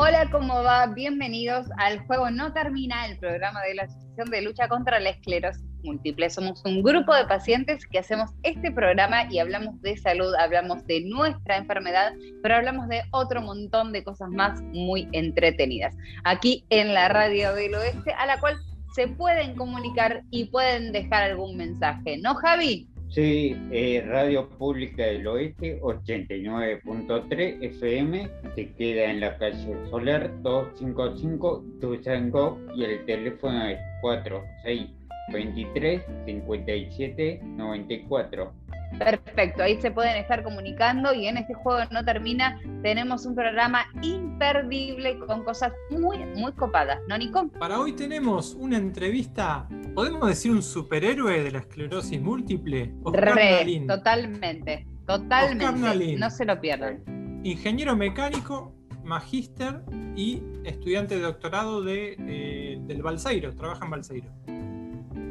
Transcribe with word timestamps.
Hola, 0.00 0.30
¿cómo 0.30 0.62
va? 0.62 0.86
Bienvenidos 0.86 1.66
al 1.76 1.98
Juego 2.06 2.30
No 2.30 2.52
Termina, 2.52 3.06
el 3.06 3.18
programa 3.18 3.60
de 3.62 3.74
la 3.74 3.82
Asociación 3.82 4.30
de 4.30 4.42
Lucha 4.42 4.68
contra 4.68 5.00
la 5.00 5.10
Esclerosis 5.10 5.64
Múltiple. 5.82 6.30
Somos 6.30 6.64
un 6.64 6.84
grupo 6.84 7.12
de 7.12 7.24
pacientes 7.24 7.84
que 7.84 7.98
hacemos 7.98 8.30
este 8.44 8.70
programa 8.70 9.24
y 9.28 9.40
hablamos 9.40 9.82
de 9.82 9.96
salud, 9.96 10.32
hablamos 10.36 10.86
de 10.86 11.00
nuestra 11.00 11.56
enfermedad, 11.56 12.12
pero 12.44 12.54
hablamos 12.54 12.86
de 12.86 13.02
otro 13.10 13.42
montón 13.42 13.92
de 13.92 14.04
cosas 14.04 14.28
más 14.30 14.62
muy 14.72 15.08
entretenidas. 15.10 15.96
Aquí 16.22 16.64
en 16.70 16.94
la 16.94 17.08
Radio 17.08 17.52
del 17.54 17.74
Oeste, 17.74 18.12
a 18.12 18.26
la 18.26 18.38
cual 18.38 18.56
se 18.94 19.08
pueden 19.08 19.56
comunicar 19.56 20.22
y 20.30 20.44
pueden 20.44 20.92
dejar 20.92 21.24
algún 21.24 21.56
mensaje. 21.56 22.18
¿No, 22.18 22.36
Javi? 22.36 22.88
Sí, 23.10 23.56
eh, 23.70 24.04
Radio 24.06 24.50
Pública 24.50 25.06
del 25.06 25.26
Oeste, 25.26 25.80
89.3 25.80 27.62
FM, 27.62 28.28
se 28.54 28.70
queda 28.74 29.10
en 29.10 29.20
la 29.20 29.38
calle 29.38 29.74
Solar 29.88 30.30
255 30.42 31.64
Tuzango 31.80 32.60
y 32.74 32.84
el 32.84 33.06
teléfono 33.06 33.66
es 33.66 33.78
4623 34.02 36.02
57 36.26 37.40
94. 37.42 38.52
Perfecto, 38.98 39.62
ahí 39.62 39.80
se 39.80 39.90
pueden 39.90 40.16
estar 40.16 40.42
comunicando 40.42 41.12
y 41.12 41.26
en 41.26 41.36
este 41.36 41.54
juego 41.54 41.80
no 41.90 42.04
termina, 42.04 42.60
tenemos 42.82 43.26
un 43.26 43.34
programa 43.34 43.86
imperdible 44.02 45.18
con 45.18 45.44
cosas 45.44 45.72
muy, 45.90 46.18
muy 46.36 46.52
copadas, 46.52 46.98
¿no, 47.08 47.16
Nico? 47.18 47.48
Para 47.58 47.78
hoy 47.78 47.92
tenemos 47.92 48.54
una 48.54 48.76
entrevista, 48.76 49.68
podemos 49.94 50.26
decir 50.26 50.50
un 50.50 50.62
superhéroe 50.62 51.42
de 51.42 51.50
la 51.50 51.58
esclerosis 51.58 52.20
múltiple. 52.20 52.92
Re, 53.12 53.84
totalmente, 53.86 54.86
totalmente, 55.06 56.16
no 56.16 56.30
se 56.30 56.44
lo 56.44 56.60
pierdan. 56.60 57.02
Ingeniero 57.44 57.94
mecánico, 57.94 58.74
magíster 59.04 59.82
y 60.16 60.42
estudiante 60.64 61.16
de 61.16 61.22
doctorado 61.22 61.82
de, 61.82 62.16
eh, 62.18 62.78
del 62.82 63.02
Balseiro, 63.02 63.54
trabaja 63.54 63.84
en 63.84 63.90
Balseiro. 63.90 64.28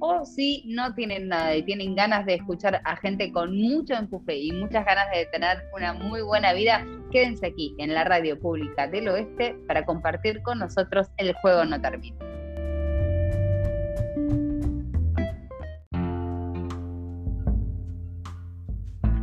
o 0.00 0.24
si 0.24 0.64
no 0.66 0.94
tienen 0.94 1.28
nada 1.28 1.54
y 1.54 1.62
tienen 1.62 1.94
ganas 1.94 2.26
de 2.26 2.34
escuchar 2.34 2.80
a 2.84 2.96
gente 2.96 3.30
con 3.32 3.56
mucho 3.56 3.94
empuje 3.94 4.36
y 4.36 4.52
muchas 4.52 4.84
ganas 4.84 5.06
de 5.12 5.26
tener 5.26 5.62
una 5.74 5.92
muy 5.92 6.22
buena 6.22 6.52
vida, 6.52 6.84
quédense 7.12 7.46
aquí 7.46 7.74
en 7.78 7.94
la 7.94 8.04
radio 8.04 8.38
pública 8.38 8.88
del 8.88 9.08
oeste 9.08 9.56
para 9.68 9.84
compartir 9.84 10.42
con 10.42 10.58
nosotros 10.58 11.08
El 11.18 11.32
Juego 11.34 11.64
No 11.64 11.80
Termina. 11.80 12.16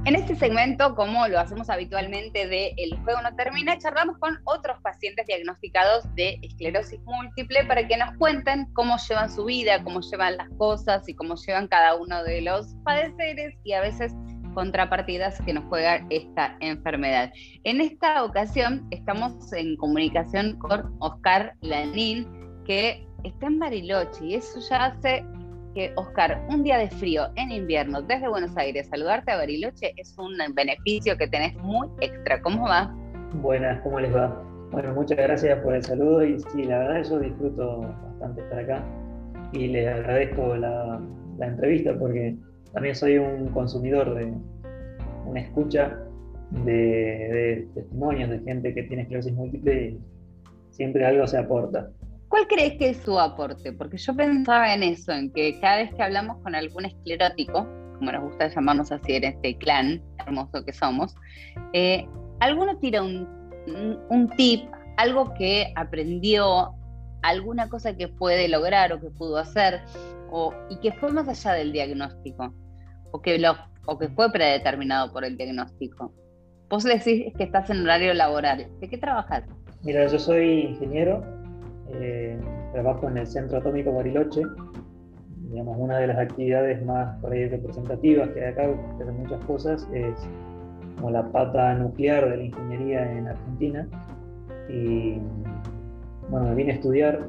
En 0.09 0.15
este 0.15 0.35
segmento, 0.35 0.95
como 0.95 1.27
lo 1.27 1.39
hacemos 1.39 1.69
habitualmente 1.69 2.47
de 2.47 2.73
El 2.77 2.97
juego 3.03 3.21
no 3.21 3.35
termina, 3.35 3.77
charlamos 3.77 4.17
con 4.17 4.39
otros 4.45 4.81
pacientes 4.81 5.27
diagnosticados 5.27 6.03
de 6.15 6.39
esclerosis 6.41 6.99
múltiple 7.01 7.63
para 7.65 7.87
que 7.87 7.95
nos 7.95 8.17
cuenten 8.17 8.65
cómo 8.73 8.95
llevan 9.07 9.29
su 9.29 9.45
vida, 9.45 9.83
cómo 9.83 10.01
llevan 10.01 10.37
las 10.37 10.49
cosas 10.57 11.07
y 11.07 11.13
cómo 11.13 11.35
llevan 11.35 11.67
cada 11.67 11.93
uno 11.93 12.23
de 12.23 12.41
los 12.41 12.73
padeceres 12.83 13.53
y 13.63 13.73
a 13.73 13.81
veces 13.81 14.11
contrapartidas 14.55 15.39
que 15.43 15.53
nos 15.53 15.65
juega 15.65 16.03
esta 16.09 16.57
enfermedad. 16.59 17.31
En 17.63 17.79
esta 17.79 18.23
ocasión 18.23 18.87
estamos 18.89 19.53
en 19.53 19.77
comunicación 19.77 20.57
con 20.57 20.91
Oscar 21.01 21.53
Lanín, 21.61 22.27
que 22.65 23.05
está 23.23 23.45
en 23.45 23.59
Bariloche 23.59 24.25
y 24.25 24.33
eso 24.33 24.59
ya 24.71 24.85
hace 24.85 25.23
Oscar, 25.95 26.45
un 26.49 26.63
día 26.63 26.77
de 26.77 26.89
frío 26.89 27.27
en 27.35 27.51
invierno 27.51 28.01
desde 28.01 28.27
Buenos 28.27 28.55
Aires, 28.57 28.87
saludarte 28.87 29.31
a 29.31 29.37
Bariloche 29.37 29.93
es 29.95 30.15
un 30.17 30.33
beneficio 30.53 31.17
que 31.17 31.27
tenés 31.27 31.55
muy 31.57 31.87
extra. 32.01 32.41
¿Cómo 32.41 32.67
va? 32.67 32.93
Buenas, 33.35 33.81
¿cómo 33.81 33.99
les 33.99 34.13
va? 34.13 34.43
Bueno, 34.71 34.93
muchas 34.93 35.17
gracias 35.17 35.57
por 35.59 35.73
el 35.73 35.83
saludo 35.83 36.23
y 36.23 36.39
sí, 36.39 36.63
la 36.63 36.79
verdad 36.79 37.09
yo 37.09 37.19
disfruto 37.19 37.79
bastante 37.79 38.41
estar 38.41 38.59
acá 38.59 38.83
y 39.53 39.67
les 39.67 39.87
agradezco 39.87 40.55
la, 40.55 41.01
entrevista 41.41 41.97
porque 41.97 42.35
también 42.73 42.95
soy 42.95 43.17
un 43.17 43.47
consumidor 43.47 44.13
de 44.13 44.33
una 45.25 45.39
escucha 45.39 45.97
de, 46.51 46.73
de 46.73 47.67
testimonios 47.73 48.29
de 48.29 48.39
gente 48.39 48.73
que 48.73 48.83
tiene 48.83 49.03
esclerosis 49.03 49.33
múltiple 49.33 49.81
y 49.81 49.99
siempre 50.71 51.05
algo 51.05 51.25
se 51.25 51.37
aporta. 51.37 51.89
¿Cuál 52.29 52.47
crees 52.47 52.77
que 52.77 52.89
es 52.91 52.97
su 52.97 53.19
aporte? 53.19 53.73
Porque 53.73 53.97
yo 53.97 54.15
pensaba 54.15 54.71
en 54.71 54.83
eso, 54.83 55.11
en 55.11 55.33
que 55.33 55.59
cada 55.59 55.77
vez 55.77 55.93
que 55.95 56.03
hablamos 56.03 56.37
con 56.43 56.53
algún 56.53 56.85
esclerótico, 56.85 57.67
como 57.97 58.11
nos 58.11 58.21
gusta 58.21 58.47
llamarnos 58.47 58.91
así 58.91 59.15
en 59.15 59.23
este 59.23 59.57
clan 59.57 60.01
hermoso 60.19 60.63
que 60.63 60.71
somos, 60.71 61.15
eh, 61.73 62.07
alguno 62.39 62.77
tira 62.77 63.01
un, 63.01 63.27
tip, 64.37 64.69
algo 64.97 65.33
que 65.33 65.73
aprendió, 65.75 66.75
alguna 67.23 67.67
cosa 67.67 67.97
que 67.97 68.07
puede 68.07 68.47
lograr 68.47 68.93
o 68.93 69.01
que 69.01 69.09
pudo 69.09 69.37
hacer, 69.37 69.81
o, 70.31 70.53
y 70.69 70.79
que 70.81 70.91
fue 70.93 71.11
más 71.11 71.27
allá 71.27 71.53
del 71.53 71.71
diagnóstico, 71.71 72.53
o 73.11 73.21
que, 73.23 73.39
lo, 73.39 73.55
o 73.87 73.97
que 73.97 74.07
fue 74.09 74.31
predeterminado 74.31 75.11
por 75.11 75.25
el 75.25 75.35
diagnóstico. 75.35 76.13
Vos 76.69 76.83
decís 76.83 77.33
que 77.35 77.43
estás 77.43 77.71
en 77.71 77.81
horario 77.81 78.13
laboral. 78.13 78.67
¿De 78.79 78.87
qué 78.87 78.99
trabajas? 78.99 79.45
Mira, 79.81 80.05
yo 80.05 80.19
soy 80.19 80.59
ingeniero 80.61 81.38
eh, 81.93 82.39
trabajo 82.73 83.07
en 83.07 83.17
el 83.17 83.27
Centro 83.27 83.57
Atómico 83.57 83.91
Bariloche. 83.91 84.41
Digamos, 85.49 85.77
una 85.79 85.97
de 85.97 86.07
las 86.07 86.17
actividades 86.17 86.83
más 86.85 87.19
representativas 87.21 88.29
que 88.29 88.45
hay 88.45 88.51
acá, 88.51 88.67
que 88.97 89.03
hacen 89.03 89.17
muchas 89.17 89.43
cosas, 89.45 89.87
es 89.93 90.13
como 90.95 91.11
la 91.11 91.23
pata 91.31 91.73
nuclear 91.73 92.29
de 92.29 92.37
la 92.37 92.43
ingeniería 92.43 93.11
en 93.11 93.27
Argentina. 93.27 93.87
Y 94.69 95.17
bueno, 96.29 96.49
me 96.49 96.55
vine 96.55 96.71
a 96.73 96.75
estudiar 96.75 97.27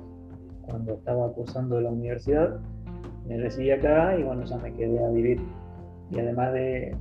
cuando 0.67 0.95
estaba 0.95 1.33
cursando 1.33 1.81
la 1.81 1.91
universidad, 1.91 2.61
me 3.27 3.39
recibí 3.39 3.71
acá 3.71 4.17
y 4.19 4.23
bueno, 4.23 4.45
ya 4.45 4.59
me 4.59 4.73
quedé 4.75 5.05
a 5.05 5.09
vivir. 5.09 5.41
Y 6.11 6.21
además 6.21 6.53
de 6.53 6.95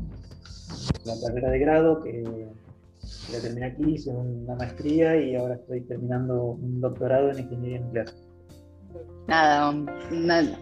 la 1.05 1.13
carrera 1.25 1.50
de 1.50 1.59
grado, 1.59 2.01
que 2.01 2.47
la 3.31 3.41
terminé 3.41 3.65
aquí, 3.67 3.93
hice 3.93 4.11
una 4.11 4.55
maestría 4.55 5.15
y 5.17 5.35
ahora 5.35 5.55
estoy 5.55 5.81
terminando 5.81 6.51
un 6.51 6.81
doctorado 6.81 7.31
en 7.31 7.39
ingeniería 7.39 7.79
nuclear. 7.79 8.07
Nada, 9.27 9.73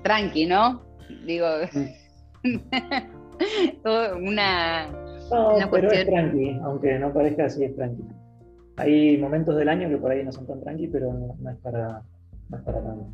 tranqui, 0.04 0.46
¿no? 0.46 0.82
Digo, 1.26 1.48
una, 4.22 4.90
no, 5.30 5.72
pero 5.72 5.92
es 5.92 6.06
tranqui, 6.06 6.60
aunque 6.64 7.00
no 7.00 7.14
parezca 7.14 7.46
así, 7.46 7.64
es 7.64 7.76
tranqui. 7.76 8.04
Hay 8.78 9.18
momentos 9.18 9.56
del 9.56 9.70
año 9.70 9.90
que 9.90 9.98
por 9.98 10.12
ahí 10.12 10.24
no 10.24 10.32
son 10.32 10.48
tan 10.48 10.62
tranqui, 10.62 10.88
pero 10.88 11.14
no, 11.14 11.50
es 11.50 11.58
para, 11.58 12.02
no 12.50 12.58
es 12.58 12.64
para 12.64 12.82
tanto. 12.82 13.08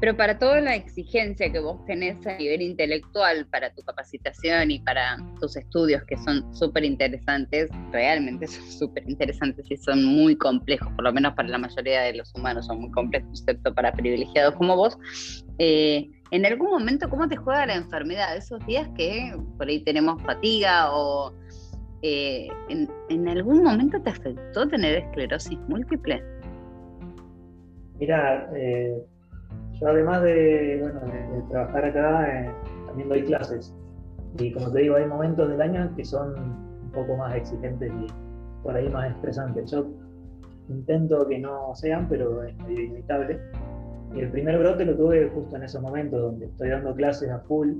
Pero 0.00 0.16
para 0.16 0.38
toda 0.38 0.60
la 0.60 0.74
exigencia 0.74 1.50
que 1.50 1.58
vos 1.58 1.84
tenés 1.86 2.26
a 2.26 2.36
nivel 2.36 2.62
intelectual 2.62 3.46
para 3.46 3.72
tu 3.74 3.82
capacitación 3.82 4.70
y 4.70 4.80
para 4.80 5.16
tus 5.40 5.56
estudios, 5.56 6.02
que 6.04 6.16
son 6.18 6.54
súper 6.54 6.84
interesantes, 6.84 7.70
realmente 7.92 8.46
son 8.46 8.64
súper 8.70 9.08
interesantes 9.08 9.66
y 9.70 9.76
son 9.76 10.04
muy 10.04 10.36
complejos, 10.36 10.92
por 10.94 11.04
lo 11.04 11.12
menos 11.12 11.34
para 11.34 11.48
la 11.48 11.58
mayoría 11.58 12.02
de 12.02 12.14
los 12.14 12.34
humanos 12.34 12.66
son 12.66 12.80
muy 12.80 12.90
complejos, 12.90 13.40
excepto 13.40 13.74
para 13.74 13.92
privilegiados 13.92 14.54
como 14.56 14.76
vos. 14.76 14.98
Eh, 15.58 16.10
en 16.30 16.46
algún 16.46 16.70
momento, 16.70 17.08
¿cómo 17.08 17.28
te 17.28 17.36
juega 17.36 17.66
la 17.66 17.76
enfermedad? 17.76 18.36
Esos 18.36 18.64
días 18.66 18.88
que 18.96 19.36
por 19.56 19.68
ahí 19.68 19.84
tenemos 19.84 20.20
fatiga 20.22 20.92
o 20.92 21.32
eh, 22.02 22.48
¿en, 22.68 23.28
algún 23.28 23.62
momento 23.62 23.98
te 24.02 24.10
afectó 24.10 24.68
tener 24.68 24.96
esclerosis 24.96 25.58
múltiple? 25.68 26.22
Mira, 27.98 28.50
eh, 28.54 29.02
yo 29.80 29.88
además 29.88 30.22
de, 30.22 30.78
bueno, 30.80 31.00
de, 31.00 31.42
trabajar 31.50 31.84
acá, 31.84 32.28
eh, 32.28 32.50
también 32.86 33.08
doy 33.08 33.24
clases. 33.24 33.74
Y 34.38 34.52
como 34.52 34.70
te 34.70 34.80
digo, 34.80 34.96
hay 34.96 35.06
momentos 35.06 35.48
del 35.48 35.60
año 35.60 35.92
que 35.96 36.04
son 36.04 36.34
un 36.38 36.90
poco 36.92 37.16
más 37.16 37.34
exigentes 37.34 37.90
y 37.90 38.06
por 38.62 38.76
ahí 38.76 38.88
más 38.88 39.10
estresantes. 39.12 39.70
Yo 39.70 39.86
intento 40.68 41.26
que 41.26 41.38
no 41.38 41.74
sean, 41.74 42.08
pero 42.08 42.42
es 42.44 42.56
medio 42.58 42.80
inevitable. 42.80 43.40
Y 44.14 44.20
el 44.20 44.30
primer 44.30 44.58
brote 44.58 44.84
lo 44.84 44.96
tuve 44.96 45.28
justo 45.30 45.56
en 45.56 45.64
esos 45.64 45.82
momentos 45.82 46.20
donde 46.20 46.46
estoy 46.46 46.70
dando 46.70 46.94
clases 46.94 47.30
a 47.30 47.40
full, 47.40 47.72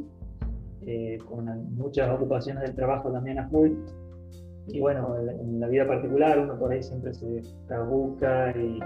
eh, 0.87 1.19
con 1.29 1.47
muchas 1.77 2.11
ocupaciones 2.11 2.65
del 2.65 2.75
trabajo 2.75 3.11
también 3.11 3.39
a 3.39 3.49
full. 3.49 3.71
Y 4.67 4.81
bueno, 4.81 5.17
en 5.19 5.61
la 5.61 5.69
vida 5.69 5.87
particular 5.87 6.39
uno 6.39 6.59
por 6.59 6.73
ahí 6.73 6.83
siempre 6.83 7.15
se 7.15 7.43
busca 7.87 8.51
y 8.57 8.81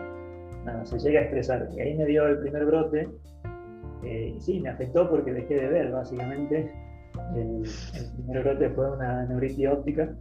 se 0.85 0.99
llega 0.99 1.21
a 1.21 1.25
estresar. 1.25 1.69
Y 1.77 1.81
ahí 1.81 1.97
me 1.97 2.07
dio 2.07 2.27
el 2.27 2.39
primer 2.39 2.65
brote. 2.67 3.09
Eh, 4.05 4.35
y 4.37 4.41
sí, 4.41 4.61
me 4.61 4.71
afectó 4.71 5.09
porque 5.09 5.33
dejé 5.33 5.55
de 5.55 5.69
ver, 5.69 5.93
básicamente. 5.93 6.73
El, 7.35 7.63
primer 8.17 8.43
brote 8.45 8.71
fue 8.71 8.91
una 8.91 9.25
neuritis 9.27 9.69
óptica. 9.69 10.15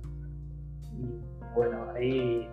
Y 0.94 1.10
bueno, 1.56 1.88
ahí 1.96 2.50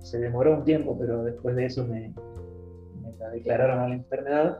se 0.00 0.18
demoró 0.18 0.58
un 0.58 0.64
tiempo, 0.64 0.96
pero 0.98 1.24
después 1.24 1.56
de 1.56 1.66
eso 1.66 1.86
me, 1.86 2.14
me 3.02 3.30
declararon 3.32 3.78
a 3.78 3.88
la 3.88 3.94
enfermedad. 3.94 4.58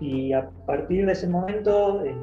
Y 0.00 0.32
a 0.32 0.50
partir 0.66 1.06
de 1.06 1.12
ese 1.12 1.28
momento, 1.28 2.04
eh, 2.04 2.14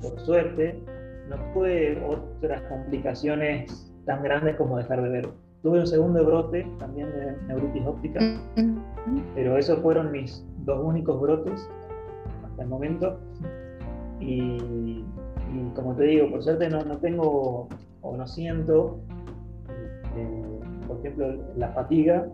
por 0.00 0.20
suerte, 0.20 0.80
no 1.28 1.36
tuve 1.52 2.00
otras 2.04 2.62
complicaciones 2.62 3.92
tan 4.06 4.22
grandes 4.22 4.56
como 4.56 4.78
dejar 4.78 5.02
de 5.02 5.08
ver. 5.08 5.28
Tuve 5.64 5.80
un 5.80 5.86
segundo 5.86 6.22
brote 6.26 6.66
también 6.78 7.10
de 7.12 7.34
neuritis 7.46 7.86
óptica, 7.86 8.20
pero 9.34 9.56
esos 9.56 9.78
fueron 9.78 10.12
mis 10.12 10.46
dos 10.58 10.78
únicos 10.84 11.18
brotes 11.18 11.66
hasta 12.44 12.62
el 12.64 12.68
momento. 12.68 13.18
Y, 14.20 15.02
como 15.74 15.96
te 15.96 16.04
digo, 16.04 16.30
por 16.30 16.42
suerte 16.42 16.68
no, 16.68 16.84
no 16.84 16.98
tengo 16.98 17.70
o 18.02 18.14
no 18.14 18.26
siento, 18.26 19.00
eh, 20.18 20.60
por 20.86 20.98
ejemplo, 20.98 21.34
la 21.56 21.70
fatiga, 21.70 22.28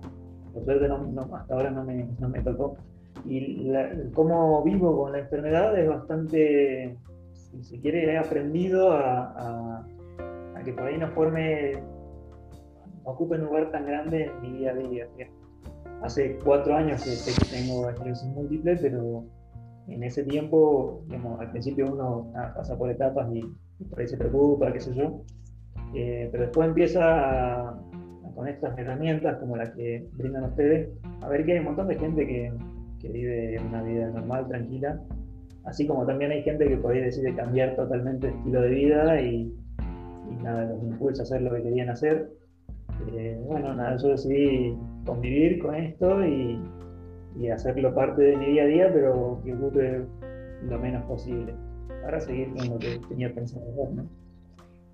por 0.52 0.64
suerte 0.64 0.88
hasta 1.32 1.54
ahora 1.54 1.70
no 1.70 1.84
me, 1.84 2.08
no 2.18 2.28
me 2.30 2.42
tocó. 2.42 2.78
Y 3.24 3.70
cómo 4.12 4.64
vivo 4.64 5.04
con 5.04 5.12
la 5.12 5.20
enfermedad 5.20 5.78
es 5.78 5.88
bastante 5.88 6.98
si 7.32 7.62
se 7.62 7.80
quiere, 7.80 8.12
he 8.12 8.18
aprendido 8.18 8.92
a, 8.92 9.86
que 10.64 10.72
por 10.72 10.84
ahí 10.84 10.98
no 10.98 11.08
forme, 11.12 11.82
no 13.10 13.14
ocupe 13.14 13.34
un 13.34 13.46
lugar 13.46 13.70
tan 13.72 13.86
grande 13.86 14.24
en 14.24 14.42
mi 14.42 14.58
día 14.58 14.70
a 14.70 14.74
día. 14.74 15.06
Hace 16.02 16.38
cuatro 16.44 16.76
años 16.76 17.02
que 17.02 17.10
que 17.10 17.56
tengo 17.56 17.88
esclerosis 17.90 18.28
múltiple, 18.28 18.76
pero 18.76 19.24
en 19.88 20.02
ese 20.04 20.22
tiempo, 20.24 21.02
al 21.38 21.50
principio 21.50 21.92
uno 21.92 22.32
pasa 22.54 22.78
por 22.78 22.90
etapas 22.90 23.28
y, 23.34 23.42
por 23.84 24.00
ahí 24.00 24.06
se 24.06 24.16
preocupa, 24.16 24.72
qué 24.72 24.80
sé 24.80 24.94
yo, 24.94 25.22
eh, 25.94 26.28
pero 26.30 26.44
después 26.44 26.68
empieza 26.68 27.74
con 28.34 28.46
estas 28.46 28.78
herramientas 28.78 29.38
como 29.38 29.56
las 29.56 29.70
que 29.70 30.06
brindan 30.12 30.44
ustedes, 30.44 30.90
a 31.22 31.28
ver 31.28 31.44
que 31.44 31.52
hay 31.52 31.58
un 31.58 31.64
montón 31.64 31.88
de 31.88 31.98
gente 31.98 32.26
que, 32.26 32.52
que 33.00 33.08
vive 33.08 33.58
una 33.68 33.82
vida 33.82 34.08
normal, 34.10 34.46
tranquila, 34.48 35.00
Así 35.64 35.86
como 35.86 36.06
también 36.06 36.30
hay 36.30 36.42
gente 36.42 36.66
que 36.66 36.76
por 36.78 36.92
ahí 36.92 37.00
decide 37.00 37.34
cambiar 37.34 37.76
totalmente 37.76 38.28
el 38.28 38.34
estilo 38.34 38.62
de 38.62 38.68
vida 38.70 39.20
y, 39.20 39.54
nada, 40.42 40.64
los 40.64 40.82
impulsa 40.82 41.22
a 41.22 41.24
hacer 41.24 41.42
lo 41.42 41.52
que 41.52 41.62
querían 41.62 41.90
hacer. 41.90 42.30
Eh, 43.08 43.40
bueno, 43.46 43.74
nada, 43.74 43.96
yo 43.96 44.08
decidí 44.08 44.76
convivir 45.04 45.60
con 45.60 45.74
esto 45.74 46.24
y, 46.24 46.60
hacerlo 47.52 47.94
parte 47.94 48.22
de 48.22 48.36
mi 48.36 48.46
día 48.46 48.64
a 48.64 48.66
día, 48.66 48.90
pero 48.92 49.40
que 49.44 49.54
ocupe 49.54 50.04
lo 50.68 50.78
menos 50.78 51.04
posible 51.04 51.54
para 52.02 52.20
seguir 52.20 52.52
con 52.54 52.68
lo 52.68 52.78
que 52.78 53.00
tenía 53.08 53.32
pensado 53.34 53.64
hacer, 53.72 53.94
¿no? 53.94 54.06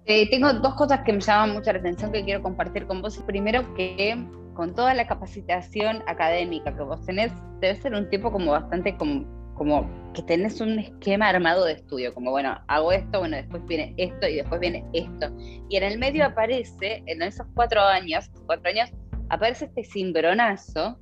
Eh, 0.04 0.30
tengo 0.30 0.52
dos 0.52 0.74
cosas 0.74 1.00
que 1.00 1.12
me 1.12 1.20
llaman 1.20 1.54
mucho 1.54 1.72
la 1.72 1.80
atención 1.80 2.12
que 2.12 2.24
quiero 2.24 2.40
compartir 2.42 2.86
con 2.86 3.02
vos. 3.02 3.18
Primero, 3.26 3.62
que 3.74 4.16
con 4.54 4.74
toda 4.74 4.94
la 4.94 5.06
capacitación 5.06 5.98
académica 6.06 6.74
que 6.76 6.82
vos 6.82 7.04
tenés, 7.04 7.32
debe 7.60 7.74
ser 7.74 7.94
un 7.94 8.08
tipo 8.08 8.30
como 8.30 8.52
bastante 8.52 8.96
como 8.96 9.35
como 9.56 9.88
que 10.14 10.22
tenés 10.22 10.60
un 10.60 10.78
esquema 10.78 11.28
armado 11.28 11.64
de 11.64 11.72
estudio, 11.72 12.14
como 12.14 12.30
bueno, 12.30 12.58
hago 12.68 12.92
esto, 12.92 13.20
bueno, 13.20 13.36
después 13.36 13.64
viene 13.66 13.94
esto 13.96 14.28
y 14.28 14.36
después 14.36 14.60
viene 14.60 14.84
esto. 14.92 15.30
Y 15.68 15.76
en 15.76 15.82
el 15.82 15.98
medio 15.98 16.24
aparece, 16.24 17.02
en 17.06 17.22
esos 17.22 17.46
cuatro 17.54 17.80
años, 17.82 18.30
cuatro 18.46 18.70
años, 18.70 18.90
aparece 19.28 19.66
este 19.66 19.84
cimbronazo 19.84 20.98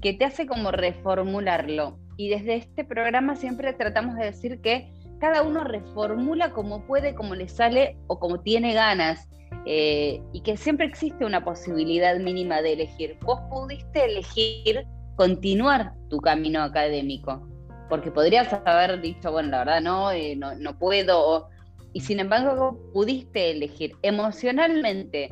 que 0.00 0.14
te 0.14 0.24
hace 0.24 0.46
como 0.46 0.70
reformularlo. 0.70 1.98
Y 2.16 2.28
desde 2.28 2.56
este 2.56 2.84
programa 2.84 3.36
siempre 3.36 3.72
tratamos 3.72 4.16
de 4.16 4.26
decir 4.26 4.60
que 4.60 4.90
cada 5.20 5.42
uno 5.42 5.64
reformula 5.64 6.52
como 6.52 6.86
puede, 6.86 7.14
como 7.14 7.34
le 7.34 7.48
sale 7.48 7.96
o 8.06 8.18
como 8.18 8.40
tiene 8.40 8.74
ganas. 8.74 9.28
Eh, 9.64 10.20
y 10.32 10.42
que 10.42 10.56
siempre 10.56 10.86
existe 10.86 11.24
una 11.24 11.44
posibilidad 11.44 12.16
mínima 12.18 12.62
de 12.62 12.74
elegir. 12.74 13.18
Vos 13.22 13.40
pudiste 13.50 14.04
elegir 14.04 14.86
continuar 15.16 15.94
tu 16.08 16.18
camino 16.18 16.62
académico 16.62 17.48
porque 17.88 18.10
podrías 18.10 18.52
haber 18.64 19.00
dicho, 19.00 19.32
bueno, 19.32 19.50
la 19.50 19.58
verdad 19.58 19.80
no, 19.80 20.10
eh, 20.10 20.36
no, 20.36 20.54
no, 20.54 20.78
puedo, 20.78 21.48
y 21.92 22.00
sin 22.00 22.20
embargo 22.20 22.78
pudiste 22.92 23.52
elegir 23.52 23.94
emocionalmente, 24.02 25.30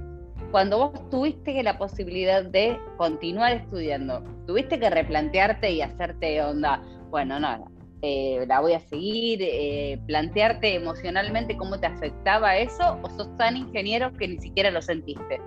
cuando 0.51 0.79
vos 0.79 1.11
tuviste 1.11 1.61
la 1.63 1.79
posibilidad 1.79 2.45
de 2.45 2.79
continuar 2.97 3.53
estudiando, 3.53 4.23
tuviste 4.47 4.79
que 4.79 4.89
replantearte 4.89 5.73
y 5.73 5.83
hacerte 5.83 6.41
onda, 6.43 6.81
bueno, 7.11 7.41
no, 7.41 7.67
eh, 8.03 8.45
la 8.47 8.61
voy 8.61 8.75
a 8.75 8.81
seguir, 8.81 9.41
eh, 9.43 9.99
plantearte 10.07 10.75
emocionalmente 10.75 11.57
cómo 11.57 11.81
te 11.81 11.87
afectaba 11.87 12.57
eso, 12.57 12.99
o 13.03 13.11
sos 13.11 13.37
tan 13.37 13.57
ingeniero 13.57 14.13
que 14.13 14.29
ni 14.29 14.39
siquiera 14.39 14.71
lo 14.71 14.83
sentiste. 14.83 15.41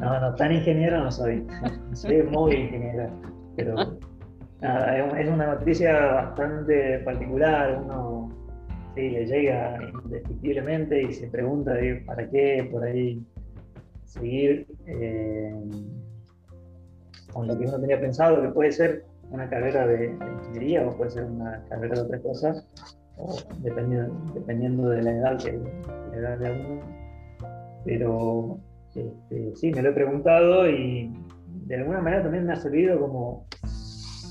No, 0.00 0.20
no, 0.20 0.34
tan 0.34 0.52
ingeniero 0.52 1.04
no 1.04 1.12
soy, 1.12 1.46
soy 1.92 2.22
muy 2.24 2.54
ingeniero, 2.54 3.10
pero 3.56 3.76
es 4.64 5.28
una 5.28 5.54
noticia 5.54 5.92
bastante 6.14 7.00
particular, 7.00 7.82
uno 7.84 8.30
sí, 8.94 9.10
le 9.10 9.26
llega 9.26 9.78
indescriptiblemente 10.04 11.02
y 11.02 11.12
se 11.12 11.26
pregunta 11.28 11.74
para 12.06 12.28
qué 12.30 12.68
por 12.70 12.84
ahí 12.84 13.22
seguir 14.04 14.66
eh, 14.86 15.54
con 17.32 17.46
lo 17.46 17.58
que 17.58 17.66
uno 17.66 17.78
tenía 17.78 18.00
pensado, 18.00 18.40
que 18.40 18.48
puede 18.48 18.72
ser 18.72 19.04
una 19.30 19.48
carrera 19.50 19.86
de, 19.86 20.06
ingeniería 20.12 20.86
o 20.86 20.96
puede 20.96 21.10
ser 21.10 21.24
una 21.24 21.62
carrera 21.68 21.96
de 21.96 22.00
otra 22.02 22.18
cosa, 22.20 22.64
o 23.18 23.36
dependiendo, 23.58 24.14
dependiendo 24.34 24.88
de 24.88 25.02
la 25.02 25.10
edad 25.10 25.38
que 25.42 25.52
la 26.12 26.16
edad 26.16 26.38
de 26.38 26.50
uno. 26.52 26.80
Pero 27.84 28.58
este, 28.94 29.54
sí, 29.56 29.72
me 29.72 29.82
lo 29.82 29.90
he 29.90 29.92
preguntado 29.92 30.70
y 30.70 31.12
de 31.66 31.76
alguna 31.76 32.00
manera 32.00 32.22
también 32.22 32.46
me 32.46 32.52
ha 32.52 32.56
servido 32.56 32.98
como 33.00 33.46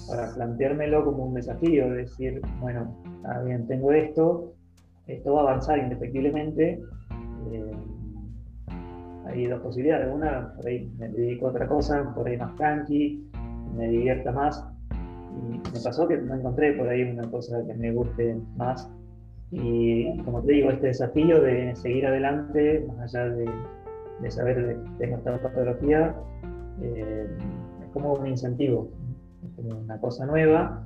para 0.08 0.34
planteármelo 0.34 1.06
como 1.06 1.26
un 1.26 1.34
desafío, 1.36 1.90
decir, 1.92 2.42
bueno, 2.60 2.96
bien, 3.46 3.68
tengo 3.68 3.92
esto, 3.92 4.54
esto 5.08 5.34
va 5.34 5.42
a 5.42 5.44
avanzar 5.44 5.80
indefectiblemente. 5.80 6.82
Eh, 7.52 7.72
hay 9.26 9.48
dos 9.48 9.62
posibilidades. 9.62 10.14
Una, 10.14 10.54
por 10.56 10.68
ahí 10.68 10.92
me 10.98 11.10
dedico 11.10 11.48
a 11.48 11.50
otra 11.52 11.68
cosa, 11.68 12.14
por 12.16 12.28
ahí 12.28 12.38
más 12.38 12.56
tranqui, 12.56 13.30
me 13.76 13.88
divierta 13.88 14.32
más. 14.32 14.66
Y 14.92 15.58
me 15.58 15.84
pasó 15.84 16.08
que 16.08 16.18
no 16.18 16.36
encontré 16.36 16.74
por 16.74 16.88
ahí 16.88 17.04
una 17.04 17.30
cosa 17.30 17.66
que 17.66 17.74
me 17.74 17.92
guste 17.92 18.38
más. 18.56 18.90
Y 19.52 20.18
como 20.24 20.42
te 20.42 20.54
digo, 20.54 20.72
este 20.72 20.88
desafío 20.88 21.42
de 21.42 21.76
seguir 21.76 22.08
adelante, 22.08 22.86
más 22.88 23.14
allá 23.14 23.30
de, 23.30 24.32
saber 24.32 24.56
que 24.56 25.06
tengo 25.06 25.18
esta 25.18 25.40
patología, 25.42 26.16
eh, 26.82 27.28
es 27.84 27.90
como 27.92 28.14
un 28.14 28.26
incentivo, 28.26 28.90
una 29.58 30.00
cosa 30.00 30.26
nueva 30.26 30.86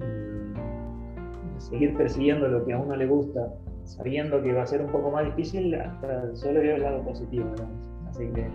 y 0.00 1.60
seguir 1.60 1.96
persiguiendo 1.96 2.48
lo 2.48 2.64
que 2.64 2.72
a 2.72 2.78
uno 2.78 2.96
le 2.96 3.06
gusta, 3.06 3.52
sabiendo 3.84 4.42
que 4.42 4.52
va 4.52 4.62
a 4.62 4.66
ser 4.66 4.80
un 4.80 4.90
poco 4.90 5.10
más 5.10 5.24
difícil, 5.26 5.74
hasta 5.74 6.34
solo 6.34 6.60
veo 6.60 6.76
el 6.76 6.82
lado 6.82 7.02
positivo, 7.04 7.52
Así 8.08 8.26
que 8.32 8.46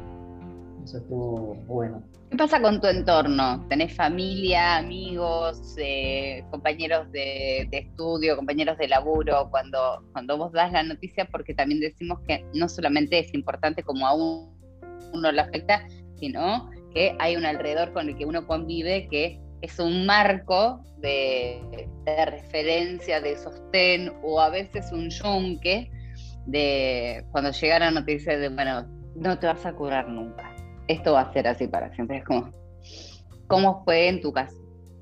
eso 0.83 0.97
estuvo 0.97 1.55
bueno. 1.67 2.01
¿Qué 2.29 2.37
pasa 2.37 2.61
con 2.61 2.79
tu 2.79 2.87
entorno? 2.87 3.65
¿Tenés 3.67 3.95
familia, 3.95 4.77
amigos, 4.77 5.75
eh, 5.77 6.45
compañeros 6.51 7.11
de, 7.11 7.67
estudio, 7.71 8.35
compañeros 8.35 8.77
de 8.77 8.87
laburo? 8.87 9.49
Cuando, 9.49 10.03
cuando 10.13 10.37
vos 10.37 10.51
das 10.51 10.71
la 10.71 10.83
noticia, 10.83 11.25
porque 11.25 11.53
también 11.53 11.81
decimos 11.81 12.19
que 12.27 12.45
no 12.53 12.69
solamente 12.69 13.19
es 13.19 13.33
importante 13.33 13.83
como 13.83 14.07
a 14.07 14.13
uno 14.13 15.31
le 15.31 15.41
afecta, 15.41 15.85
sino 16.15 16.69
que 16.93 17.15
hay 17.19 17.35
un 17.35 17.45
alrededor 17.45 17.93
con 17.93 18.09
el 18.09 18.15
que 18.15 18.25
uno 18.25 18.45
convive 18.47 19.07
que 19.09 19.39
es 19.61 19.79
un 19.79 20.05
marco 20.05 20.81
de, 20.97 21.87
referencia, 22.05 23.21
de 23.21 23.35
sostén 23.37 24.11
o 24.23 24.39
a 24.39 24.49
veces 24.49 24.91
un 24.91 25.09
yunque 25.09 25.89
de 26.45 27.25
cuando 27.31 27.51
llega 27.51 27.79
la 27.79 27.91
noticia 27.91 28.37
de, 28.37 28.49
bueno, 28.49 28.87
no 29.15 29.37
te 29.37 29.47
vas 29.47 29.65
a 29.65 29.73
curar 29.73 30.09
nunca. 30.09 30.55
Esto 30.87 31.13
va 31.13 31.21
a 31.21 31.33
ser 31.33 31.47
así 31.47 31.67
para 31.67 31.93
siempre. 31.93 32.17
Es 32.17 32.25
como, 32.25 32.51
¿cómo 33.47 33.83
fue 33.83 34.07
en 34.07 34.21
tu 34.21 34.33
caso? 34.33 34.55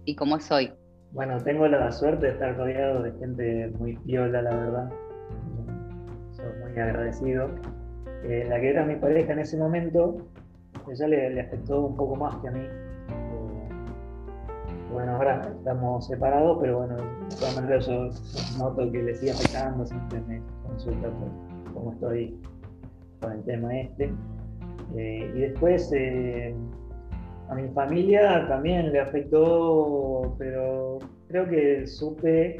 ¿Y 0.05 0.15
cómo 0.15 0.37
es 0.37 0.51
hoy? 0.51 0.71
Bueno, 1.11 1.41
tengo 1.43 1.67
la 1.67 1.91
suerte 1.91 2.27
de 2.27 2.31
estar 2.33 2.57
rodeado 2.57 3.01
de 3.01 3.11
gente 3.19 3.71
muy 3.79 3.95
piola, 3.97 4.41
la 4.41 4.55
verdad. 4.55 4.89
Soy 6.35 6.45
muy 6.69 6.79
agradecido. 6.79 7.49
Eh, 8.23 8.45
la 8.49 8.59
que 8.59 8.69
era 8.69 8.85
mi 8.85 8.95
pareja 8.95 9.33
en 9.33 9.39
ese 9.39 9.57
momento, 9.57 10.17
ella 10.91 11.07
le, 11.07 11.41
afectó 11.41 11.85
un 11.85 11.95
poco 11.95 12.15
más 12.15 12.35
que 12.37 12.47
a 12.47 12.51
mí. 12.51 12.61
Eh, 12.61 13.69
bueno, 14.91 15.15
ahora 15.15 15.53
estamos 15.57 16.07
separados, 16.07 16.57
pero 16.61 16.79
bueno, 16.79 16.95
de 16.95 17.35
todas 17.35 17.55
maneras 17.55 17.87
yo 17.87 18.09
noto 18.57 18.91
que 18.91 19.03
le 19.03 19.15
sigue 19.15 19.31
afectando, 19.31 19.85
siempre 19.85 20.21
me 20.27 20.41
consulta 20.65 21.09
por 21.09 21.73
cómo 21.73 21.91
estoy 21.93 22.39
con 23.21 23.33
el 23.33 23.43
tema 23.43 23.77
este. 23.79 24.13
Eh, 24.95 25.31
y 25.35 25.39
después 25.39 25.91
a 27.49 27.55
mi 27.55 27.67
familia 27.69 28.47
también 28.47 28.91
le 28.91 28.99
afectó, 28.99 30.35
pero 30.37 30.99
creo 31.27 31.47
que 31.47 31.87
supe 31.87 32.57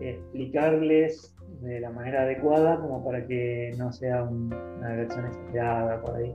explicarles 0.00 1.34
de 1.60 1.80
la 1.80 1.90
manera 1.90 2.22
adecuada 2.22 2.80
como 2.80 3.04
para 3.04 3.26
que 3.26 3.72
no 3.78 3.92
sea 3.92 4.24
una 4.24 4.88
agresión 4.88 5.26
exagerada 5.26 6.00
por 6.00 6.16
ahí. 6.16 6.34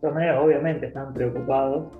De 0.00 0.08
todas 0.08 0.14
maneras, 0.14 0.40
obviamente 0.42 0.86
están 0.86 1.12
preocupados, 1.12 1.92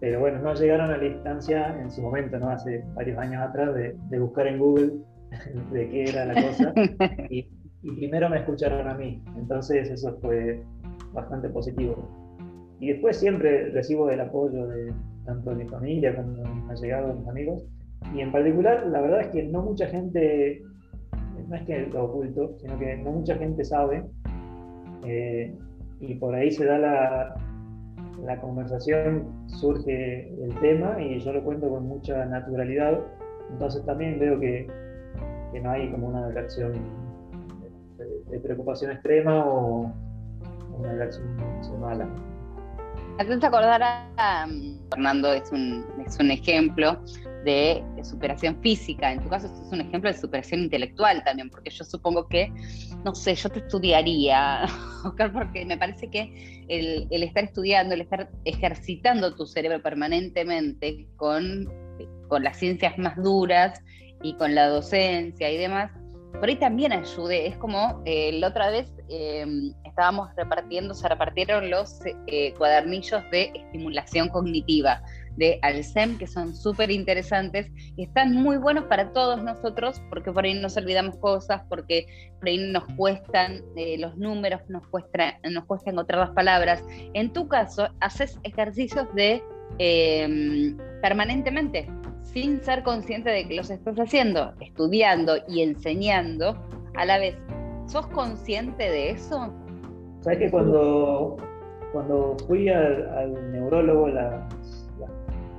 pero 0.00 0.18
bueno, 0.18 0.40
no 0.40 0.54
llegaron 0.54 0.90
a 0.90 0.96
la 0.96 1.04
instancia 1.04 1.80
en 1.80 1.88
su 1.90 2.02
momento, 2.02 2.36
¿no? 2.38 2.50
Hace 2.50 2.84
varios 2.94 3.16
años 3.18 3.40
atrás, 3.40 3.74
de, 3.74 4.18
buscar 4.18 4.48
en 4.48 4.58
Google 4.58 4.92
de 5.72 5.88
qué 5.88 6.04
era 6.04 6.24
la 6.26 6.34
cosa. 6.34 6.72
Y, 7.30 7.48
y 7.82 7.92
primero 7.92 8.28
me 8.28 8.38
escucharon 8.38 8.88
a 8.88 8.94
mí, 8.94 9.22
entonces 9.36 9.88
eso 9.88 10.18
fue 10.20 10.60
bastante 11.12 11.48
positivo. 11.48 12.08
Y 12.80 12.88
después 12.88 13.16
siempre 13.16 13.70
recibo 13.70 14.10
el 14.10 14.20
apoyo 14.20 14.66
de 14.66 14.92
tanto 15.24 15.50
de 15.50 15.64
mi 15.64 15.68
familia 15.68 16.16
como 16.16 16.32
de 16.32 16.48
mis 16.48 16.70
allegados, 16.70 17.16
mis 17.16 17.28
amigos. 17.28 17.64
Y 18.14 18.20
en 18.20 18.32
particular, 18.32 18.84
la 18.86 19.00
verdad 19.00 19.20
es 19.20 19.28
que 19.28 19.44
no 19.44 19.62
mucha 19.62 19.86
gente, 19.86 20.62
no 21.48 21.54
es 21.54 21.62
que 21.66 21.86
lo 21.86 22.04
oculto, 22.04 22.56
sino 22.58 22.78
que 22.78 22.96
no 22.96 23.12
mucha 23.12 23.36
gente 23.36 23.64
sabe. 23.64 24.04
Eh, 25.04 25.54
y 26.00 26.14
por 26.14 26.34
ahí 26.34 26.50
se 26.50 26.64
da 26.64 26.78
la, 26.78 27.34
la 28.24 28.40
conversación, 28.40 29.28
surge 29.46 30.28
el 30.42 30.54
tema 30.60 31.00
y 31.00 31.18
yo 31.20 31.32
lo 31.32 31.42
cuento 31.42 31.68
con 31.68 31.86
mucha 31.86 32.24
naturalidad. 32.26 33.00
Entonces 33.50 33.84
también 33.84 34.18
veo 34.18 34.38
que, 34.38 34.66
que 35.52 35.60
no 35.60 35.70
hay 35.70 35.90
como 35.90 36.08
una 36.08 36.28
reacción 36.30 36.72
de, 38.30 38.38
preocupación 38.40 38.92
extrema 38.92 39.44
o 39.44 39.92
una 40.78 40.92
reacción 40.92 41.36
mala. 41.80 42.08
De 43.18 43.46
acordar 43.46 43.82
Fernando, 44.90 45.32
es 45.32 45.50
un, 45.50 45.84
es 46.06 46.16
un 46.20 46.30
ejemplo 46.30 47.02
de, 47.44 47.82
superación 48.04 48.56
física. 48.62 49.12
En 49.12 49.20
tu 49.20 49.28
caso, 49.28 49.46
es 49.48 49.72
un 49.72 49.80
ejemplo 49.80 50.10
de 50.10 50.16
superación 50.16 50.60
intelectual 50.60 51.24
también, 51.24 51.50
porque 51.50 51.68
yo 51.68 51.84
supongo 51.84 52.28
que, 52.28 52.52
no 53.04 53.16
sé, 53.16 53.34
yo 53.34 53.50
te 53.50 53.58
estudiaría, 53.58 54.64
Oscar, 55.04 55.32
porque 55.32 55.64
me 55.64 55.76
parece 55.76 56.08
que 56.08 56.64
el, 56.68 57.08
el 57.10 57.22
estar 57.24 57.42
estudiando, 57.42 57.94
el 57.94 58.02
estar 58.02 58.30
ejercitando 58.44 59.34
tu 59.34 59.46
cerebro 59.46 59.82
permanentemente 59.82 61.08
con, 61.16 61.68
con 62.28 62.44
las 62.44 62.56
ciencias 62.56 62.96
más 62.98 63.16
duras 63.16 63.82
y 64.22 64.34
con 64.34 64.54
la 64.54 64.68
docencia 64.68 65.50
y 65.50 65.56
demás, 65.56 65.90
por 66.32 66.48
ahí 66.48 66.56
también 66.56 66.92
ayude. 66.92 67.46
Es 67.46 67.56
como 67.56 68.02
eh, 68.04 68.32
la 68.32 68.48
otra 68.48 68.70
vez 68.70 68.92
em, 69.08 69.72
estábamos 69.84 70.28
repartiendo, 70.36 70.94
se 70.94 71.08
repartieron 71.08 71.70
los 71.70 72.00
eh, 72.26 72.54
cuadernillos 72.54 73.22
de 73.30 73.50
estimulación 73.54 74.28
cognitiva 74.28 75.02
de 75.36 75.58
Alcem, 75.62 76.18
que 76.18 76.26
son 76.26 76.54
súper 76.54 76.90
interesantes 76.90 77.70
y 77.96 78.04
están 78.04 78.34
muy 78.34 78.56
buenos 78.56 78.84
para 78.84 79.12
todos 79.12 79.42
nosotros, 79.42 80.02
porque 80.10 80.32
por 80.32 80.44
ahí 80.44 80.54
nos 80.54 80.76
olvidamos 80.76 81.16
cosas, 81.16 81.62
porque 81.68 82.06
por 82.38 82.48
ahí 82.48 82.58
nos 82.72 82.84
cuestan 82.96 83.62
eh, 83.76 83.96
los 83.98 84.16
números, 84.16 84.60
nos 84.68 84.86
cuesta, 84.88 85.38
nos 85.48 85.64
cuesta 85.64 85.90
encontrar 85.90 86.20
las 86.20 86.34
palabras. 86.34 86.82
En 87.14 87.32
tu 87.32 87.48
caso, 87.48 87.88
haces 88.00 88.38
ejercicios 88.42 89.06
de 89.14 89.42
em, 89.78 90.76
permanentemente 91.02 91.88
sin 92.32 92.60
ser 92.62 92.82
consciente 92.82 93.30
de 93.30 93.48
que 93.48 93.54
los 93.54 93.70
estás 93.70 93.96
haciendo, 93.96 94.52
estudiando 94.60 95.36
y 95.48 95.62
enseñando 95.62 96.56
a 96.94 97.04
la 97.04 97.18
vez. 97.18 97.36
¿Sos 97.86 98.06
consciente 98.08 98.84
de 98.84 99.10
eso? 99.10 99.52
Sabes 100.20 100.38
que 100.38 100.50
cuando, 100.50 101.36
cuando 101.92 102.36
fui 102.46 102.68
al, 102.68 103.52
neurólogo 103.52 104.08
las, 104.08 104.52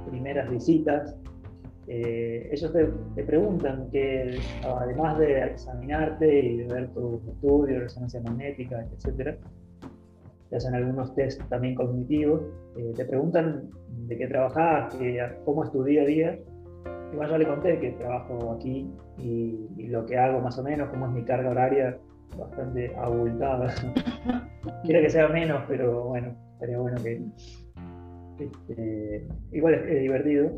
primeras 0.09 0.49
visitas, 0.49 1.15
eh, 1.87 2.49
ellos 2.51 2.73
te, 3.15 3.23
preguntan 3.23 3.89
que 3.91 4.39
además 4.63 5.17
de 5.19 5.43
examinarte 5.43 6.39
y 6.39 6.63
ver 6.63 6.87
tus 6.93 7.23
estudios, 7.27 7.83
resonancia 7.83 8.21
magnética, 8.21 8.85
etcétera, 8.95 9.37
te 10.50 10.56
hacen 10.56 10.75
algunos 10.75 11.13
test 11.15 11.41
también 11.50 11.75
cognitivos, 11.75 12.41
eh, 12.77 12.94
te 12.96 13.06
preguntan 13.06 13.70
de 14.08 14.18
qué 14.18 14.27
trabajas, 14.27 14.96
cómo 15.46 15.63
es 15.63 15.72
tu 15.72 15.84
día 15.84 16.01
a 16.01 16.06
día, 16.06 16.39
Igual 17.12 17.29
yo 17.29 17.38
le 17.39 17.48
conté 17.48 17.79
que 17.79 17.91
trabajo 17.94 18.53
aquí 18.53 18.88
y, 19.18 19.88
lo 19.88 20.06
que 20.06 20.18
hago 20.18 20.39
más 20.41 20.58
o 20.60 20.63
menos, 20.63 20.89
como 20.89 21.08
es 21.08 21.12
mi 21.12 21.24
carga 21.24 21.50
horaria, 21.50 21.98
bastante 22.38 22.96
abultada. 22.96 23.74
Quiero 24.84 25.01
que 25.01 25.10
sea 25.10 25.27
menos, 25.29 25.63
pero 25.68 26.06
bueno, 26.06 26.36
estaría 26.53 26.77
bueno 26.77 27.01
que... 27.01 27.22
Este, 28.39 29.27
igual 29.51 29.74
es, 29.74 30.01
divertido. 30.01 30.51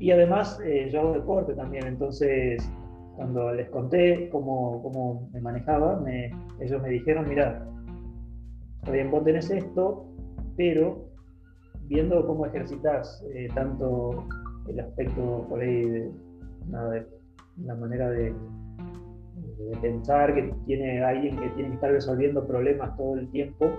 Y 0.00 0.10
además 0.10 0.58
eh, 0.64 0.88
yo 0.90 1.00
hago 1.00 1.12
deporte 1.12 1.54
también, 1.54 1.86
entonces 1.86 2.68
cuando 3.14 3.52
les 3.52 3.68
conté 3.68 4.28
cómo, 4.30 4.82
cómo 4.82 5.28
me 5.32 5.40
manejaba, 5.40 6.00
me, 6.00 6.30
ellos 6.60 6.82
me 6.82 6.88
dijeron, 6.88 7.26
mira, 7.28 7.64
bien, 8.88 9.10
vos 9.10 9.24
tenés 9.24 9.50
esto, 9.50 10.06
pero 10.56 11.10
viendo 11.86 12.26
cómo 12.26 12.46
ejercitas 12.46 13.24
eh, 13.34 13.48
tanto 13.54 14.24
el 14.68 14.80
aspecto 14.80 15.46
por 15.48 15.60
ahí 15.60 15.84
de, 15.84 16.12
la 17.64 17.74
manera 17.74 18.08
de, 18.10 18.32
pensar 19.82 20.34
que 20.34 20.52
tiene 20.66 21.02
alguien 21.04 21.36
que 21.38 21.48
tiene 21.50 21.68
que 21.68 21.74
estar 21.74 21.90
resolviendo 21.90 22.46
problemas 22.46 22.96
todo 22.96 23.16
el 23.16 23.30
tiempo 23.30 23.70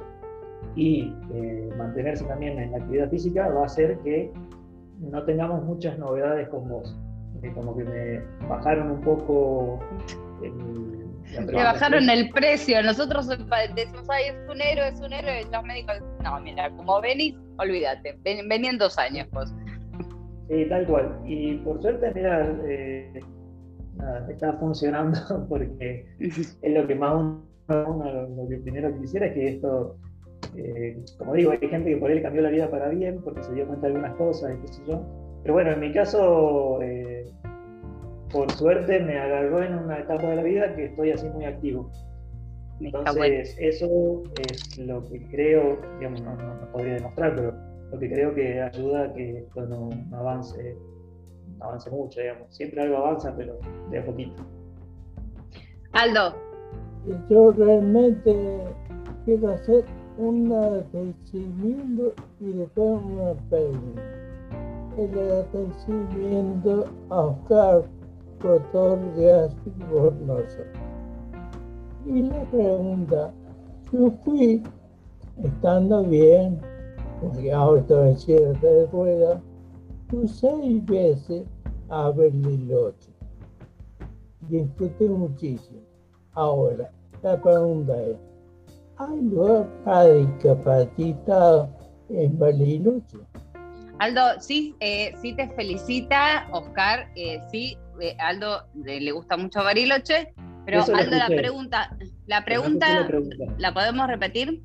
y 0.76 1.14
eh, 1.34 1.70
mantenerse 1.78 2.24
también 2.26 2.60
en 2.60 2.72
la 2.72 2.78
actividad 2.78 3.10
física 3.10 3.50
va 3.50 3.64
a 3.64 3.66
hacer 3.66 3.98
que 4.00 4.32
no 5.00 5.24
tengamos 5.24 5.64
muchas 5.64 5.98
novedades 5.98 6.48
con 6.50 6.70
vos. 6.70 6.98
como 7.56 7.76
que 7.76 7.84
me 7.84 8.48
bajaron 8.48 8.92
un 8.92 9.02
poco 9.02 9.80
el, 10.44 10.91
me 11.40 11.64
bajaron 11.64 12.10
el 12.10 12.30
precio. 12.30 12.82
Nosotros 12.84 13.28
decimos, 13.28 14.08
ay, 14.10 14.30
es 14.30 14.50
un 14.50 14.62
héroe, 14.62 14.88
es 14.90 15.00
un 15.00 15.14
héroe. 15.14 15.46
Los 15.52 15.64
médicos, 15.64 15.96
no, 16.24 16.40
mira, 16.42 16.70
como 16.72 17.02
venís, 17.02 17.36
olvídate. 17.58 18.18
Ven, 18.24 18.52
en 18.52 18.78
dos 18.78 18.98
años, 18.98 19.28
pues. 19.32 19.54
Sí, 20.50 20.66
tal 20.70 20.86
cual. 20.86 21.20
Y 21.26 21.56
por 21.58 21.82
suerte, 21.82 22.12
mira, 22.14 22.56
eh, 22.68 23.20
está 24.30 24.54
funcionando 24.54 25.20
porque 25.50 26.06
es 26.20 26.58
lo 26.64 26.88
que 26.88 26.96
más 26.96 27.14
uno, 27.14 28.28
lo, 28.36 28.50
que 28.50 28.58
primero 28.58 28.94
quisiera 29.00 29.28
es 29.28 29.34
que 29.34 29.48
esto, 29.48 29.96
eh, 30.58 30.98
como 31.18 31.36
digo, 31.36 31.52
hay 31.52 31.60
gente 31.60 31.92
que 31.92 31.98
por 31.98 32.12
él 32.12 32.22
cambió 32.22 32.42
la 32.42 32.50
vida 32.50 32.70
para 32.70 32.90
bien 32.90 33.22
porque 33.24 33.44
se 33.44 33.54
dio 33.54 33.66
cuenta 33.66 33.88
de 33.88 33.94
algunas 33.94 34.18
cosas 34.18 34.54
y 34.58 34.62
qué 34.62 34.74
sé 34.74 34.82
yo. 34.88 35.02
Pero 35.44 35.54
bueno, 35.54 35.72
en 35.72 35.80
mi 35.80 35.92
caso, 35.92 36.82
eh, 36.82 37.26
por 38.32 38.52
suerte 38.52 39.00
me 39.00 39.18
agarró 39.18 39.64
en 39.64 39.76
una 39.76 40.00
etapa 40.00 40.30
de 40.30 40.36
la 40.36 40.44
vida 40.44 40.76
que 40.76 40.86
estoy 40.86 41.12
así 41.12 41.28
muy 41.30 41.46
activo. 41.46 41.90
Entonces, 42.80 43.56
eso 43.60 44.24
es 44.40 44.78
lo 44.80 45.06
que 45.06 45.22
creo, 45.28 45.78
digamos, 46.00 46.22
no, 46.22 46.36
no 46.36 46.72
podría 46.72 46.96
demostrar, 46.96 47.36
pero 47.36 47.54
lo 47.92 48.00
que 48.00 48.10
creo 48.10 48.34
que 48.34 48.62
ayuda 48.62 49.06
a 49.06 49.14
que 49.14 49.40
esto 49.40 49.62
no, 49.68 49.90
avance, 50.18 50.76
avance 51.60 51.92
mucho, 51.92 52.22
digamos. 52.22 52.56
Siempre 52.56 52.82
algo 52.82 52.98
avanza, 52.98 53.36
pero 53.36 53.60
de 53.92 54.00
a 54.00 54.06
poquito. 54.06 54.44
Aldo. 55.92 56.36
Yo 57.30 57.52
realmente 57.52 58.64
quiero 59.26 59.52
hacer 59.52 59.84
un 60.18 60.52
agradecimiento 60.52 62.14
y 62.40 62.54
después 62.54 63.02
una 63.04 63.34
pregunta. 63.50 64.02
El 64.98 65.10
agradecimiento 65.10 66.86
a 67.10 67.20
Oscar 67.20 67.84
hace 68.50 69.70
por 69.90 70.14
nosotros. 70.14 70.68
Y 72.06 72.24
la 72.24 72.44
pregunta, 72.46 73.32
yo 73.92 74.12
fui 74.24 74.64
estando 75.44 76.04
bien, 76.04 76.60
porque 77.22 77.52
ahora 77.52 77.82
estoy 77.82 78.10
en 78.10 78.18
cierta 78.18 78.68
de 78.68 78.86
rueda, 78.88 79.42
tú 80.10 80.28
seis 80.28 80.84
veces 80.86 81.44
a 81.90 82.10
Bariloche. 82.10 83.12
Disfruté 84.50 85.08
muchísimo. 85.08 85.82
Ahora, 86.34 86.92
la 87.22 87.40
pregunta 87.42 88.02
es, 88.02 88.18
¿hay 88.98 89.22
lugar 89.22 89.68
para 89.84 90.14
discapacitados 90.14 91.70
en 92.10 92.38
Bariloche? 92.40 93.18
Aldo, 94.00 94.22
sí, 94.40 94.76
eh, 94.80 95.14
sí 95.22 95.36
te 95.36 95.48
felicita, 95.50 96.48
Oscar, 96.52 97.08
eh, 97.16 97.40
sí, 97.52 97.78
eh, 98.02 98.18
Aldo 98.20 98.64
eh, 98.86 99.00
le 99.00 99.12
gusta 99.12 99.38
mucho 99.38 99.64
Bariloche, 99.64 100.34
pero 100.66 100.80
Eso 100.80 100.96
Aldo, 100.96 101.16
la 101.16 101.28
pregunta, 101.28 101.98
la 102.26 102.44
pregunta, 102.44 103.02
la 103.02 103.08
pregunta. 103.08 103.46
¿la 103.58 103.74
podemos 103.74 104.08
repetir? 104.08 104.62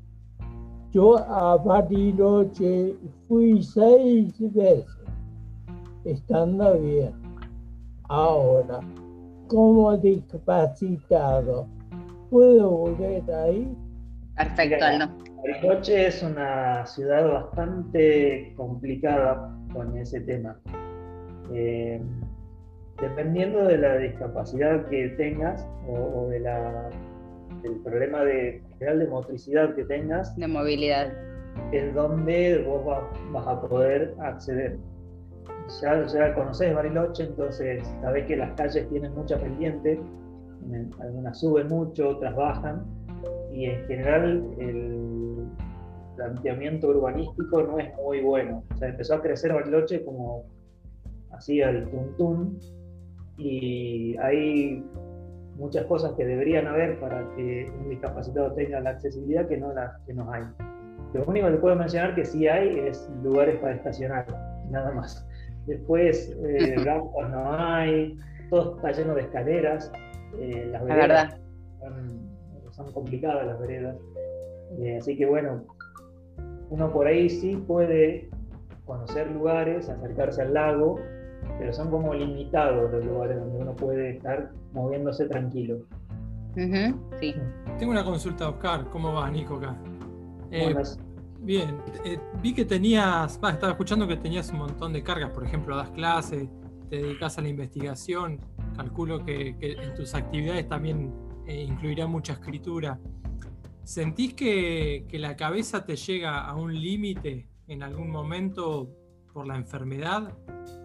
Yo 0.91 1.17
a 1.19 1.57
Bariloche 1.57 2.95
fui 3.27 3.61
seis 3.61 4.33
veces, 4.39 4.85
estando 6.03 6.79
bien. 6.79 7.13
Ahora, 8.09 8.79
como 9.47 9.95
discapacitado, 9.97 11.67
¿puedo 12.31 12.69
volver 12.71 13.23
ahí? 13.31 13.67
Perfecto, 14.35 14.83
Aldo. 14.83 15.09
Bariloche 15.43 16.07
es 16.07 16.23
una 16.23 16.85
ciudad 16.87 17.31
bastante 17.31 18.53
complicada 18.57 19.55
con 19.73 19.95
ese 19.95 20.21
tema. 20.21 20.57
Eh, 21.53 22.01
dependiendo 23.01 23.63
de 23.65 23.77
la 23.77 23.97
discapacidad 23.97 24.85
que 24.87 25.09
tengas 25.17 25.65
o, 25.87 25.93
o 25.93 26.27
de 26.29 26.39
la, 26.39 26.89
del 27.63 27.75
problema 27.83 28.23
de, 28.23 28.61
general 28.77 28.99
de 28.99 29.07
motricidad 29.07 29.75
que 29.75 29.83
tengas, 29.85 30.35
De 30.35 30.47
movilidad. 30.47 31.11
es 31.71 31.93
donde 31.93 32.63
vos 32.67 32.87
va- 32.87 33.09
vas 33.31 33.47
a 33.47 33.61
poder 33.61 34.13
acceder. 34.21 34.77
Ya, 35.81 36.05
ya 36.07 36.33
conocés 36.33 36.73
Bariloche, 36.73 37.23
entonces 37.23 37.85
sabés 38.01 38.25
que 38.25 38.37
las 38.37 38.51
calles 38.53 38.87
tienen 38.89 39.13
mucha 39.13 39.37
pendiente, 39.37 39.99
en- 40.71 40.89
algunas 41.01 41.39
suben 41.39 41.67
mucho, 41.67 42.09
otras 42.09 42.35
bajan, 42.35 42.83
y 43.51 43.65
en 43.65 43.85
general 43.85 44.43
el 44.59 45.45
planteamiento 46.15 46.87
urbanístico 46.89 47.61
no 47.63 47.79
es 47.79 47.93
muy 47.97 48.21
bueno. 48.21 48.63
O 48.73 48.77
sea, 48.77 48.89
empezó 48.89 49.15
a 49.15 49.21
crecer 49.21 49.53
Bariloche 49.53 50.03
como 50.03 50.45
así 51.31 51.61
al 51.61 51.87
tuntún, 51.89 52.57
y 53.37 54.15
hay 54.17 54.83
muchas 55.55 55.85
cosas 55.85 56.13
que 56.13 56.25
deberían 56.25 56.67
haber 56.67 56.99
para 56.99 57.27
que 57.35 57.71
un 57.79 57.89
discapacitado 57.89 58.53
tenga 58.53 58.79
la 58.79 58.91
accesibilidad 58.91 59.47
que 59.47 59.57
no, 59.57 59.73
la, 59.73 59.99
que 60.05 60.13
no 60.13 60.31
hay. 60.31 60.43
Lo 61.13 61.23
único 61.25 61.47
que 61.47 61.57
puedo 61.57 61.75
mencionar 61.75 62.15
que 62.15 62.25
sí 62.25 62.47
hay 62.47 62.79
es 62.79 63.09
lugares 63.23 63.57
para 63.59 63.75
estacionar, 63.75 64.25
nada 64.69 64.91
más. 64.91 65.25
Después, 65.65 66.35
eh, 66.43 66.75
rampas 66.83 67.29
no 67.29 67.53
hay, 67.53 68.17
todo 68.49 68.75
está 68.75 68.91
lleno 68.91 69.15
de 69.15 69.21
escaleras, 69.21 69.91
eh, 70.39 70.69
las 70.71 70.83
La 70.83 70.95
veredas 70.95 71.29
verdad. 71.29 71.39
son, 71.79 72.71
son 72.71 72.93
complicadas 72.93 73.45
las 73.47 73.59
veredas. 73.59 73.97
Eh, 74.79 74.97
así 74.97 75.17
que 75.17 75.25
bueno, 75.25 75.63
uno 76.69 76.91
por 76.91 77.07
ahí 77.07 77.29
sí 77.29 77.55
puede 77.67 78.29
conocer 78.85 79.29
lugares, 79.31 79.89
acercarse 79.89 80.41
al 80.41 80.53
lago, 80.53 80.99
pero 81.57 81.73
son 81.73 81.89
como 81.89 82.13
limitados 82.13 82.91
los 82.91 83.05
lugares 83.05 83.39
donde 83.39 83.57
uno 83.59 83.75
puede 83.75 84.17
estar 84.17 84.51
moviéndose 84.73 85.27
tranquilo. 85.27 85.79
Sí. 87.19 87.35
Tengo 87.77 87.91
una 87.91 88.03
consulta, 88.03 88.49
Oscar. 88.49 88.89
¿Cómo 88.89 89.13
vas, 89.13 89.31
Nico, 89.31 89.55
acá? 89.57 89.77
Eh, 90.49 90.73
Bien, 91.39 91.77
eh, 92.03 92.19
vi 92.41 92.53
que 92.53 92.65
tenías, 92.65 93.35
estaba 93.35 93.69
escuchando 93.69 94.07
que 94.07 94.17
tenías 94.17 94.51
un 94.51 94.59
montón 94.59 94.91
de 94.91 95.03
cargas, 95.03 95.29
por 95.29 95.45
ejemplo, 95.45 95.77
das 95.77 95.91
clases, 95.91 96.49
te 96.89 96.97
dedicas 96.97 97.37
a 97.37 97.41
la 97.41 97.49
investigación, 97.49 98.39
calculo 98.75 99.23
que, 99.23 99.55
que 99.57 99.73
en 99.73 99.93
tus 99.93 100.13
actividades 100.15 100.67
también 100.67 101.13
eh, 101.45 101.63
incluirá 101.63 102.07
mucha 102.07 102.33
escritura. 102.33 102.99
¿Sentís 103.83 104.33
que, 104.33 105.05
que 105.07 105.19
la 105.19 105.35
cabeza 105.37 105.85
te 105.85 105.95
llega 105.95 106.41
a 106.41 106.55
un 106.55 106.73
límite 106.73 107.47
en 107.67 107.83
algún 107.83 108.09
momento 108.09 108.89
por 109.37 109.45
la 109.45 109.55
enfermedad? 109.55 110.33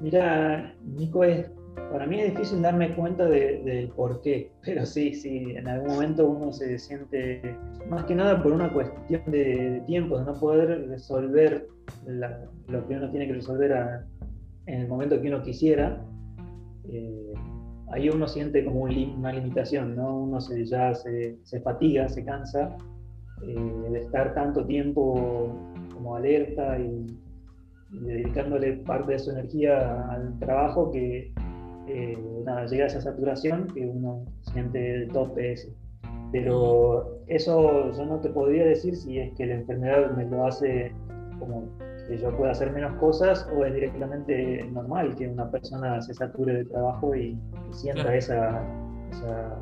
Mira, 0.02 0.74
Nico, 0.84 1.24
es, 1.24 1.50
para 1.90 2.06
mí 2.06 2.20
es 2.20 2.32
difícil 2.32 2.60
darme 2.60 2.94
cuenta 2.94 3.24
de- 3.24 3.62
del 3.64 3.88
por 3.88 4.20
qué, 4.20 4.52
pero 4.62 4.84
sí, 4.84 5.14
sí, 5.14 5.52
en 5.56 5.66
algún 5.66 5.88
momento 5.94 6.28
uno 6.28 6.52
se 6.52 6.78
siente, 6.78 7.56
más 7.88 8.04
que 8.04 8.14
nada 8.14 8.42
por 8.42 8.52
una 8.52 8.70
cuestión 8.70 9.22
de, 9.28 9.70
de 9.70 9.80
tiempo, 9.86 10.18
de 10.18 10.26
no 10.26 10.34
poder 10.34 10.86
resolver 10.90 11.66
lo 12.68 12.86
que 12.86 12.94
uno 12.94 13.10
tiene 13.10 13.26
que 13.26 13.32
resolver 13.32 13.72
en 14.66 14.80
el 14.82 14.86
momento 14.88 15.18
que 15.18 15.28
uno 15.28 15.42
quisiera, 15.42 16.04
eh, 16.90 17.32
ahí 17.90 18.10
uno 18.10 18.28
siente 18.28 18.66
como 18.66 18.82
una 18.82 19.32
limitación, 19.32 19.96
¿no? 19.96 20.14
Uno 20.24 20.42
se, 20.42 20.62
ya 20.66 20.94
se, 20.94 21.38
se 21.42 21.58
fatiga, 21.62 22.06
se 22.10 22.22
cansa 22.22 22.76
eh, 23.46 23.54
de 23.90 23.98
estar 23.98 24.34
tanto 24.34 24.66
tiempo 24.66 25.58
como 25.94 26.16
alerta 26.16 26.78
y 26.78 27.06
dedicándole 27.92 28.72
parte 28.78 29.12
de 29.12 29.18
su 29.18 29.30
energía 29.30 30.06
al 30.10 30.38
trabajo 30.38 30.90
que 30.90 31.32
eh, 31.88 32.18
nada, 32.44 32.66
llega 32.66 32.84
a 32.84 32.86
esa 32.86 33.00
saturación 33.00 33.66
que 33.68 33.86
uno 33.86 34.24
siente 34.40 34.94
el 34.94 35.08
tope 35.08 35.52
ese. 35.52 35.72
Pero 36.32 37.18
eso 37.26 37.92
yo 37.92 38.06
no 38.06 38.18
te 38.20 38.30
podría 38.30 38.64
decir 38.64 38.96
si 38.96 39.18
es 39.18 39.34
que 39.34 39.46
la 39.46 39.54
enfermedad 39.56 40.10
me 40.16 40.24
lo 40.24 40.46
hace 40.46 40.92
como 41.38 41.68
que 42.08 42.16
yo 42.16 42.34
pueda 42.36 42.52
hacer 42.52 42.72
menos 42.72 42.94
cosas 42.98 43.46
o 43.54 43.64
es 43.64 43.74
directamente 43.74 44.64
normal 44.72 45.14
que 45.16 45.28
una 45.28 45.50
persona 45.50 46.00
se 46.00 46.14
sature 46.14 46.54
de 46.54 46.64
trabajo 46.64 47.14
y, 47.14 47.30
y 47.70 47.72
sienta 47.74 48.02
Claro. 48.02 48.16
esa, 48.18 48.62
esa- 49.10 49.58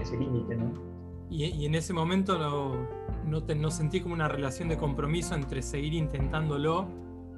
ese 0.00 0.16
límite, 0.16 0.54
¿no? 0.56 0.72
Y, 1.28 1.44
y 1.46 1.66
en 1.66 1.74
ese 1.74 1.92
momento 1.92 2.38
no, 2.38 2.86
no, 3.26 3.42
te, 3.42 3.54
no 3.54 3.70
sentí 3.70 4.00
como 4.00 4.14
una 4.14 4.28
relación 4.28 4.68
de 4.68 4.76
compromiso 4.76 5.34
entre 5.34 5.62
seguir 5.62 5.94
intentándolo 5.94 6.86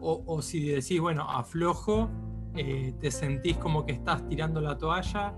o, 0.04 0.22
o 0.26 0.42
si 0.42 0.68
decís, 0.68 1.00
bueno, 1.00 1.22
aflojo, 1.28 2.10
eh, 2.56 2.92
te 3.00 3.10
sentís 3.10 3.56
como 3.56 3.86
que 3.86 3.92
estás 3.92 4.28
tirando 4.28 4.60
la 4.60 4.76
toalla, 4.76 5.34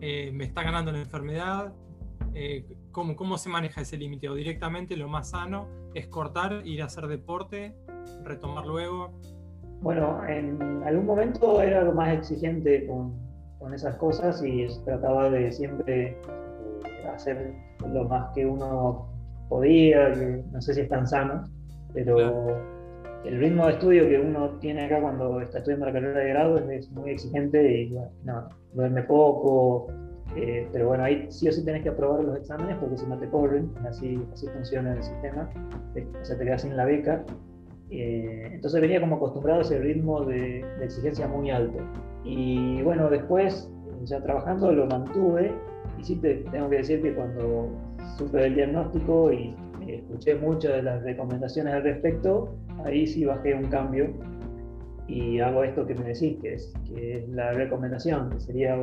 eh, 0.00 0.30
me 0.32 0.44
está 0.44 0.62
ganando 0.62 0.90
la 0.90 1.00
enfermedad. 1.00 1.72
eh, 2.34 2.64
¿cómo, 2.90 3.16
¿Cómo 3.16 3.36
se 3.36 3.48
maneja 3.48 3.82
ese 3.82 3.96
límite? 3.96 4.28
O 4.28 4.34
directamente 4.34 4.96
lo 4.96 5.08
más 5.08 5.30
sano 5.30 5.68
es 5.94 6.08
cortar, 6.08 6.62
ir 6.64 6.82
a 6.82 6.86
hacer 6.86 7.06
deporte, 7.06 7.74
retomar 8.24 8.66
luego. 8.66 9.12
Bueno, 9.82 10.24
en 10.26 10.82
algún 10.84 11.06
momento 11.06 11.60
era 11.60 11.84
lo 11.84 11.92
más 11.92 12.12
exigente 12.12 12.86
con, 12.86 13.14
con 13.58 13.74
esas 13.74 13.96
cosas 13.96 14.42
y 14.42 14.66
trataba 14.84 15.30
de 15.30 15.52
siempre 15.52 16.16
hacer 17.14 17.54
lo 17.92 18.04
más 18.04 18.32
que 18.34 18.46
uno 18.46 19.06
podía, 19.48 20.08
no 20.50 20.60
sé 20.60 20.74
si 20.74 20.80
es 20.80 20.88
tan 20.88 21.06
sano, 21.06 21.44
pero 21.92 22.16
Claro. 22.16 22.77
El 23.24 23.38
ritmo 23.40 23.66
de 23.66 23.72
estudio 23.72 24.08
que 24.08 24.18
uno 24.20 24.50
tiene 24.60 24.84
acá 24.86 25.00
cuando 25.00 25.40
está 25.40 25.58
estudiando 25.58 25.86
la 25.86 25.92
carrera 25.92 26.20
de 26.20 26.28
grado 26.28 26.58
es, 26.58 26.68
es 26.86 26.90
muy 26.92 27.10
exigente 27.10 27.82
y 27.82 27.90
bueno, 27.92 28.10
no, 28.24 28.48
duerme 28.74 29.02
poco, 29.02 29.88
eh, 30.36 30.68
pero 30.72 30.88
bueno, 30.88 31.04
ahí 31.04 31.26
sí 31.30 31.48
o 31.48 31.52
sí 31.52 31.64
tenés 31.64 31.82
que 31.82 31.88
aprobar 31.88 32.22
los 32.22 32.36
exámenes 32.36 32.76
porque 32.78 32.96
si 32.98 33.06
no 33.06 33.18
te 33.18 33.28
corren, 33.28 33.70
así, 33.88 34.22
así 34.32 34.46
funciona 34.48 34.92
el 34.94 35.02
sistema, 35.02 35.48
te- 35.94 36.06
o 36.20 36.24
sea, 36.24 36.36
te 36.38 36.44
quedas 36.44 36.62
sin 36.62 36.76
la 36.76 36.84
beca. 36.84 37.24
Eh, 37.90 38.50
entonces 38.52 38.80
venía 38.82 39.00
como 39.00 39.16
acostumbrado 39.16 39.60
a 39.60 39.62
ese 39.62 39.78
ritmo 39.78 40.24
de, 40.26 40.62
de 40.78 40.84
exigencia 40.84 41.26
muy 41.26 41.50
alto. 41.50 41.78
Y 42.24 42.82
bueno, 42.82 43.08
después, 43.08 43.72
ya 44.04 44.22
trabajando, 44.22 44.70
lo 44.72 44.86
mantuve. 44.86 45.52
Y 45.98 46.04
sí, 46.04 46.16
te, 46.16 46.34
tengo 46.52 46.68
que 46.68 46.76
decir 46.76 47.02
que 47.02 47.14
cuando 47.14 47.70
supe 48.18 48.36
del 48.38 48.54
diagnóstico 48.56 49.32
y 49.32 49.46
eh, 49.48 49.54
escuché 49.96 50.34
muchas 50.34 50.72
de 50.72 50.82
las 50.82 51.02
recomendaciones 51.02 51.74
al 51.74 51.82
respecto, 51.82 52.54
ahí 52.84 53.06
sí 53.06 53.24
bajé 53.24 53.54
un 53.54 53.66
cambio 53.66 54.12
y 55.06 55.40
hago 55.40 55.64
esto 55.64 55.86
que 55.86 55.94
me 55.94 56.04
decís, 56.04 56.36
que 56.40 56.54
es, 56.54 56.72
que 56.86 57.18
es 57.18 57.28
la 57.30 57.52
recomendación, 57.52 58.30
que 58.30 58.40
sería 58.40 58.78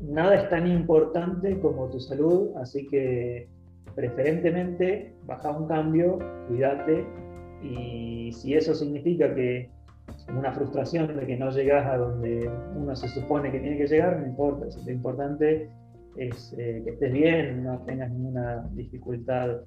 nada 0.00 0.34
es 0.34 0.48
tan 0.50 0.66
importante 0.66 1.58
como 1.60 1.88
tu 1.88 2.00
salud, 2.00 2.50
así 2.56 2.86
que 2.86 3.48
preferentemente 3.94 5.14
baja 5.24 5.50
un 5.50 5.66
cambio, 5.66 6.18
cuídate 6.48 7.04
y 7.62 8.30
si 8.32 8.54
eso 8.54 8.74
significa 8.74 9.34
que 9.34 9.70
una 10.36 10.52
frustración 10.52 11.16
de 11.16 11.26
que 11.26 11.36
no 11.36 11.50
llegas 11.50 11.86
a 11.86 11.96
donde 11.96 12.48
uno 12.76 12.94
se 12.94 13.08
supone 13.08 13.50
que 13.50 13.58
tiene 13.58 13.78
que 13.78 13.86
llegar, 13.86 14.20
no 14.20 14.26
importa, 14.26 14.66
lo 14.84 14.92
importante 14.92 15.70
es 16.16 16.54
eh, 16.58 16.82
que 16.84 16.90
estés 16.90 17.12
bien, 17.12 17.64
no 17.64 17.78
tengas 17.80 18.10
ninguna 18.10 18.68
dificultad 18.72 19.60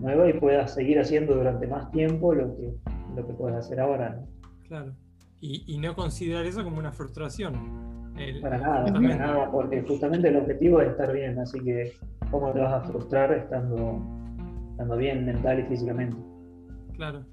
nueva 0.00 0.28
y 0.28 0.32
puedas 0.34 0.74
seguir 0.74 0.98
haciendo 0.98 1.34
durante 1.34 1.66
más 1.66 1.90
tiempo 1.90 2.34
lo 2.34 2.56
que, 2.56 2.74
lo 3.16 3.26
que 3.26 3.32
puedes 3.34 3.56
hacer 3.58 3.80
ahora. 3.80 4.16
¿no? 4.16 4.26
Claro. 4.66 4.92
Y, 5.40 5.64
y 5.66 5.78
no 5.78 5.94
considerar 5.94 6.44
eso 6.46 6.62
como 6.64 6.78
una 6.78 6.92
frustración. 6.92 8.12
El- 8.16 8.40
Para 8.40 8.58
nada, 8.58 8.84
para 8.84 9.00
nada, 9.16 9.50
porque 9.50 9.82
justamente 9.82 10.28
el 10.28 10.36
objetivo 10.36 10.80
es 10.80 10.90
estar 10.90 11.12
bien, 11.12 11.38
así 11.38 11.58
que 11.60 11.92
¿cómo 12.30 12.52
te 12.52 12.58
vas 12.58 12.72
a 12.74 12.80
frustrar 12.88 13.32
estando, 13.32 14.02
estando 14.72 14.96
bien 14.96 15.24
mental 15.24 15.60
y 15.60 15.62
físicamente? 15.64 16.16
Claro. 16.94 17.24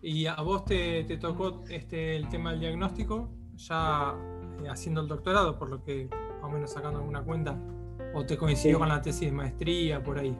¿Y 0.00 0.26
a 0.26 0.34
vos 0.42 0.64
te, 0.64 1.04
te 1.04 1.16
tocó 1.18 1.62
este, 1.70 2.16
el 2.16 2.28
tema 2.28 2.50
del 2.50 2.60
diagnóstico? 2.60 3.28
Ya 3.56 4.14
eh, 4.64 4.68
haciendo 4.68 5.00
el 5.02 5.06
doctorado, 5.08 5.56
por 5.58 5.68
lo 5.68 5.84
que 5.84 6.08
más 6.40 6.44
o 6.44 6.48
menos 6.50 6.72
sacando 6.72 6.98
alguna 6.98 7.22
cuenta, 7.22 7.56
¿O 8.14 8.26
te 8.26 8.36
coincidió 8.36 8.76
Sí. 8.76 8.80
con 8.80 8.88
la 8.88 9.00
tesis 9.00 9.30
de 9.30 9.32
maestría 9.32 10.02
por 10.02 10.18
ahí? 10.18 10.36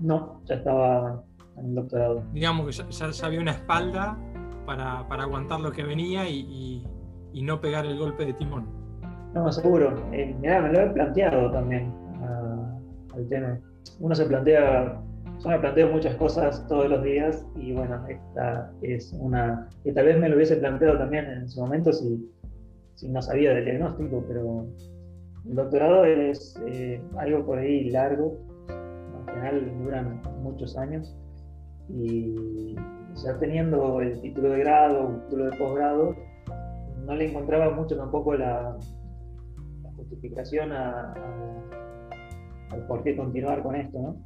No, 0.00 0.40
ya 0.44 0.56
estaba 0.56 1.22
en 1.58 1.66
el 1.66 1.74
doctorado. 1.74 2.22
Digamos 2.32 2.66
que 2.66 2.72
ya, 2.72 2.88
ya- 2.90 3.10
ya 3.10 3.26
había 3.26 3.40
una 3.40 3.52
espalda 3.52 4.16
para, 4.66 5.06
para 5.08 5.22
aguantar 5.24 5.60
lo 5.60 5.72
que 5.72 5.82
venía 5.84 6.28
y, 6.28 6.40
y- 6.40 6.84
y 7.32 7.42
no 7.42 7.60
pegar 7.60 7.84
el 7.86 7.98
golpe 7.98 8.24
de 8.26 8.32
timón. 8.34 8.66
No, 9.34 9.50
seguro. 9.52 9.94
Eh, 10.12 10.34
mirá, 10.40 10.62
me 10.62 10.72
lo 10.72 10.80
he 10.80 10.86
planteado 10.90 11.50
también 11.50 11.92
ah, 12.22 12.78
al 13.14 13.28
tema. 13.28 13.58
Uno 14.00 14.14
se 14.14 14.24
plantea, 14.26 15.00
yo 15.42 15.48
me 15.48 15.58
planteo 15.58 15.88
muchas 15.92 16.14
cosas 16.16 16.66
todos 16.68 16.88
los 16.88 17.02
días 17.02 17.44
y 17.56 17.72
bueno, 17.72 18.04
esta 18.08 18.70
es 18.82 19.12
una 19.20 19.68
que 19.84 19.92
tal 19.92 20.06
vez 20.06 20.18
me 20.18 20.28
lo 20.28 20.36
hubiese 20.36 20.56
planteado 20.56 20.98
también 20.98 21.26
en 21.26 21.48
su 21.48 21.60
momento 21.60 21.92
si, 21.92 22.26
si 22.94 23.08
no 23.08 23.20
sabía 23.22 23.52
del 23.54 23.64
diagnóstico, 23.66 24.24
pero 24.26 24.66
el 25.46 25.54
doctorado 25.54 26.04
es 26.04 26.58
eh, 26.66 27.00
algo 27.18 27.44
por 27.46 27.58
ahí 27.58 27.90
largo, 27.90 28.38
al 29.26 29.34
final 29.34 29.78
duran 29.78 30.22
muchos 30.42 30.76
años 30.76 31.16
y 31.88 32.74
ya 33.14 33.38
teniendo 33.38 34.00
el 34.00 34.20
título 34.20 34.50
de 34.50 34.58
grado, 34.60 35.06
un 35.06 35.20
título 35.22 35.44
de 35.46 35.56
posgrado, 35.56 36.16
no 37.04 37.14
le 37.14 37.30
encontraba 37.30 37.70
mucho 37.70 37.96
tampoco 37.96 38.34
la, 38.34 38.76
justificación 39.96 40.72
a, 40.72 41.14
por 42.88 43.02
qué 43.02 43.16
continuar 43.16 43.62
con 43.62 43.76
esto. 43.76 44.16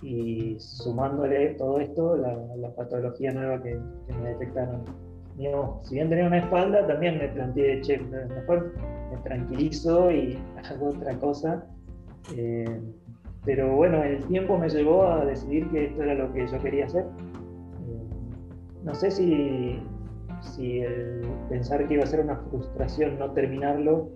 Y 0.00 0.56
sumándole 0.58 1.54
todo 1.54 1.78
esto, 1.78 2.16
la, 2.16 2.34
la 2.56 2.74
patología 2.74 3.32
nueva 3.32 3.62
que, 3.62 3.78
que 4.08 4.14
me 4.14 4.30
detectaron. 4.30 4.82
Digamos, 5.36 5.86
si 5.86 5.94
bien 5.94 6.08
tenía 6.08 6.26
una 6.26 6.38
espalda, 6.38 6.86
también 6.86 7.18
me 7.18 7.28
planteé, 7.28 7.80
che, 7.82 7.98
mejor 7.98 8.74
me 9.10 9.16
tranquilizo 9.18 10.10
y 10.10 10.38
hago 10.70 10.88
otra 10.88 11.16
cosa. 11.18 11.64
Eh, 12.36 12.80
pero 13.44 13.74
bueno, 13.74 14.02
el 14.02 14.24
tiempo 14.26 14.56
me 14.56 14.68
llevó 14.68 15.06
a 15.06 15.24
decidir 15.24 15.68
que 15.70 15.86
esto 15.86 16.02
era 16.02 16.14
lo 16.14 16.32
que 16.32 16.46
yo 16.46 16.58
quería 16.60 16.86
hacer. 16.86 17.04
Eh, 17.04 18.08
no 18.84 18.94
sé 18.94 19.10
si, 19.10 19.80
si 20.40 20.80
el 20.80 21.22
pensar 21.48 21.86
que 21.88 21.94
iba 21.94 22.04
a 22.04 22.06
ser 22.06 22.20
una 22.20 22.36
frustración 22.36 23.18
no 23.18 23.30
terminarlo 23.32 24.10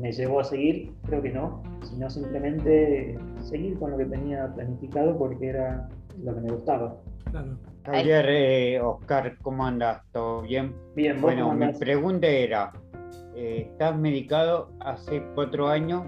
me 0.00 0.12
llevó 0.12 0.40
a 0.40 0.44
seguir, 0.44 0.94
creo 1.06 1.20
que 1.20 1.30
no, 1.30 1.62
sino 1.82 2.08
simplemente 2.08 3.18
seguir 3.42 3.78
con 3.78 3.90
lo 3.90 3.98
que 3.98 4.06
tenía 4.06 4.52
planificado 4.54 5.18
porque 5.18 5.48
era 5.48 5.88
lo 6.22 6.34
que 6.34 6.40
me 6.40 6.52
gustaba. 6.52 6.96
Claro. 7.30 7.58
Javier, 7.84 8.26
eh, 8.28 8.80
Oscar, 8.80 9.36
¿cómo 9.42 9.66
andas? 9.66 10.02
¿Todo 10.12 10.42
bien? 10.42 10.74
Bien, 10.96 11.16
vos 11.16 11.22
Bueno, 11.22 11.48
cómo 11.48 11.66
mi 11.66 11.72
pregunta 11.74 12.26
era, 12.26 12.72
eh, 13.34 13.68
¿estás 13.70 13.98
medicado 13.98 14.70
hace 14.80 15.22
cuatro 15.34 15.68
años? 15.68 16.04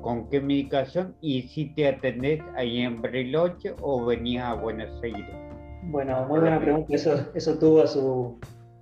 ¿Con 0.00 0.28
qué 0.28 0.40
medicación? 0.40 1.14
¿Y 1.20 1.42
si 1.42 1.74
te 1.74 1.88
atendés 1.88 2.40
ahí 2.56 2.80
en 2.80 3.02
Bariloche 3.02 3.74
o 3.80 4.06
venías 4.06 4.46
a 4.46 4.54
Buenos 4.54 4.90
Aires? 5.02 5.26
Bueno, 5.84 6.26
muy 6.26 6.40
buena 6.40 6.60
pregunta. 6.60 6.94
Eso, 6.94 7.14
eso 7.34 7.58
tuvo 7.58 7.86
su, 7.86 8.38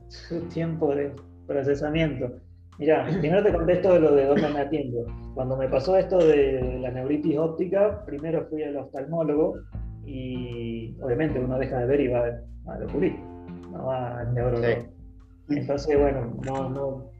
su 0.09 0.41
tiempo 0.49 0.95
de 0.95 1.13
procesamiento. 1.47 2.33
Mira, 2.79 3.07
primero 3.21 3.43
te 3.43 3.53
contesto 3.53 3.99
lo 3.99 4.15
de 4.15 4.27
dónde 4.27 4.49
me 4.51 4.61
atiendo. 4.61 5.07
Cuando 5.35 5.57
me 5.57 5.69
pasó 5.69 5.97
esto 5.97 6.19
de 6.19 6.79
la 6.81 6.91
neuritis 6.91 7.39
óptica, 7.39 8.05
primero 8.05 8.47
fui 8.51 8.63
al 8.63 8.77
oftalmólogo 8.77 9.55
y 10.05 10.95
obviamente 11.01 11.41
uno 11.41 11.59
deja 11.59 11.79
de 11.79 11.87
ver 11.87 12.01
y 12.01 12.09
va 12.09 12.27
al 12.67 12.83
oculista, 12.83 13.21
no 13.73 13.87
va 13.87 14.21
al 14.21 14.35
neurólogo. 14.35 14.67
Sí. 15.49 15.57
Entonces, 15.57 15.99
bueno, 15.99 16.37
no, 16.45 16.69
no 16.69 17.11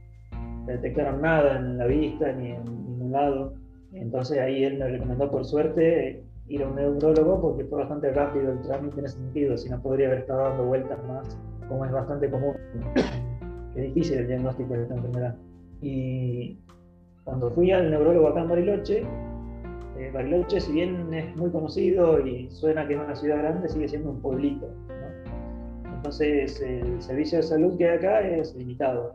detectaron 0.67 1.23
nada 1.23 1.57
en 1.57 1.79
la 1.79 1.87
vista 1.87 2.33
ni 2.33 2.51
en 2.51 2.65
ningún 2.65 3.13
lado. 3.13 3.55
Entonces 3.93 4.39
ahí 4.39 4.65
él 4.65 4.79
me 4.79 4.89
recomendó 4.89 5.31
por 5.31 5.45
suerte 5.45 6.23
ir 6.49 6.63
a 6.63 6.69
un 6.69 6.77
neurólogo 6.77 7.41
porque 7.41 7.65
fue 7.65 7.79
bastante 7.79 8.13
rápido 8.13 8.53
el 8.53 8.61
trámite 8.63 9.01
en 9.01 9.07
ese 9.07 9.17
sentido, 9.17 9.57
si 9.57 9.69
no 9.69 9.81
podría 9.81 10.09
haber 10.09 10.21
estado 10.21 10.43
dando 10.43 10.67
vueltas 10.67 10.99
más, 11.07 11.39
como 11.69 11.85
es 11.85 11.93
bastante 11.93 12.31
común. 12.31 12.55
Es 13.75 13.83
difícil 13.83 14.19
el 14.19 14.27
diagnóstico 14.29 14.73
de 14.73 14.83
esta 14.83 14.95
enfermedad. 14.95 15.37
Y 15.83 16.59
cuando 17.25 17.51
fui 17.51 17.71
al 17.73 17.91
neurólogo 17.91 18.29
acá 18.29 18.41
en 18.41 18.49
Bariloche, 18.49 19.03
eh, 19.99 20.11
Bariloche, 20.13 20.61
si 20.61 20.73
bien 20.73 21.13
es 21.13 21.37
muy 21.37 21.51
conocido 21.51 22.25
y 22.27 22.49
suena 22.51 22.87
que 22.87 22.95
es 22.95 23.01
una 23.01 23.15
ciudad 23.15 23.39
grande, 23.39 23.69
sigue 23.69 23.89
siendo 23.89 24.11
un 24.11 24.21
pueblito. 24.21 24.67
¿no? 24.67 25.95
Entonces, 25.95 26.61
el 26.61 27.03
servicio 27.03 27.39
de 27.39 27.43
salud 27.43 27.77
que 27.77 27.89
hay 27.89 27.99
acá 27.99 28.21
es 28.21 28.55
limitado. 28.55 29.15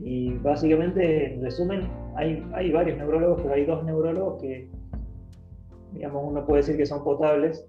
Y 0.00 0.34
básicamente, 0.38 1.34
en 1.34 1.42
resumen, 1.42 1.88
hay, 2.16 2.44
hay 2.54 2.70
varios 2.72 2.98
neurólogos, 2.98 3.42
pero 3.42 3.54
hay 3.54 3.64
dos 3.66 3.84
neurólogos 3.84 4.40
que, 4.40 4.68
digamos, 5.92 6.22
uno 6.24 6.46
puede 6.46 6.62
decir 6.62 6.76
que 6.76 6.86
son 6.86 7.02
potables. 7.02 7.66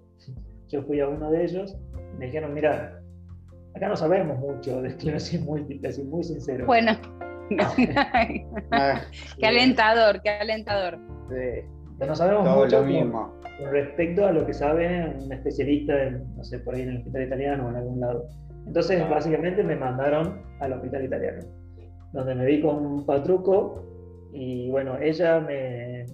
Yo 0.68 0.82
fui 0.82 1.00
a 1.00 1.08
uno 1.08 1.30
de 1.30 1.44
ellos 1.44 1.76
y 2.14 2.18
me 2.18 2.26
dijeron, 2.26 2.54
mira, 2.54 3.00
acá 3.74 3.88
no 3.88 3.96
sabemos 3.96 4.38
mucho 4.38 4.80
de 4.82 4.88
esclerosis 4.90 5.40
múltiple, 5.44 5.88
así 5.88 6.02
muy 6.04 6.22
sincero. 6.22 6.66
Bueno, 6.66 6.92
Ah, 8.70 9.00
qué 9.40 9.46
alentador, 9.46 10.22
qué 10.22 10.30
alentador. 10.30 10.98
sí, 11.28 11.66
no 12.06 12.14
sabemos 12.14 12.44
todo 12.44 12.62
mucho 12.64 12.76
lo 12.76 12.82
con- 12.84 12.92
mismo. 12.92 13.34
con 13.58 13.72
respecto 13.72 14.24
a 14.24 14.30
lo 14.32 14.46
que 14.46 14.54
sabe 14.54 15.16
un 15.20 15.32
especialista, 15.32 16.00
en, 16.04 16.36
no 16.36 16.44
sé, 16.44 16.60
por 16.60 16.76
ahí 16.76 16.82
en 16.82 16.90
el 16.90 16.96
hospital 16.98 17.22
italiano 17.24 17.66
o 17.66 17.70
en 17.70 17.76
algún 17.76 18.00
lado. 18.00 18.28
Entonces, 18.66 19.02
Ah. 19.04 19.08
básicamente 19.10 19.64
me 19.64 19.74
mandaron 19.74 20.42
al 20.60 20.74
hospital 20.74 21.04
italiano, 21.06 21.38
donde 22.12 22.34
me 22.34 22.44
vi 22.46 22.60
con 22.60 23.04
Patruco 23.06 23.84
y 24.32 24.70
bueno, 24.70 24.96
ella 24.98 25.40
me, 25.40 26.06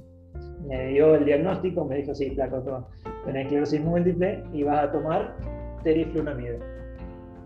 me 0.67 0.89
dio 0.89 1.15
el 1.15 1.25
diagnóstico, 1.25 1.85
me 1.85 1.97
dijo, 1.97 2.15
sí, 2.15 2.31
flaco, 2.31 2.61
toma, 2.61 2.87
tenés 3.25 3.45
esclerosis 3.45 3.81
múltiple 3.81 4.43
y 4.53 4.63
vas 4.63 4.85
a 4.85 4.93
tomar 4.93 5.37
teriflunomida. 5.83 6.57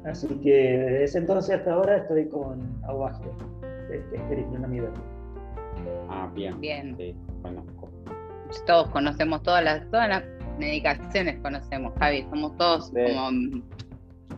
Así 0.05 0.29
que 0.43 0.79
desde 0.79 1.05
ese 1.05 1.19
entonces 1.19 1.57
hasta 1.57 1.75
ahora 1.75 1.99
estoy 1.99 2.29
con 2.29 2.61
aguaje, 2.85 3.25
de, 3.91 3.99
de 3.99 4.19
teriflunomida. 4.29 4.89
Ah, 6.09 6.31
bien. 6.35 6.59
Bien. 6.61 6.97
Sí, 6.97 7.15
conozco. 7.43 7.89
Todos 8.67 8.89
conocemos 8.91 9.43
todas 9.43 9.63
las, 9.63 9.89
todas 9.91 10.09
las 10.09 10.25
medicaciones 10.59 11.39
conocemos, 11.41 11.93
Javi, 11.99 12.27
somos 12.31 12.57
todos 12.57 12.89
Sí. 12.89 12.95
como, 13.15 13.63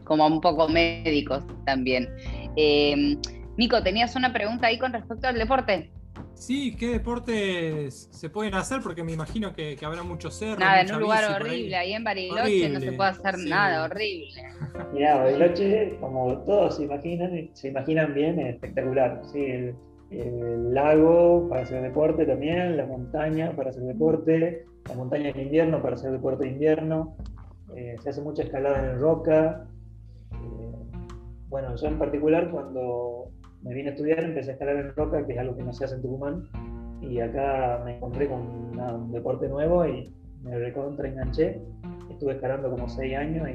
como 0.04 0.26
un 0.26 0.40
poco 0.40 0.68
médicos 0.68 1.44
también. 1.64 2.08
Eh, 2.56 3.16
Nico, 3.56 3.82
tenías 3.82 4.16
una 4.16 4.32
pregunta 4.32 4.66
ahí 4.66 4.78
con 4.78 4.92
respecto 4.92 5.28
al 5.28 5.38
deporte. 5.38 5.90
Sí, 6.34 6.74
¿qué 6.76 6.88
deportes 6.88 8.08
se 8.10 8.28
pueden 8.28 8.54
hacer? 8.54 8.80
Porque 8.82 9.04
me 9.04 9.12
imagino 9.12 9.54
que, 9.54 9.76
que 9.76 9.84
habrá 9.84 10.02
muchos 10.02 10.34
cerros. 10.34 10.58
Nada, 10.58 10.80
en 10.80 10.94
un 10.94 11.00
lugar 11.00 11.24
ahí. 11.24 11.34
horrible, 11.34 11.76
ahí 11.76 11.92
en 11.92 12.04
Bariloche 12.04 12.68
no 12.68 12.80
se 12.80 12.92
puede 12.92 13.10
hacer 13.10 13.36
sí. 13.36 13.48
nada, 13.48 13.84
horrible. 13.84 14.42
Mirá, 14.92 15.16
Bariloche, 15.18 15.96
como 16.00 16.38
todos 16.38 16.76
se 16.76 16.84
imaginan, 16.84 17.50
se 17.52 17.68
imaginan 17.68 18.14
bien, 18.14 18.40
es 18.40 18.54
espectacular. 18.54 19.22
Sí, 19.32 19.44
el, 19.44 19.74
el 20.10 20.74
lago 20.74 21.48
para 21.48 21.62
hacer 21.62 21.82
deporte 21.82 22.26
también, 22.26 22.76
la 22.76 22.86
montaña 22.86 23.52
para 23.54 23.70
hacer 23.70 23.82
deporte, 23.84 24.66
la 24.88 24.94
montaña 24.94 25.28
en 25.30 25.40
invierno 25.40 25.80
para 25.80 25.94
hacer 25.94 26.10
deporte 26.12 26.44
de 26.44 26.50
invierno, 26.50 27.16
eh, 27.76 27.96
se 28.02 28.10
hace 28.10 28.20
mucha 28.20 28.42
escalada 28.42 28.90
en 28.90 29.00
roca. 29.00 29.66
eh, 30.32 30.72
bueno, 31.48 31.76
yo 31.76 31.86
en 31.86 31.98
particular 31.98 32.50
cuando 32.50 33.30
me 33.62 33.74
vine 33.74 33.90
a 33.90 33.92
estudiar 33.92 34.22
empecé 34.24 34.50
a 34.50 34.52
escalar 34.54 34.76
en 34.76 34.94
roca, 34.94 35.24
que 35.26 35.32
es 35.32 35.38
algo 35.38 35.56
que 35.56 35.62
no 35.62 35.72
se 35.72 35.84
hace 35.84 35.94
en 35.96 36.02
Tucumán, 36.02 36.44
y 37.00 37.20
acá 37.20 37.80
me 37.84 37.96
encontré 37.96 38.28
con 38.28 38.72
nada, 38.76 38.94
un 38.94 39.12
deporte 39.12 39.48
nuevo 39.48 39.86
y 39.86 40.12
me 40.42 40.58
recontra 40.58 41.08
enganché. 41.08 41.60
Estuve 42.10 42.34
escalando 42.34 42.70
como 42.70 42.88
seis 42.88 43.16
años 43.16 43.48
y 43.48 43.52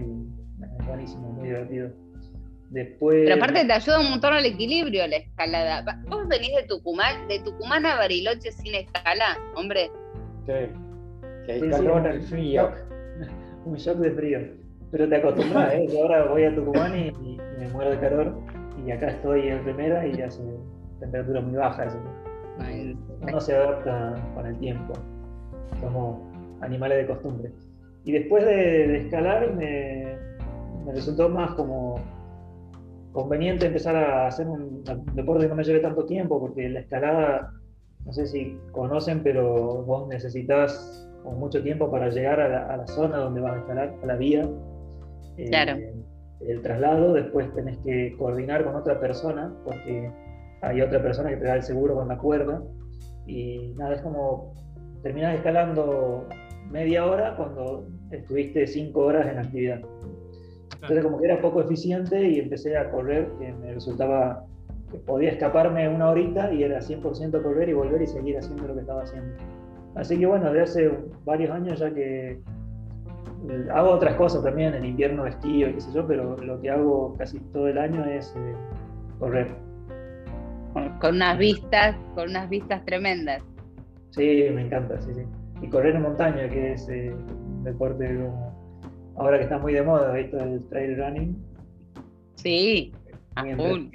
es 0.81 0.87
buenísimo, 0.87 1.31
muy 1.33 1.47
divertido. 1.47 1.89
Después. 2.69 3.19
Pero 3.23 3.35
aparte 3.35 3.63
te 3.65 3.71
ayuda 3.71 3.99
un 4.01 4.09
montón 4.09 4.33
al 4.33 4.45
equilibrio 4.45 5.07
la 5.07 5.15
escalada. 5.17 6.03
Vos 6.09 6.27
venís 6.27 6.51
de 6.53 6.63
Tucumán, 6.67 7.27
de 7.29 7.39
Tucumán 7.39 7.85
a 7.85 7.95
Bariloche 7.95 8.51
sin 8.51 8.75
escala, 8.75 9.37
hombre. 9.55 9.89
Sí. 10.45 10.53
Que 11.45 11.51
hay 11.53 11.61
Sí, 11.61 11.69
calor, 11.69 12.05
el 12.07 12.21
frío. 12.23 12.61
shock, 12.63 12.73
un 13.65 13.75
shock 13.75 13.97
de 13.99 14.11
frío. 14.11 14.39
Pero 14.91 15.07
te 15.07 15.15
acostumbras, 15.15 15.73
¿eh? 15.75 15.85
Yo 15.89 16.01
ahora 16.03 16.25
voy 16.25 16.43
a 16.43 16.53
Tucumán 16.55 16.93
y, 16.97 17.07
y- 17.07 17.35
y 17.35 17.59
me 17.59 17.67
muero 17.69 17.91
de 17.91 17.99
calor. 17.99 18.37
Y 18.87 18.91
acá 18.91 19.09
estoy 19.09 19.49
en 19.49 19.65
remera 19.65 20.07
y 20.07 20.21
hace 20.21 20.41
temperatura 21.01 21.41
muy 21.41 21.57
baja. 21.57 21.83
así 21.83 21.97
que 21.97 22.63
Ay, 22.63 22.97
Uno 23.21 23.41
se 23.41 23.53
adapta 23.53 24.15
con 24.33 24.47
el 24.47 24.57
tiempo. 24.59 24.93
Somos 25.81 26.21
animales 26.61 26.99
de 26.99 27.07
costumbre. 27.07 27.51
Y 28.05 28.13
después 28.13 28.45
de, 28.45 28.87
de 28.87 28.97
escalar, 28.99 29.53
me, 29.53 30.17
me 30.85 30.93
resultó 30.93 31.27
más 31.27 31.51
como 31.55 31.95
conveniente 33.11 33.65
empezar 33.65 33.97
a 33.97 34.27
hacer 34.27 34.47
un, 34.47 34.83
deporte 35.13 35.43
que 35.43 35.49
no 35.49 35.55
me 35.55 35.63
lleve 35.65 35.79
tanto 35.81 36.05
tiempo, 36.05 36.39
porque 36.39 36.69
la 36.69 36.79
escalada, 36.79 37.51
no 38.05 38.13
sé 38.13 38.25
si 38.25 38.57
conocen, 38.71 39.21
pero 39.21 39.83
vos 39.83 40.07
necesitas 40.07 41.09
como 41.23 41.37
mucho 41.37 41.61
tiempo 41.61 41.91
para 41.91 42.09
llegar 42.09 42.39
a 42.39 42.47
la, 42.47 42.67
a 42.67 42.77
la 42.77 42.87
zona 42.87 43.17
donde 43.17 43.41
vas 43.41 43.55
a 43.55 43.59
escalar, 43.59 43.93
a 44.01 44.05
la 44.05 44.15
vía. 44.15 44.49
Eh, 45.35 45.49
Claro. 45.49 45.77
El 46.41 46.61
traslado, 46.61 47.13
después 47.13 47.53
tenés 47.53 47.77
que 47.79 48.15
coordinar 48.17 48.63
con 48.63 48.75
otra 48.75 48.99
persona, 48.99 49.53
porque 49.63 50.11
hay 50.61 50.81
otra 50.81 51.01
persona 51.01 51.29
que 51.29 51.37
te 51.37 51.45
da 51.45 51.55
el 51.55 51.63
seguro 51.63 51.95
con 51.95 52.07
la 52.07 52.17
cuerda. 52.17 52.61
Y 53.25 53.73
nada, 53.77 53.95
es 53.95 54.01
como 54.01 54.53
terminás 55.01 55.35
escalando 55.35 56.27
media 56.71 57.05
hora 57.05 57.35
cuando 57.35 57.87
estuviste 58.11 58.67
cinco 58.67 59.01
horas 59.01 59.27
en 59.27 59.39
actividad. 59.39 59.81
Entonces 60.75 61.03
como 61.03 61.19
que 61.19 61.25
era 61.25 61.41
poco 61.41 61.61
eficiente 61.61 62.27
y 62.27 62.39
empecé 62.39 62.77
a 62.77 62.89
correr, 62.91 63.29
que 63.39 63.51
me 63.53 63.73
resultaba 63.73 64.45
que 64.91 64.97
podía 64.99 65.31
escaparme 65.31 65.89
una 65.89 66.09
horita 66.09 66.53
y 66.53 66.63
era 66.63 66.79
100% 66.79 67.41
correr 67.41 67.69
y 67.69 67.73
volver 67.73 68.01
y 68.01 68.07
seguir 68.07 68.37
haciendo 68.37 68.67
lo 68.67 68.73
que 68.73 68.81
estaba 68.81 69.01
haciendo. 69.01 69.35
Así 69.95 70.17
que 70.17 70.25
bueno, 70.25 70.53
de 70.53 70.61
hace 70.61 70.91
varios 71.25 71.51
años 71.51 71.79
ya 71.79 71.93
que 71.93 72.39
hago 73.73 73.91
otras 73.91 74.15
cosas 74.15 74.43
también, 74.43 74.73
en 74.73 74.85
invierno 74.85 75.25
esquío 75.25 75.69
y 75.69 75.73
qué 75.73 75.81
sé 75.81 75.93
yo, 75.93 76.05
pero 76.07 76.37
lo 76.37 76.61
que 76.61 76.69
hago 76.69 77.15
casi 77.17 77.39
todo 77.51 77.67
el 77.67 77.77
año 77.77 78.05
es 78.05 78.33
eh, 78.37 78.55
correr. 79.19 79.47
Con, 80.99 81.15
unas 81.15 81.37
vistas, 81.37 81.95
con 82.13 82.29
unas 82.29 82.49
vistas 82.49 82.83
tremendas. 82.85 83.41
Sí, 84.11 84.45
me 84.53 84.61
encanta, 84.61 84.99
sí, 85.01 85.13
sí. 85.13 85.21
Y 85.61 85.67
correr 85.67 85.95
en 85.95 86.03
montaña, 86.03 86.49
que 86.49 86.73
es 86.73 86.87
eh, 86.89 87.13
un 87.13 87.63
deporte 87.63 88.15
como 88.15 88.57
ahora 89.17 89.37
que 89.37 89.43
está 89.43 89.57
muy 89.57 89.73
de 89.73 89.81
moda, 89.81 90.13
¿viste? 90.13 90.37
El 90.37 90.63
trail 90.69 90.97
running. 90.97 91.43
Sí, 92.35 92.93
a 93.35 93.43
full. 93.55 93.87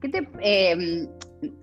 ¿Qué 0.00 0.08
te, 0.08 0.28
em, 0.40 1.08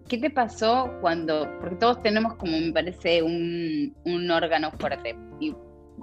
¿Qué 0.07 0.17
te 0.17 0.29
pasó 0.29 0.91
cuando, 1.01 1.49
porque 1.59 1.75
todos 1.77 2.01
tenemos 2.03 2.35
como 2.35 2.57
me 2.57 2.71
parece 2.71 3.23
un, 3.23 3.95
un 4.05 4.31
órgano 4.31 4.71
fuerte 4.71 5.15
y 5.39 5.55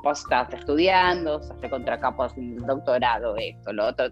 vos 0.02 0.20
estás 0.20 0.52
estudiando, 0.54 1.42
sos 1.42 1.56
contra 1.70 1.98
capos 1.98 2.36
un 2.36 2.56
doctorado, 2.56 3.36
esto, 3.36 3.72
lo 3.72 3.88
otro, 3.88 4.06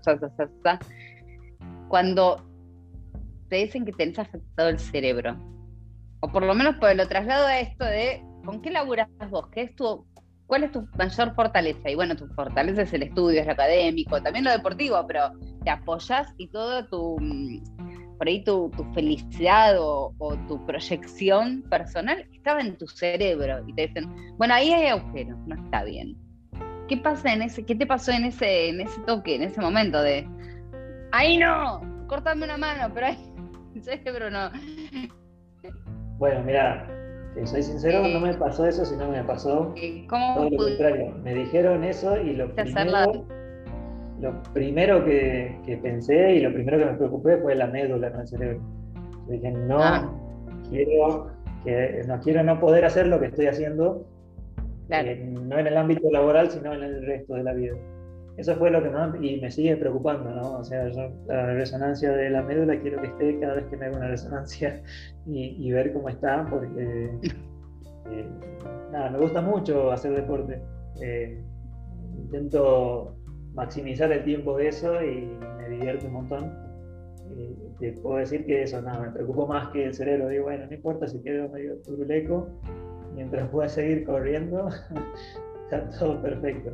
cuando 1.88 2.44
te 3.48 3.56
dicen 3.56 3.84
que 3.84 3.92
tenés 3.92 4.18
afectado 4.18 4.68
el 4.68 4.78
cerebro, 4.78 5.36
o 6.20 6.28
por 6.30 6.44
lo 6.44 6.54
menos 6.54 6.76
por 6.76 6.94
lo 6.94 7.08
traslado 7.08 7.46
a 7.46 7.60
esto 7.60 7.84
de 7.84 8.22
¿con 8.44 8.60
qué 8.60 8.70
laburas 8.70 9.08
vos? 9.30 9.48
¿Qué 9.48 9.62
es 9.62 9.74
tu, 9.74 10.06
¿Cuál 10.46 10.64
es 10.64 10.72
tu 10.72 10.86
mayor 10.96 11.34
fortaleza? 11.34 11.90
Y 11.90 11.94
bueno, 11.94 12.16
tu 12.16 12.26
fortaleza 12.28 12.82
es 12.82 12.92
el 12.92 13.02
estudio, 13.02 13.40
es 13.40 13.46
lo 13.46 13.52
académico, 13.52 14.20
también 14.22 14.44
lo 14.44 14.50
deportivo, 14.50 15.04
pero 15.06 15.30
te 15.62 15.70
apoyas 15.70 16.32
y 16.38 16.48
todo 16.48 16.86
tu, 16.86 17.16
por 18.18 18.26
ahí 18.26 18.42
tu, 18.42 18.70
felicidad 18.94 19.76
o, 19.78 20.12
tu 20.48 20.64
proyección 20.66 21.62
personal 21.70 22.26
estaba 22.32 22.60
en 22.60 22.76
tu 22.76 22.86
cerebro 22.88 23.64
y 23.66 23.72
te 23.74 23.86
dicen, 23.86 24.12
bueno, 24.36 24.54
ahí 24.54 24.72
hay 24.72 24.88
agujeros, 24.88 25.38
no 25.46 25.54
está 25.64 25.84
bien. 25.84 26.16
¿Qué 26.88 26.96
pasa 26.96 27.32
en 27.32 27.42
ese, 27.42 27.64
qué 27.64 27.74
te 27.74 27.86
pasó 27.86 28.10
en 28.12 28.24
ese, 28.24 28.70
en 28.70 28.80
ese 28.80 29.00
toque, 29.02 29.36
en 29.36 29.42
ese 29.42 29.60
momento 29.60 30.02
de, 30.02 30.28
ahí 31.12 31.38
no, 31.38 31.80
cortame 32.08 32.44
una 32.44 32.56
mano, 32.56 32.92
pero 32.92 33.06
ahí, 33.06 33.32
pero 34.04 34.30
no. 34.30 34.50
Bueno, 36.18 36.42
mira, 36.42 36.88
soy 37.44 37.62
sincero, 37.62 38.06
no 38.08 38.20
me 38.20 38.34
pasó 38.34 38.66
eso, 38.66 38.84
sino 38.84 39.08
me 39.08 39.22
pasó 39.22 39.74
todo 40.08 40.50
lo 40.50 40.56
contrario. 40.56 41.14
Me 41.22 41.34
dijeron 41.34 41.84
eso 41.84 42.20
y 42.20 42.34
lo 42.34 42.52
primero, 42.54 43.26
lo 44.20 44.42
primero 44.52 45.04
que, 45.04 45.78
pensé 45.82 46.34
y 46.34 46.40
lo 46.40 46.52
primero 46.52 46.78
que 46.78 46.84
me 46.86 46.94
preocupé 46.94 47.36
fue 47.38 47.54
la 47.54 47.66
médula, 47.66 48.10
no 48.10 48.20
el 48.20 48.28
cerebro. 48.28 48.60
dije, 49.28 49.50
no, 49.52 49.78
ah. 49.80 50.12
quiero 50.70 51.30
que, 51.64 52.02
no 52.06 52.20
quiero 52.20 52.42
no 52.42 52.58
poder 52.58 52.84
hacer 52.84 53.06
lo 53.06 53.20
que 53.20 53.26
estoy 53.26 53.46
haciendo, 53.46 54.06
eh, 54.90 55.24
no 55.42 55.58
en 55.58 55.66
el 55.66 55.76
ámbito 55.76 56.10
laboral, 56.10 56.50
sino 56.50 56.72
en 56.74 56.82
el 56.82 57.06
resto 57.06 57.34
de 57.34 57.42
la 57.42 57.52
vida. 57.52 57.76
Eso 58.36 58.54
fue 58.54 58.70
lo 58.70 58.82
que 58.82 58.88
me, 58.88 59.26
y 59.26 59.40
me 59.40 59.50
sigue 59.50 59.76
preocupando, 59.76 60.30
¿no? 60.30 60.58
O 60.58 60.64
sea, 60.64 60.88
yo 60.88 61.10
la 61.26 61.54
resonancia 61.54 62.12
de 62.12 62.30
la 62.30 62.42
médula 62.42 62.80
quiero 62.80 63.00
que 63.00 63.08
esté 63.08 63.38
cada 63.40 63.54
vez 63.54 63.66
que 63.66 63.76
me 63.76 63.86
haga 63.86 63.96
una 63.96 64.08
resonancia 64.08 64.80
y, 65.26 65.70
ver 65.72 65.92
cómo 65.92 66.08
está, 66.08 66.46
porque 66.48 67.10
eh, 68.10 68.28
nada, 68.92 69.10
me 69.10 69.18
gusta 69.18 69.40
mucho 69.42 69.92
hacer 69.92 70.14
deporte. 70.14 70.60
Eh, 71.02 71.42
intento 72.16 73.17
maximizar 73.58 74.12
el 74.12 74.24
tiempo 74.24 74.56
de 74.56 74.68
eso 74.68 75.02
y 75.02 75.36
me 75.58 75.68
divierto 75.68 76.06
un 76.06 76.12
montón. 76.12 76.44
Eh, 77.36 77.56
te 77.80 77.92
puedo 78.00 78.18
decir 78.18 78.46
que 78.46 78.62
eso, 78.62 78.80
nada, 78.80 79.00
me 79.00 79.10
preocupo 79.10 79.46
más 79.48 79.68
que 79.68 79.86
el 79.86 79.94
cerebro. 79.94 80.28
Digo, 80.28 80.44
bueno, 80.44 80.66
no 80.66 80.72
importa 80.72 81.08
si 81.08 81.20
quedo 81.22 81.48
medio 81.48 81.76
turuleco, 81.82 82.48
mientras 83.14 83.48
pueda 83.48 83.68
seguir 83.68 84.04
corriendo, 84.04 84.68
está 85.64 85.90
todo 85.98 86.22
perfecto. 86.22 86.70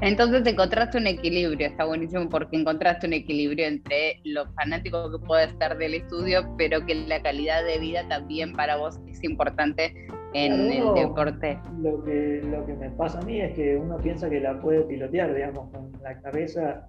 Entonces 0.00 0.46
encontraste 0.46 0.96
un 0.96 1.06
equilibrio, 1.06 1.66
está 1.66 1.84
buenísimo 1.84 2.28
porque 2.30 2.56
encontraste 2.56 3.06
un 3.06 3.12
equilibrio 3.12 3.66
entre 3.66 4.20
lo 4.24 4.46
fanático 4.52 5.10
que 5.12 5.26
puede 5.26 5.44
estar 5.44 5.76
del 5.76 5.94
estudio, 5.94 6.42
pero 6.56 6.86
que 6.86 6.94
la 6.94 7.22
calidad 7.22 7.64
de 7.64 7.78
vida 7.78 8.08
también 8.08 8.54
para 8.54 8.76
vos 8.76 8.98
es 9.08 9.22
importante 9.24 9.94
en 10.32 10.52
el 10.72 10.94
deporte. 10.94 11.58
Lo 11.80 12.02
que, 12.02 12.40
lo 12.44 12.64
que 12.66 12.74
me 12.74 12.90
pasa 12.90 13.20
a 13.20 13.22
mí 13.22 13.40
es 13.40 13.54
que 13.54 13.76
uno 13.76 13.98
piensa 13.98 14.30
que 14.30 14.40
la 14.40 14.60
puede 14.60 14.82
pilotear, 14.82 15.34
digamos, 15.34 15.70
con 15.70 15.93
la 16.04 16.20
cabeza 16.20 16.86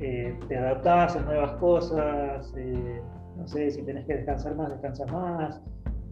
eh, 0.00 0.36
te 0.48 0.56
adaptás 0.56 1.14
a 1.14 1.20
nuevas 1.20 1.52
cosas, 1.52 2.52
eh, 2.56 3.00
no 3.36 3.46
sé, 3.46 3.70
si 3.70 3.82
tenés 3.82 4.06
que 4.06 4.14
descansar 4.14 4.56
más, 4.56 4.70
descansas 4.70 5.12
más. 5.12 5.62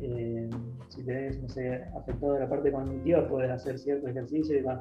Eh, 0.00 0.50
si 0.88 1.04
tenés, 1.04 1.40
no 1.42 1.48
sé, 1.48 1.82
afectado 1.96 2.38
la 2.38 2.48
parte 2.48 2.70
cognitiva, 2.70 3.26
puedes 3.26 3.50
hacer 3.50 3.78
cierto 3.78 4.08
ejercicio 4.08 4.58
y 4.58 4.62
vas 4.62 4.80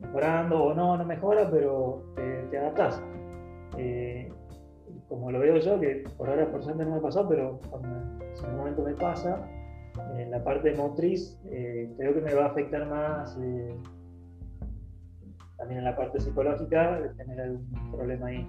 mejorando 0.00 0.64
o 0.64 0.74
no, 0.74 0.96
no 0.96 1.04
mejora, 1.04 1.48
pero 1.50 2.02
te, 2.50 2.58
adaptás. 2.58 3.00
Como 5.08 5.30
lo 5.30 5.38
veo 5.38 5.58
yo, 5.58 5.78
que 5.78 6.04
por 6.16 6.28
ahora 6.28 6.50
por 6.50 6.62
suerte 6.64 6.84
no 6.84 6.96
me 6.96 7.00
pasó, 7.00 7.28
pero 7.28 7.60
cuando 7.70 7.88
en 7.88 8.44
algún 8.44 8.58
momento 8.58 8.82
me 8.82 8.94
pasa, 8.94 9.48
la 10.28 10.42
parte 10.42 10.74
motriz 10.74 11.38
creo 11.44 12.14
que 12.14 12.20
me 12.20 12.34
va 12.34 12.46
a 12.46 12.48
afectar 12.48 12.88
más 12.88 13.38
también 15.56 15.78
en 15.78 15.84
la 15.84 15.96
parte 15.96 16.20
psicológica, 16.20 17.00
de 17.00 17.08
tener 17.10 17.40
algún 17.40 17.90
problema 17.90 18.26
ahí. 18.26 18.48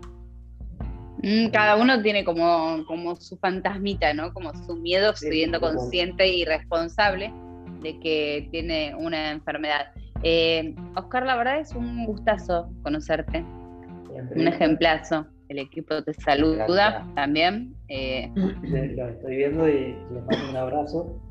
Mm, 1.24 1.50
cada 1.52 1.76
uno 1.78 2.02
tiene 2.02 2.24
como, 2.24 2.86
como 2.86 3.15
su 3.15 3.38
fantasmita, 3.38 4.13
¿no? 4.13 4.34
Como 4.34 4.54
su 4.54 4.76
miedo, 4.76 5.15
siendo 5.15 5.60
consciente 5.60 6.28
y 6.28 6.46
responsable 6.46 7.34
de 7.82 8.00
que 8.00 8.48
tiene 8.52 8.93
una 8.96 9.32
enfermedad. 9.32 9.88
Eh, 10.24 10.76
Oscar, 10.96 11.26
la 11.26 11.36
verdad 11.36 11.60
es 11.60 11.74
un 11.74 12.06
gustazo 12.06 12.70
conocerte. 12.84 13.43
Un 14.36 14.48
ejemplazo. 14.48 15.28
El 15.50 15.60
equipo 15.60 16.04
te 16.04 16.13
saluda 16.13 17.08
también. 17.15 17.74
Eh. 17.88 18.30
Lo 18.36 19.08
estoy 19.08 19.38
viendo 19.38 19.70
y 19.70 19.96
les 20.12 20.26
mando 20.26 20.50
un 20.50 20.58
abrazo. 20.58 21.22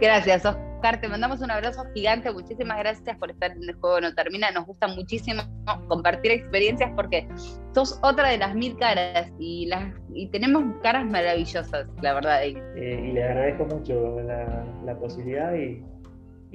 Gracias, 0.00 0.44
Oscar. 0.44 1.00
Te 1.00 1.08
mandamos 1.08 1.40
un 1.40 1.50
abrazo 1.50 1.84
gigante. 1.94 2.30
Muchísimas 2.32 2.78
gracias 2.78 3.16
por 3.18 3.30
estar 3.30 3.52
en 3.52 3.62
el 3.62 3.74
juego 3.76 4.00
No 4.00 4.14
Termina. 4.14 4.50
Nos 4.50 4.66
gusta 4.66 4.86
muchísimo 4.86 5.42
compartir 5.88 6.32
experiencias 6.32 6.90
porque 6.94 7.26
sos 7.74 7.98
otra 8.02 8.28
de 8.28 8.38
las 8.38 8.54
mil 8.54 8.76
caras 8.76 9.32
y, 9.38 9.66
las, 9.66 9.94
y 10.12 10.28
tenemos 10.28 10.62
caras 10.82 11.06
maravillosas, 11.06 11.86
la 12.02 12.14
verdad. 12.14 12.44
Eh, 12.44 12.54
y 12.76 13.12
le 13.12 13.24
agradezco 13.24 13.64
mucho 13.64 14.20
la, 14.20 14.96
posibilidad 14.98 15.54
y, 15.54 15.82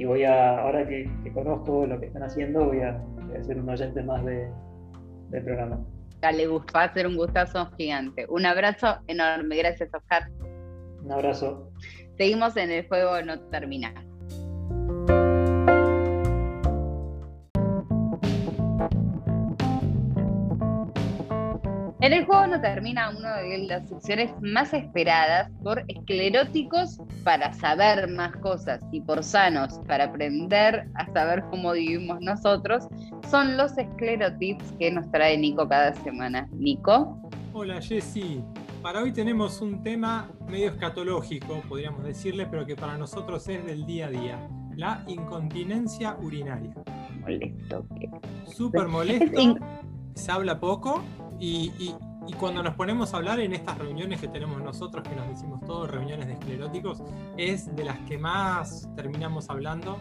voy 0.05 0.23
a, 0.23 0.59
ahora 0.59 0.87
que, 0.87 1.09
conozco 1.33 1.85
lo 1.85 1.99
que 1.99 2.05
están 2.07 2.23
haciendo, 2.23 2.65
voy 2.65 2.81
a, 2.81 3.01
ser 3.41 3.57
un 3.57 3.69
oyente 3.69 4.01
más 4.03 4.23
de, 4.25 4.47
del 5.29 5.43
programa. 5.43 5.79
Dale, 6.21 6.47
va 6.47 6.83
a 6.83 6.93
ser 6.93 7.07
un 7.07 7.15
gustazo 7.15 7.69
gigante. 7.77 8.25
Un 8.29 8.45
abrazo 8.45 8.97
enorme. 9.07 9.57
Gracias, 9.57 9.89
Oscar. 9.93 10.29
Un 11.03 11.11
abrazo. 11.11 11.71
Seguimos 12.19 12.57
en 12.57 12.69
el 12.69 12.85
juego 12.85 13.21
no 13.21 13.39
termina. 13.49 13.93
En 22.01 22.11
el 22.11 22.25
juego 22.25 22.47
no 22.47 22.59
termina 22.59 23.11
una 23.11 23.37
de 23.37 23.59
las 23.59 23.87
secciones 23.87 24.33
más 24.41 24.73
esperadas 24.73 25.49
por 25.63 25.85
escleróticos 25.87 26.97
para 27.23 27.53
saber 27.53 28.09
más 28.09 28.35
cosas 28.41 28.81
y 28.91 28.99
por 28.99 29.23
sanos 29.23 29.79
para 29.87 30.03
aprender 30.03 30.89
a 30.95 31.05
saber 31.13 31.41
cómo 31.49 31.71
vivimos 31.71 32.19
nosotros, 32.19 32.89
son 33.31 33.55
los 33.55 33.77
esclerotips 33.77 34.73
que 34.77 34.91
nos 34.91 35.09
trae 35.11 35.37
Nico 35.37 35.69
cada 35.69 35.93
semana. 35.93 36.49
Nico. 36.51 37.17
Hola 37.53 37.81
Jessy, 37.81 38.43
para 38.81 39.01
hoy 39.01 39.11
tenemos 39.11 39.61
un 39.61 39.83
tema 39.83 40.29
medio 40.47 40.69
escatológico, 40.69 41.61
podríamos 41.67 42.03
decirle, 42.03 42.45
pero 42.45 42.65
que 42.65 42.75
para 42.75 42.97
nosotros 42.97 43.47
es 43.49 43.65
del 43.65 43.85
día 43.85 44.07
a 44.07 44.09
día, 44.09 44.49
la 44.75 45.03
incontinencia 45.07 46.17
urinaria. 46.21 46.73
Molesto. 47.19 47.85
Súper 48.45 48.87
molesto, 48.87 49.57
se 50.13 50.31
habla 50.31 50.59
poco 50.59 51.03
y, 51.39 51.93
cuando 52.39 52.61
nos 52.61 52.75
ponemos 52.75 53.13
a 53.13 53.17
hablar 53.17 53.39
en 53.39 53.53
estas 53.53 53.77
reuniones 53.79 54.21
que 54.21 54.27
tenemos 54.27 54.61
nosotros, 54.61 55.03
que 55.07 55.15
nos 55.15 55.27
decimos 55.27 55.61
todos 55.65 55.89
reuniones 55.89 56.27
de 56.27 56.33
escleróticos, 56.33 57.01
es 57.37 57.75
de 57.75 57.83
las 57.83 57.97
que 58.01 58.19
más 58.19 58.87
terminamos 58.95 59.49
hablando 59.49 59.97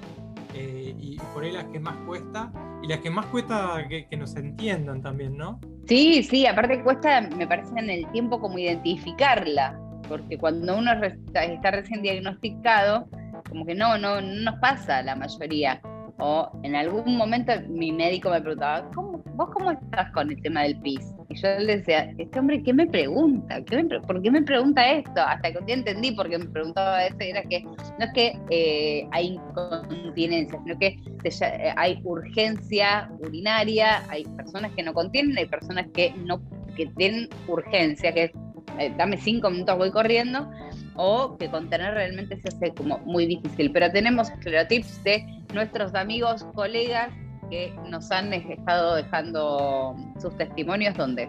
eh, 0.55 0.95
y 0.99 1.17
por 1.33 1.43
ahí 1.43 1.53
las 1.53 1.64
que 1.64 1.81
más 1.81 1.97
cuesta 2.07 2.53
y 2.83 2.87
las 2.87 3.01
que 3.01 3.11
más 3.11 3.27
cuesta 3.27 3.87
que, 3.88 4.07
que 4.09 4.17
nos 4.17 4.37
entiendan 4.37 5.01
también, 5.01 5.37
¿no? 5.37 5.59
Sí, 5.88 6.22
sí, 6.22 6.46
aparte 6.46 6.83
cuesta, 6.83 7.22
me 7.22 7.46
parece 7.46 7.79
en 7.79 7.88
el 7.88 8.07
tiempo 8.12 8.38
como 8.38 8.59
identificarla. 8.59 9.81
porque 10.07 10.37
cuando 10.38 10.77
uno 10.77 10.92
está 11.03 11.70
recién 11.70 12.03
diagnosticado, 12.03 13.09
como 13.48 13.64
que 13.66 13.74
no, 13.74 13.96
no, 13.98 14.20
no 14.20 14.51
nos 14.51 14.61
pasa 14.61 15.03
la 15.03 15.16
mayoría. 15.16 15.81
O 16.18 16.51
en 16.62 16.74
algún 16.77 17.16
momento 17.16 17.53
mi 17.68 17.92
médico 17.92 18.31
me 18.31 18.40
preguntaba, 18.40 18.90
¿Cómo, 18.94 19.22
¿vos 19.35 19.48
cómo 19.53 19.70
estás 19.70 20.11
con 20.12 20.31
el 20.31 20.40
tema 20.42 20.62
del 20.62 20.79
PIS? 20.81 21.18
Y 21.31 21.35
yo 21.35 21.59
le 21.59 21.77
decía, 21.79 22.14
este 22.17 22.38
hombre, 22.38 22.62
¿qué 22.62 22.73
me 22.73 22.87
pregunta? 22.87 23.62
¿Por 24.07 24.23
qué 24.23 24.31
me 24.31 24.43
pregunta 24.43 24.91
esto? 24.91 25.21
Hasta 25.21 25.53
que 25.53 25.59
un 25.59 25.67
día 25.67 25.75
entendí 25.75 26.12
por 26.12 26.31
qué 26.31 26.38
me 26.38 26.47
preguntaba 26.47 27.05
eso, 27.05 27.17
era 27.21 27.43
que 27.43 27.61
no 27.61 27.75
es 27.99 28.12
que 28.14 28.38
eh, 28.49 29.07
hay 29.12 29.35
incontinencia, 29.35 30.59
sino 30.64 30.79
que 30.79 30.99
eh, 31.25 31.75
hay 31.77 32.01
urgencia 32.05 33.11
urinaria, 33.19 34.03
hay 34.09 34.25
personas 34.25 34.73
que 34.73 34.83
no 34.83 34.95
contienen, 34.95 35.37
hay 35.37 35.47
personas 35.47 35.87
que 35.93 36.14
no 36.25 36.41
que 36.75 36.87
tienen 36.97 37.29
urgencia, 37.47 38.14
que 38.14 38.25
es, 38.25 38.31
eh, 38.79 38.95
dame 38.97 39.19
cinco 39.19 39.51
minutos, 39.51 39.77
voy 39.77 39.91
corriendo, 39.91 40.49
o 40.95 41.37
que 41.37 41.51
contener 41.51 41.93
realmente 41.93 42.41
se 42.41 42.49
hace 42.49 42.73
como 42.73 42.99
muy 43.01 43.27
difícil. 43.27 43.71
Pero 43.73 43.91
tenemos 43.91 44.31
esclerotips 44.31 45.05
de 45.05 45.27
nuestros 45.53 45.95
amigos, 45.95 46.45
colegas 46.55 47.11
que 47.49 47.75
nos 47.89 48.11
han 48.11 48.33
estado 48.33 48.97
dejando 48.97 49.97
sus 50.21 50.37
testimonios 50.37 50.97
donde 50.97 51.29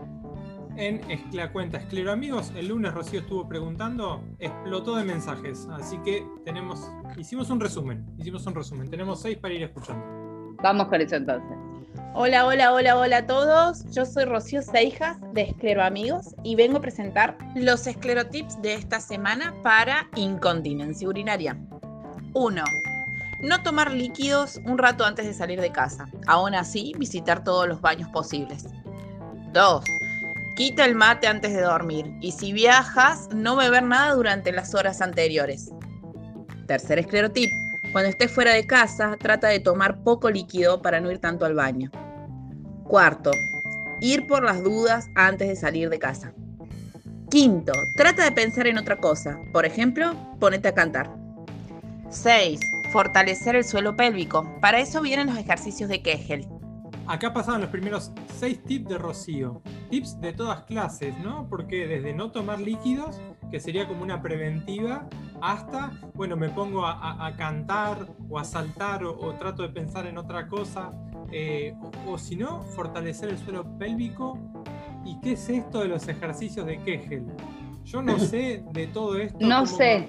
en 0.79 1.01
la 1.33 1.51
cuenta 1.51 1.77
Esclero 1.77 2.11
Amigos. 2.11 2.53
El 2.55 2.69
lunes 2.69 2.93
Rocío 2.93 3.19
estuvo 3.19 3.47
preguntando, 3.47 4.23
explotó 4.39 4.95
de 4.95 5.03
mensajes. 5.03 5.67
Así 5.73 5.97
que 5.99 6.25
tenemos, 6.45 6.89
hicimos 7.17 7.49
un 7.49 7.59
resumen, 7.59 8.05
hicimos 8.17 8.45
un 8.47 8.55
resumen. 8.55 8.89
Tenemos 8.89 9.21
seis 9.21 9.37
para 9.37 9.53
ir 9.53 9.63
escuchando. 9.63 10.55
Vamos 10.63 10.87
con 10.87 11.01
eso 11.01 11.17
entonces. 11.17 11.57
Hola, 12.15 12.45
hola, 12.45 12.73
hola, 12.73 12.97
hola 12.97 13.17
a 13.17 13.27
todos. 13.27 13.85
Yo 13.91 14.05
soy 14.05 14.25
Rocío 14.25 14.61
Seijas 14.61 15.17
de 15.33 15.41
Esclero 15.41 15.83
Amigos 15.83 16.35
y 16.43 16.55
vengo 16.55 16.77
a 16.77 16.81
presentar 16.81 17.37
los 17.55 17.85
esclerotips 17.85 18.61
de 18.61 18.73
esta 18.73 18.99
semana 18.99 19.53
para 19.63 20.07
incontinencia 20.15 21.07
urinaria. 21.07 21.57
1. 22.33 22.63
No 23.41 23.63
tomar 23.63 23.91
líquidos 23.91 24.59
un 24.65 24.77
rato 24.77 25.05
antes 25.05 25.25
de 25.25 25.33
salir 25.33 25.61
de 25.61 25.71
casa. 25.71 26.07
Aún 26.27 26.55
así, 26.55 26.93
visitar 26.97 27.43
todos 27.43 27.67
los 27.67 27.81
baños 27.81 28.09
posibles. 28.09 28.65
2. 29.53 29.83
Quita 30.55 30.85
el 30.85 30.95
mate 30.95 31.27
antes 31.27 31.53
de 31.53 31.61
dormir 31.61 32.13
y 32.19 32.33
si 32.33 32.51
viajas, 32.51 33.29
no 33.33 33.55
beber 33.55 33.83
nada 33.83 34.13
durante 34.13 34.51
las 34.51 34.75
horas 34.75 35.01
anteriores. 35.01 35.71
Tercer 36.67 36.99
esclerotip 36.99 37.49
cuando 37.91 38.09
estés 38.09 38.31
fuera 38.31 38.53
de 38.53 38.67
casa, 38.67 39.17
trata 39.19 39.47
de 39.47 39.59
tomar 39.59 40.03
poco 40.03 40.29
líquido 40.29 40.81
para 40.81 40.99
no 40.99 41.09
ir 41.09 41.17
tanto 41.17 41.45
al 41.45 41.55
baño. 41.55 41.89
Cuarto, 42.83 43.31
ir 43.99 44.27
por 44.27 44.43
las 44.43 44.63
dudas 44.63 45.09
antes 45.15 45.47
de 45.47 45.55
salir 45.55 45.89
de 45.89 45.97
casa. 45.97 46.33
Quinto, 47.31 47.73
trata 47.95 48.23
de 48.23 48.31
pensar 48.31 48.67
en 48.67 48.77
otra 48.77 48.97
cosa. 48.97 49.39
Por 49.51 49.65
ejemplo, 49.65 50.13
ponete 50.39 50.67
a 50.67 50.75
cantar. 50.75 51.09
6. 52.09 52.59
Fortalecer 52.91 53.55
el 53.55 53.63
suelo 53.63 53.95
pélvico. 53.95 54.49
Para 54.61 54.79
eso 54.79 55.01
vienen 55.01 55.27
los 55.27 55.37
ejercicios 55.37 55.89
de 55.89 56.01
Kegel. 56.01 56.47
Acá 57.05 57.33
pasaban 57.33 57.61
los 57.61 57.69
primeros 57.69 58.11
seis 58.39 58.63
tips 58.63 58.89
de 58.89 58.97
Rocío. 58.97 59.61
Tips 59.89 60.19
de 60.21 60.33
todas 60.33 60.63
clases, 60.63 61.17
¿no? 61.19 61.47
Porque 61.49 61.87
desde 61.87 62.13
no 62.13 62.31
tomar 62.31 62.59
líquidos, 62.59 63.21
que 63.51 63.59
sería 63.59 63.87
como 63.87 64.03
una 64.03 64.21
preventiva, 64.21 65.07
hasta, 65.41 65.91
bueno, 66.13 66.35
me 66.35 66.49
pongo 66.49 66.85
a, 66.85 67.33
cantar 67.37 68.07
o 68.29 68.39
a 68.39 68.43
saltar 68.43 69.03
o, 69.03 69.33
trato 69.35 69.63
de 69.63 69.69
pensar 69.69 70.07
en 70.07 70.17
otra 70.17 70.47
cosa. 70.47 70.91
Eh, 71.31 71.75
o, 72.07 72.17
si 72.17 72.35
no, 72.35 72.63
fortalecer 72.75 73.29
el 73.29 73.37
suelo 73.37 73.65
pélvico. 73.77 74.37
¿Y 75.05 75.19
qué 75.21 75.33
es 75.33 75.49
esto 75.49 75.81
de 75.81 75.87
los 75.87 76.07
ejercicios 76.07 76.65
de 76.65 76.79
Kegel? 76.81 77.25
Yo 77.85 78.01
no 78.01 78.17
sé 78.19 78.63
de 78.71 78.87
todo 78.87 79.17
esto. 79.17 79.37
No 79.41 79.65
sé. 79.65 80.07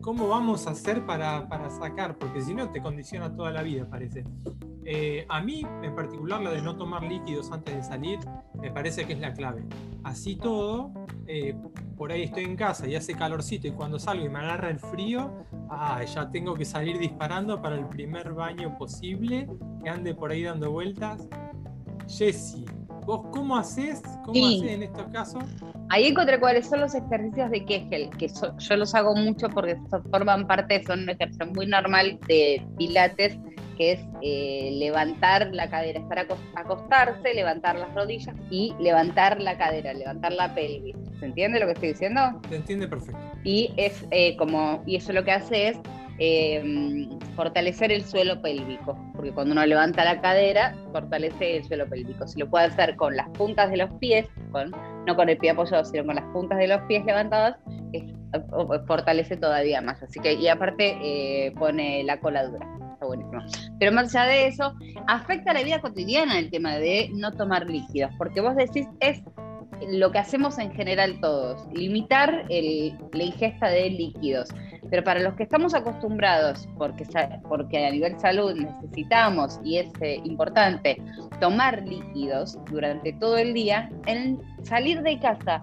¿Cómo 0.00 0.28
vamos 0.28 0.66
a 0.66 0.70
hacer 0.70 1.04
para, 1.04 1.48
para 1.48 1.70
sacar? 1.70 2.16
Porque 2.18 2.40
si 2.40 2.54
no, 2.54 2.70
te 2.70 2.80
condiciona 2.80 3.34
toda 3.34 3.50
la 3.50 3.62
vida, 3.62 3.88
parece. 3.88 4.24
Eh, 4.88 5.26
a 5.28 5.40
mí, 5.40 5.66
en 5.82 5.94
particular, 5.96 6.40
la 6.40 6.50
de 6.50 6.62
no 6.62 6.76
tomar 6.76 7.02
líquidos 7.02 7.50
antes 7.50 7.74
de 7.74 7.82
salir, 7.82 8.20
me 8.54 8.70
parece 8.70 9.04
que 9.04 9.14
es 9.14 9.18
la 9.18 9.32
clave. 9.32 9.64
Así 10.04 10.36
todo, 10.36 10.92
eh, 11.26 11.56
por 11.96 12.12
ahí 12.12 12.22
estoy 12.22 12.44
en 12.44 12.54
casa 12.54 12.86
y 12.86 12.94
hace 12.94 13.14
calorcito 13.14 13.66
y 13.66 13.72
cuando 13.72 13.98
salgo 13.98 14.24
y 14.24 14.28
me 14.28 14.38
agarra 14.38 14.70
el 14.70 14.78
frío, 14.78 15.44
ah, 15.70 16.04
ya 16.04 16.30
tengo 16.30 16.54
que 16.54 16.64
salir 16.64 16.98
disparando 16.98 17.60
para 17.60 17.74
el 17.74 17.86
primer 17.86 18.32
baño 18.32 18.78
posible, 18.78 19.48
que 19.82 19.90
ande 19.90 20.14
por 20.14 20.30
ahí 20.30 20.44
dando 20.44 20.70
vueltas. 20.70 21.26
Jessy, 22.06 22.64
¿vos 23.06 23.26
cómo 23.32 23.56
haces? 23.56 24.02
¿Cómo 24.24 24.46
haces 24.46 24.62
en 24.62 24.82
estos 24.82 25.06
casos? 25.08 25.44
Ahí 25.88 26.08
encontré 26.08 26.38
cuáles 26.40 26.68
son 26.68 26.80
los 26.80 26.94
ejercicios 26.94 27.50
de 27.50 27.64
Kegel, 27.64 28.10
que 28.10 28.28
yo 28.28 28.76
los 28.76 28.94
hago 28.94 29.14
mucho 29.14 29.48
porque 29.48 29.76
forman 30.10 30.46
parte, 30.46 30.82
son 30.84 31.04
un 31.04 31.10
ejercicio 31.10 31.46
muy 31.46 31.66
normal 31.66 32.18
de 32.26 32.66
pilates 32.76 33.38
que 33.76 33.92
es 33.92 34.00
eh, 34.22 34.70
levantar 34.72 35.50
la 35.52 35.68
cadera, 35.68 36.00
estar 36.00 36.26
acostarse, 36.54 37.34
levantar 37.34 37.76
las 37.76 37.92
rodillas 37.94 38.34
y 38.50 38.74
levantar 38.80 39.40
la 39.40 39.58
cadera, 39.58 39.92
levantar 39.92 40.32
la 40.32 40.54
pelvis. 40.54 40.96
¿Se 41.20 41.26
entiende 41.26 41.60
lo 41.60 41.66
que 41.66 41.72
estoy 41.72 41.88
diciendo? 41.90 42.40
Se 42.48 42.56
entiende 42.56 42.88
perfecto. 42.88 43.20
Y 43.44 43.72
es 43.76 44.04
eh, 44.10 44.34
como, 44.36 44.82
y 44.86 44.96
eso 44.96 45.12
lo 45.12 45.24
que 45.24 45.32
hace 45.32 45.68
es 45.68 45.78
eh, 46.18 47.08
fortalecer 47.34 47.92
el 47.92 48.04
suelo 48.04 48.40
pélvico, 48.40 48.98
porque 49.14 49.32
cuando 49.32 49.52
uno 49.52 49.66
levanta 49.66 50.04
la 50.04 50.20
cadera, 50.20 50.74
fortalece 50.92 51.58
el 51.58 51.64
suelo 51.64 51.88
pélvico. 51.88 52.26
Si 52.26 52.38
lo 52.38 52.48
puede 52.48 52.66
hacer 52.66 52.96
con 52.96 53.16
las 53.16 53.28
puntas 53.30 53.70
de 53.70 53.78
los 53.78 53.90
pies, 53.94 54.26
no 55.06 55.16
con 55.16 55.28
el 55.28 55.38
pie 55.38 55.50
apoyado, 55.50 55.84
sino 55.84 56.06
con 56.06 56.16
las 56.16 56.24
puntas 56.32 56.58
de 56.58 56.68
los 56.68 56.80
pies 56.82 57.04
levantadas, 57.04 57.56
fortalece 58.86 59.36
todavía 59.36 59.80
más. 59.80 60.02
Así 60.02 60.20
que, 60.20 60.34
y 60.34 60.48
aparte 60.48 61.52
pone 61.58 62.02
la 62.04 62.18
cola 62.20 62.46
dura 62.46 62.66
está 62.96 63.06
buenísimo. 63.06 63.42
Pero 63.78 63.92
más 63.92 64.14
allá 64.14 64.26
de 64.26 64.46
eso, 64.46 64.74
afecta 65.06 65.52
la 65.52 65.62
vida 65.62 65.80
cotidiana 65.80 66.38
el 66.38 66.50
tema 66.50 66.76
de 66.76 67.10
no 67.12 67.32
tomar 67.32 67.68
líquidos, 67.68 68.10
porque 68.18 68.40
vos 68.40 68.56
decís, 68.56 68.86
es 69.00 69.22
lo 69.88 70.10
que 70.10 70.18
hacemos 70.18 70.58
en 70.58 70.72
general 70.72 71.20
todos, 71.20 71.66
limitar 71.72 72.44
la 72.48 73.22
ingesta 73.22 73.68
de 73.68 73.90
líquidos. 73.90 74.48
Pero 74.90 75.04
para 75.04 75.20
los 75.20 75.34
que 75.34 75.42
estamos 75.42 75.74
acostumbrados, 75.74 76.68
porque, 76.76 77.04
porque 77.48 77.86
a 77.86 77.90
nivel 77.90 78.18
salud 78.18 78.54
necesitamos 78.54 79.60
y 79.64 79.78
es 79.78 79.88
eh, 80.00 80.20
importante 80.24 81.00
tomar 81.40 81.82
líquidos 81.82 82.58
durante 82.70 83.12
todo 83.14 83.36
el 83.36 83.54
día, 83.54 83.90
en 84.06 84.40
salir 84.62 85.02
de 85.02 85.18
casa 85.18 85.62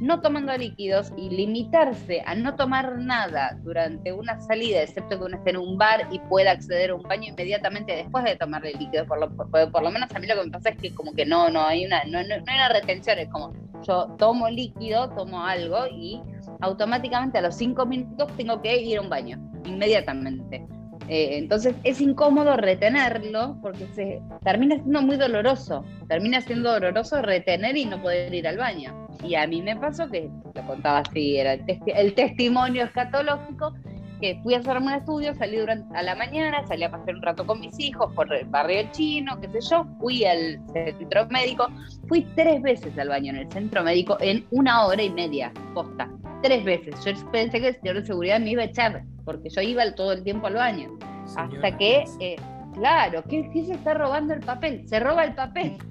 no 0.00 0.20
tomando 0.20 0.56
líquidos 0.56 1.12
y 1.16 1.30
limitarse 1.30 2.22
a 2.26 2.34
no 2.34 2.54
tomar 2.54 2.98
nada 2.98 3.58
durante 3.62 4.12
una 4.12 4.40
salida, 4.40 4.82
excepto 4.82 5.18
que 5.18 5.24
uno 5.24 5.36
esté 5.36 5.50
en 5.50 5.56
un 5.56 5.78
bar 5.78 6.08
y 6.10 6.18
pueda 6.18 6.52
acceder 6.52 6.90
a 6.90 6.94
un 6.94 7.02
baño 7.02 7.30
inmediatamente 7.30 7.96
después 7.96 8.24
de 8.24 8.36
tomarle 8.36 8.72
líquido. 8.74 9.06
Por 9.06 9.20
lo, 9.20 9.30
por, 9.30 9.82
lo 9.82 9.90
menos 9.90 10.14
a 10.14 10.18
mí 10.18 10.26
lo 10.26 10.36
que 10.36 10.44
me 10.44 10.50
pasa 10.50 10.70
es 10.70 10.76
que 10.76 10.94
como 10.94 11.12
que 11.12 11.24
no, 11.24 11.48
no 11.48 11.62
hay 11.62 11.86
una, 11.86 12.04
no, 12.04 12.22
no, 12.22 12.34
hay 12.34 12.54
una 12.54 12.68
retención, 12.68 13.18
es 13.18 13.28
como 13.28 13.52
yo 13.82 14.14
tomo 14.18 14.48
líquido, 14.50 15.08
tomo 15.10 15.44
algo 15.44 15.86
y 15.86 16.20
automáticamente 16.60 17.38
a 17.38 17.42
los 17.42 17.56
cinco 17.56 17.86
minutos 17.86 18.30
tengo 18.36 18.60
que 18.62 18.80
ir 18.80 18.98
a 18.98 19.02
un 19.02 19.08
baño, 19.08 19.38
inmediatamente. 19.64 20.66
Eh, 21.08 21.38
entonces 21.38 21.74
es 21.84 22.00
incómodo 22.00 22.56
retenerlo 22.56 23.56
porque 23.62 23.86
se 23.94 24.20
termina 24.42 24.74
siendo 24.76 25.02
muy 25.02 25.16
doloroso, 25.16 25.84
termina 26.08 26.40
siendo 26.40 26.72
doloroso 26.72 27.22
retener 27.22 27.76
y 27.76 27.84
no 27.84 28.02
poder 28.02 28.34
ir 28.34 28.48
al 28.48 28.56
baño. 28.56 29.06
Y 29.22 29.34
a 29.36 29.46
mí 29.46 29.62
me 29.62 29.76
pasó 29.76 30.08
que, 30.08 30.28
lo 30.54 30.66
contaba 30.66 30.98
así, 31.00 31.36
era 31.36 31.54
el, 31.54 32.14
testimonio 32.14 32.84
escatológico, 32.84 33.74
que 34.20 34.38
fui 34.42 34.54
a 34.54 34.58
hacerme 34.58 34.88
un 34.88 34.92
estudio, 34.94 35.34
salí 35.34 35.56
durante, 35.56 35.96
a 35.96 36.02
la 36.02 36.14
mañana, 36.14 36.66
salí 36.66 36.84
a 36.84 36.90
pasar 36.90 37.14
un 37.14 37.22
rato 37.22 37.46
con 37.46 37.60
mis 37.60 37.78
hijos 37.78 38.12
por 38.14 38.32
el 38.32 38.46
barrio 38.46 38.88
chino, 38.92 39.38
qué 39.40 39.48
sé 39.48 39.70
yo, 39.70 39.86
fui 40.00 40.24
al 40.24 40.60
centro 40.72 41.26
médico, 41.28 41.68
fui 42.08 42.22
tres 42.34 42.62
veces 42.62 42.98
al 42.98 43.08
baño 43.08 43.30
en 43.30 43.38
el 43.38 43.52
centro 43.52 43.82
médico 43.82 44.16
en 44.20 44.44
una 44.50 44.86
hora 44.86 45.02
y 45.02 45.10
media, 45.10 45.52
posta, 45.74 46.10
tres 46.42 46.64
veces. 46.64 46.94
Yo 47.04 47.12
pensé 47.30 47.60
que 47.60 47.68
el 47.68 47.80
señor 47.80 47.96
de 47.96 48.06
seguridad 48.06 48.40
me 48.40 48.50
iba 48.50 48.62
a 48.62 48.66
echar, 48.66 49.04
porque 49.24 49.48
yo 49.50 49.60
iba 49.60 49.90
todo 49.94 50.12
el 50.12 50.22
tiempo 50.22 50.46
al 50.46 50.54
baño. 50.54 50.90
hasta 51.36 51.76
que, 51.76 52.04
eh, 52.20 52.36
claro, 52.74 53.22
¿qué, 53.28 53.48
¿qué 53.52 53.64
se 53.64 53.74
está 53.74 53.94
robando 53.94 54.34
el 54.34 54.40
papel? 54.40 54.88
Se 54.88 55.00
roba 55.00 55.24
el 55.24 55.34
papel. 55.34 55.76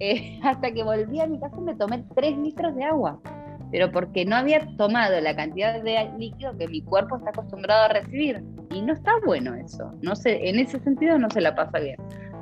Eh, 0.00 0.40
hasta 0.42 0.72
que 0.72 0.82
volví 0.82 1.20
a 1.20 1.26
mi 1.26 1.38
casa 1.38 1.56
me 1.60 1.74
tomé 1.76 2.04
3 2.14 2.38
litros 2.38 2.74
de 2.74 2.84
agua, 2.84 3.20
pero 3.74 3.90
porque 3.90 4.24
no 4.24 4.36
había 4.36 4.64
tomado 4.76 5.20
la 5.20 5.34
cantidad 5.34 5.82
de 5.82 6.08
líquido 6.16 6.56
que 6.56 6.68
mi 6.68 6.80
cuerpo 6.80 7.16
está 7.16 7.30
acostumbrado 7.30 7.86
a 7.86 7.88
recibir. 7.88 8.40
Y 8.70 8.80
no 8.82 8.92
está 8.92 9.10
bueno 9.26 9.52
eso. 9.56 9.92
No 10.00 10.14
sé, 10.14 10.48
en 10.48 10.60
ese 10.60 10.78
sentido 10.78 11.18
no 11.18 11.28
se 11.28 11.40
la 11.40 11.56
pasa 11.56 11.80
bien. 11.80 11.96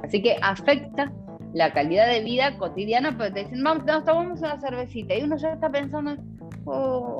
Así 0.04 0.22
que 0.22 0.36
afecta 0.42 1.10
la 1.54 1.72
calidad 1.72 2.06
de 2.06 2.20
vida 2.22 2.58
cotidiana, 2.58 3.16
porque 3.16 3.30
te 3.30 3.44
dicen, 3.44 3.64
vamos, 3.64 3.86
nos 3.86 4.04
tomamos 4.04 4.40
una 4.40 4.60
cervecita, 4.60 5.14
y 5.14 5.22
uno 5.22 5.38
ya 5.38 5.54
está 5.54 5.70
pensando, 5.70 6.18
oh, 6.66 7.16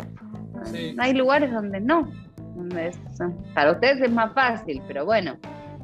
hay 0.98 1.14
lugares 1.14 1.50
donde 1.50 1.80
no. 1.80 2.12
para 3.54 3.72
ustedes 3.72 4.02
es 4.02 4.12
más 4.12 4.34
fácil, 4.34 4.82
pero 4.86 5.06
bueno, 5.06 5.38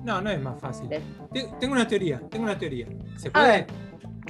no, 0.04 0.20
no 0.20 0.28
es 0.28 0.40
más 0.42 0.60
fácil. 0.60 0.90
Tengo 1.32 1.72
una 1.72 1.88
teoría, 1.88 2.20
tengo 2.28 2.44
una 2.44 2.58
teoría. 2.58 2.88
¿Se 3.16 3.30
puede? 3.30 3.66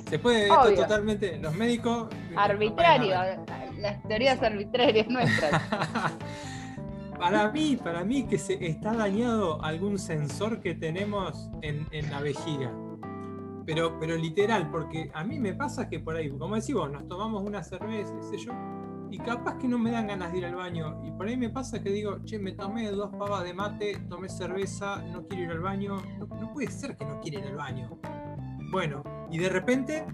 Se 0.09 0.19
puede, 0.19 0.45
esto 0.45 0.61
Obvio. 0.61 0.77
totalmente, 0.77 1.39
los 1.39 1.55
médicos... 1.55 2.09
Arbitrario, 2.37 3.15
no 3.15 3.21
pueden 3.21 3.51
haber. 3.51 3.79
las 3.79 4.03
teorías 4.05 4.43
arbitrarias 4.43 5.07
nuestras. 5.11 5.63
para 7.19 7.51
mí, 7.51 7.77
para 7.77 8.05
mí 8.05 8.27
que 8.27 8.39
se 8.39 8.55
está 8.67 8.95
dañado 8.95 9.63
algún 9.63 9.99
sensor 9.99 10.61
que 10.61 10.75
tenemos 10.75 11.51
en, 11.63 11.87
en 11.91 12.11
la 12.11 12.21
vejiga. 12.21 12.73
Pero, 13.67 13.99
pero 14.01 14.17
literal, 14.17 14.71
porque 14.71 15.11
a 15.13 15.25
mí 15.25 15.39
me 15.39 15.53
pasa 15.53 15.91
que 15.91 16.01
por 16.01 16.17
ahí, 16.17 16.31
como 16.31 16.55
decís 16.55 16.75
vos, 16.75 16.91
nos 16.91 17.07
tomamos 17.07 17.43
una 17.43 17.63
cerveza, 17.63 18.15
qué 18.17 18.23
sé 18.23 18.39
yo, 18.39 18.53
y 19.11 19.19
capaz 19.19 19.59
que 19.59 19.69
no 19.69 19.79
me 19.79 19.91
dan 19.91 20.07
ganas 20.07 20.33
de 20.33 20.39
ir 20.39 20.47
al 20.47 20.55
baño. 20.55 21.03
Y 21.05 21.11
por 21.11 21.29
ahí 21.29 21.37
me 21.37 21.51
pasa 21.51 21.83
que 21.83 21.91
digo, 21.91 22.19
che, 22.25 22.39
me 22.39 22.53
tomé 22.53 22.91
dos 22.91 23.11
pavas 23.17 23.45
de 23.45 23.53
mate, 23.53 23.99
tomé 24.09 24.31
cerveza, 24.31 25.03
no 25.13 25.27
quiero 25.27 25.45
ir 25.45 25.51
al 25.51 25.61
baño. 25.61 26.03
No, 26.19 26.27
no 26.27 26.53
puede 26.53 26.71
ser 26.71 26.97
que 26.97 27.05
no 27.05 27.21
quiera 27.21 27.41
ir 27.41 27.47
al 27.47 27.57
baño. 27.57 27.99
Bueno, 28.71 29.03
y 29.31 29.39
de 29.39 29.49
repente, 29.49 30.05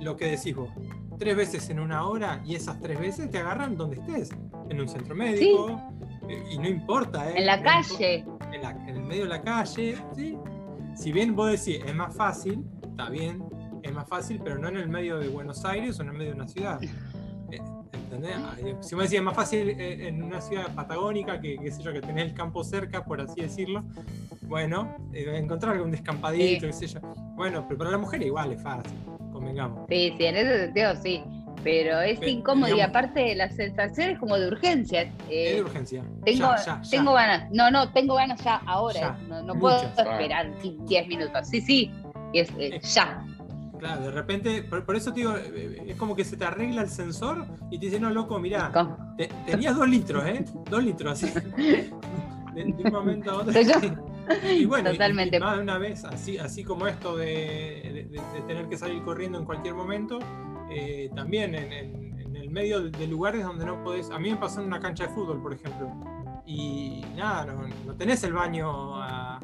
lo 0.00 0.16
que 0.16 0.26
decís 0.26 0.54
vos, 0.54 0.70
tres 1.18 1.36
veces 1.36 1.68
en 1.70 1.80
una 1.80 2.06
hora, 2.06 2.40
y 2.44 2.54
esas 2.54 2.80
tres 2.80 2.98
veces 2.98 3.30
te 3.30 3.38
agarran 3.38 3.76
donde 3.76 3.96
estés, 3.96 4.30
en 4.70 4.80
un 4.80 4.88
centro 4.88 5.14
médico, 5.14 5.80
eh, 6.28 6.42
y 6.52 6.58
no 6.58 6.68
importa, 6.68 7.28
¿eh? 7.30 7.34
En 7.36 7.46
la 7.46 7.56
No 7.58 7.62
calle. 7.64 8.24
en, 8.52 8.62
la- 8.62 8.70
en 8.70 8.88
el 8.96 9.02
medio 9.02 9.22
de 9.24 9.28
la 9.28 9.42
calle, 9.42 9.96
¿sí? 10.14 10.36
Si 10.96 11.12
bien 11.12 11.34
vos 11.34 11.50
decís, 11.50 11.82
es 11.84 11.94
más 11.94 12.14
fácil, 12.16 12.64
está 12.82 13.10
bien, 13.10 13.42
es 13.82 13.92
más 13.92 14.08
fácil, 14.08 14.40
pero 14.42 14.58
no 14.58 14.68
en 14.68 14.76
el 14.76 14.88
medio 14.88 15.18
de 15.18 15.28
Buenos 15.28 15.64
Aires 15.64 15.98
o 15.98 16.02
en 16.02 16.08
el 16.10 16.14
medio 16.14 16.30
de 16.30 16.36
una 16.36 16.48
ciudad. 16.48 16.80
¿Entendés? 17.94 18.36
Ah, 18.36 18.54
eh, 18.58 18.76
Si 18.80 18.94
vos 18.94 19.04
decís, 19.04 19.18
es 19.18 19.22
más 19.24 19.34
fácil 19.34 19.68
eh, 19.70 20.08
en 20.08 20.22
una 20.22 20.40
ciudad 20.40 20.74
patagónica, 20.74 21.40
que, 21.40 21.56
qué 21.58 21.70
sé 21.70 21.82
yo, 21.82 21.92
que 21.92 22.00
tenés 22.00 22.26
el 22.26 22.34
campo 22.34 22.62
cerca, 22.64 23.04
por 23.04 23.20
así 23.20 23.40
decirlo, 23.40 23.84
bueno, 24.42 24.94
eh, 25.12 25.36
encontrar 25.36 25.74
algún 25.74 25.90
descampadito, 25.90 26.60
Sí. 26.60 26.66
qué 26.66 26.72
sé 26.72 26.86
yo. 26.86 27.00
Bueno, 27.36 27.64
pero 27.66 27.78
para 27.78 27.90
la 27.90 27.98
mujer 27.98 28.22
igual 28.22 28.52
es 28.52 28.62
fácil, 28.62 28.92
convengamos. 29.32 29.86
Sí, 29.88 30.14
sí, 30.16 30.24
en 30.24 30.36
ese 30.36 30.64
sentido 30.66 30.96
sí. 30.96 31.22
Pero 31.62 31.98
es 32.02 32.18
Pero, 32.18 32.30
incómodo 32.30 32.76
y 32.76 32.82
aparte 32.82 33.34
la 33.34 33.48
sensación 33.50 34.10
es 34.10 34.18
como 34.18 34.36
de 34.36 34.48
urgencia. 34.48 35.10
Es 35.30 35.54
de 35.56 35.62
urgencia. 35.62 36.04
tengo, 36.22 36.40
Ya, 36.40 36.56
ya, 36.58 36.82
ya. 36.82 36.90
tengo 36.90 37.14
ganas. 37.14 37.50
No, 37.52 37.70
no, 37.70 37.90
tengo 37.90 38.16
ganas 38.16 38.44
ya, 38.44 38.56
ahora. 38.66 39.18
No, 39.28 39.40
no 39.40 39.54
puedo 39.58 39.80
esperar 39.82 40.52
10 40.60 41.08
minutos. 41.08 41.48
Sí, 41.48 41.62
sí. 41.62 41.90
Y 42.34 42.40
es 42.40 42.50
eh, 42.58 42.78
ya. 42.82 43.24
Claro, 43.84 44.02
de 44.02 44.10
repente, 44.12 44.62
por, 44.62 44.84
por 44.86 44.96
eso 44.96 45.12
te 45.12 45.20
digo, 45.20 45.34
eh, 45.36 45.84
es 45.88 45.96
como 45.96 46.16
que 46.16 46.24
se 46.24 46.38
te 46.38 46.44
arregla 46.46 46.80
el 46.82 46.88
sensor 46.88 47.44
y 47.70 47.78
te 47.78 47.86
dice, 47.86 48.00
no, 48.00 48.08
loco, 48.10 48.38
mirá, 48.38 48.70
tenías 49.44 49.76
dos 49.76 49.86
litros, 49.88 50.24
¿eh? 50.26 50.42
Dos 50.70 50.82
litros, 50.82 51.12
así. 51.12 51.26
De, 52.54 52.62
de 52.64 52.82
un 52.84 52.92
momento 52.92 53.30
a 53.32 53.34
otro. 53.42 53.52
Y 54.48 54.64
bueno, 54.64 54.88
y- 54.88 54.92
y 54.92 54.96
Totalmente. 54.96 55.40
más 55.40 55.56
de 55.56 55.62
una 55.64 55.76
vez, 55.76 56.04
así, 56.04 56.38
así 56.38 56.62
como 56.64 56.86
esto 56.86 57.16
de, 57.16 57.26
de- 57.26 58.04
de- 58.04 58.22
de 58.32 58.40
tener 58.46 58.68
que 58.68 58.78
salir 58.78 59.02
corriendo 59.02 59.38
en 59.40 59.44
cualquier 59.44 59.74
momento, 59.74 60.18
eh, 60.70 61.10
también 61.16 61.54
en, 61.56 61.72
en- 61.72 62.20
en 62.20 62.36
el 62.36 62.48
medio 62.50 62.88
de, 62.88 63.06
lugares 63.08 63.44
donde 63.44 63.66
no 63.66 63.82
podés. 63.82 64.08
A 64.10 64.18
mí 64.20 64.30
me 64.30 64.36
pasó 64.36 64.60
en 64.60 64.68
una 64.68 64.78
cancha 64.80 65.08
de 65.08 65.10
fútbol, 65.12 65.42
por 65.42 65.52
ejemplo. 65.52 65.90
Y 66.46 67.04
nada, 67.16 67.44
no, 67.46 67.66
no 67.86 67.94
tenés 67.96 68.22
el 68.24 68.32
baño 68.32 68.96
a. 69.02 69.40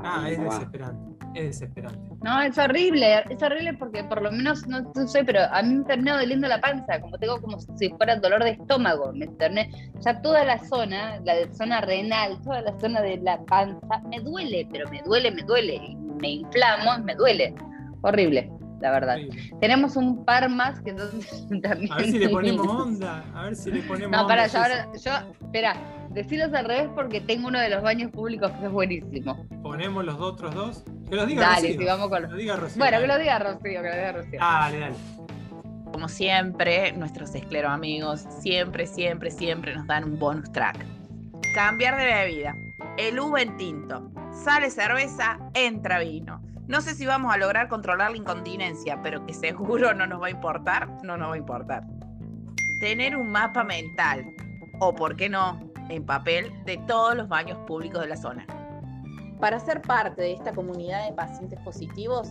Nada, 0.00 0.30
es 0.30 0.38
desesperante. 0.40 1.11
Es 1.34 1.44
desesperante. 1.60 1.98
No, 2.22 2.40
es 2.42 2.56
horrible. 2.58 3.24
Es 3.30 3.42
horrible 3.42 3.74
porque 3.74 4.04
por 4.04 4.20
lo 4.22 4.30
menos, 4.30 4.66
no, 4.66 4.80
no 4.94 5.06
sé, 5.08 5.24
pero 5.24 5.40
a 5.50 5.62
mí 5.62 5.74
me 5.74 5.84
terminó 5.84 6.16
doliendo 6.16 6.46
la 6.48 6.60
panza. 6.60 7.00
Como 7.00 7.16
tengo 7.18 7.40
como 7.40 7.58
si 7.60 7.88
fuera 7.90 8.16
dolor 8.16 8.44
de 8.44 8.50
estómago. 8.50 9.12
Me 9.14 9.26
terminé, 9.28 9.70
ya 10.04 10.20
toda 10.20 10.44
la 10.44 10.58
zona, 10.58 11.18
la 11.24 11.34
de- 11.34 11.52
zona 11.54 11.80
renal, 11.80 12.40
toda 12.42 12.60
la 12.62 12.78
zona 12.78 13.00
de 13.00 13.16
la 13.18 13.40
panza, 13.44 13.98
me 14.08 14.20
duele, 14.20 14.68
pero 14.70 14.88
me 14.90 15.00
duele, 15.02 15.30
me 15.30 15.42
duele. 15.42 15.74
y 15.74 15.96
Me 15.96 16.30
inflamo 16.30 17.02
me 17.04 17.14
duele. 17.14 17.54
Horrible, 18.02 18.50
la 18.80 18.90
verdad. 18.90 19.14
Horrible. 19.16 19.50
Tenemos 19.60 19.96
un 19.96 20.24
par 20.24 20.48
más 20.48 20.80
que 20.82 20.90
entonces 20.90 21.46
también. 21.62 21.92
A 21.92 21.96
ver 21.96 22.06
si 22.06 22.18
le 22.18 22.28
ponemos 22.28 22.66
onda. 22.66 23.24
A 23.34 23.44
ver 23.44 23.56
si 23.56 23.70
le 23.70 23.80
ponemos 23.88 24.10
No, 24.10 24.22
onda. 24.22 24.28
para, 24.28 24.46
yo 24.46 24.58
Jessy. 24.62 25.08
ahora, 25.08 25.24
yo, 25.26 25.34
espera, 25.46 25.76
decilos 26.10 26.52
al 26.52 26.66
revés 26.66 26.90
porque 26.94 27.20
tengo 27.20 27.48
uno 27.48 27.58
de 27.58 27.70
los 27.70 27.82
baños 27.82 28.10
públicos 28.10 28.50
que 28.52 28.66
es 28.66 28.70
buenísimo. 28.72 29.46
Ponemos 29.62 30.04
los 30.04 30.20
otros 30.20 30.54
dos. 30.54 30.84
Que 31.12 31.16
los 31.16 31.26
diga 31.26 31.42
Dale, 31.42 31.60
Rocío. 31.60 31.78
si 31.78 31.84
vamos 31.84 32.08
con 32.08 32.22
Que 32.22 32.28
lo 32.28 32.36
diga 32.38 32.56
Rocío. 32.56 32.78
Bueno, 32.78 33.00
que 33.00 33.06
lo 33.06 33.18
diga 33.18 33.38
Rocío, 33.38 33.82
que 33.82 33.88
lo 33.90 33.94
diga 33.94 34.12
Rocío. 34.12 34.40
Dale, 34.40 34.80
dale. 34.80 34.94
Como 35.92 36.08
siempre, 36.08 36.92
nuestros 36.92 37.34
esclero 37.34 37.68
amigos 37.68 38.24
siempre, 38.40 38.86
siempre, 38.86 39.30
siempre 39.30 39.74
nos 39.74 39.86
dan 39.86 40.04
un 40.04 40.18
bonus 40.18 40.50
track. 40.52 40.86
Cambiar 41.54 41.98
de 41.98 42.06
bebida. 42.06 42.56
El 42.96 43.20
uva 43.20 43.42
en 43.42 43.54
tinto. 43.58 44.10
Sale 44.32 44.70
cerveza, 44.70 45.38
entra 45.52 45.98
vino. 45.98 46.40
No 46.66 46.80
sé 46.80 46.94
si 46.94 47.04
vamos 47.04 47.34
a 47.34 47.36
lograr 47.36 47.68
controlar 47.68 48.12
la 48.12 48.16
incontinencia, 48.16 49.02
pero 49.02 49.26
que 49.26 49.34
seguro 49.34 49.92
no 49.92 50.06
nos 50.06 50.22
va 50.22 50.28
a 50.28 50.30
importar, 50.30 50.88
no 51.02 51.18
nos 51.18 51.28
va 51.28 51.34
a 51.34 51.38
importar. 51.38 51.82
Tener 52.80 53.16
un 53.16 53.30
mapa 53.30 53.64
mental, 53.64 54.24
o 54.80 54.94
por 54.94 55.14
qué 55.16 55.28
no, 55.28 55.60
en 55.90 56.06
papel, 56.06 56.50
de 56.64 56.78
todos 56.86 57.14
los 57.14 57.28
baños 57.28 57.58
públicos 57.66 58.00
de 58.00 58.08
la 58.08 58.16
zona. 58.16 58.46
Para 59.42 59.58
ser 59.58 59.82
parte 59.82 60.22
de 60.22 60.34
esta 60.34 60.52
comunidad 60.52 61.04
de 61.04 61.14
pacientes 61.14 61.58
positivos, 61.64 62.30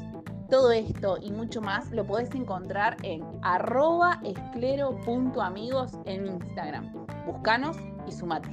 todo 0.50 0.72
esto 0.72 1.18
y 1.22 1.30
mucho 1.30 1.62
más 1.62 1.92
lo 1.92 2.08
podés 2.08 2.34
encontrar 2.34 2.96
en 3.04 3.22
arroba 3.42 4.22
esclero.amigos 4.24 5.92
en 6.06 6.28
Instagram. 6.28 6.90
Buscanos 7.26 7.76
y 8.08 8.14
sumate. 8.14 8.48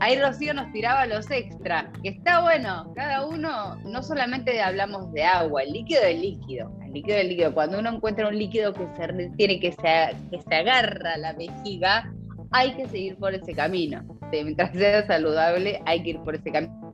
Ahí 0.00 0.20
Rocío 0.20 0.52
nos 0.52 0.70
tiraba 0.70 1.06
los 1.06 1.30
extra, 1.30 1.90
que 2.02 2.10
está 2.10 2.42
bueno, 2.42 2.92
cada 2.94 3.26
uno, 3.26 3.76
no 3.76 4.02
solamente 4.02 4.60
hablamos 4.60 5.10
de 5.14 5.24
agua, 5.24 5.62
el 5.62 5.72
líquido 5.72 6.02
es 6.02 6.20
líquido, 6.20 6.70
el 6.84 6.92
líquido 6.92 7.16
es 7.16 7.26
líquido. 7.26 7.54
Cuando 7.54 7.78
uno 7.78 7.88
encuentra 7.88 8.28
un 8.28 8.36
líquido 8.36 8.74
que 8.74 8.86
se 8.96 9.06
retiene, 9.06 9.60
que 9.60 9.72
se, 9.72 10.14
que 10.30 10.42
se 10.46 10.54
agarra 10.54 11.16
la 11.16 11.32
vejiga, 11.32 12.12
hay 12.50 12.74
que 12.74 12.86
seguir 12.86 13.16
por 13.16 13.32
ese 13.32 13.54
camino. 13.54 14.04
Mientras 14.30 14.72
sea 14.72 15.06
saludable, 15.06 15.80
hay 15.86 16.02
que 16.02 16.10
ir 16.10 16.20
por 16.20 16.34
ese 16.34 16.52
camino. 16.52 16.87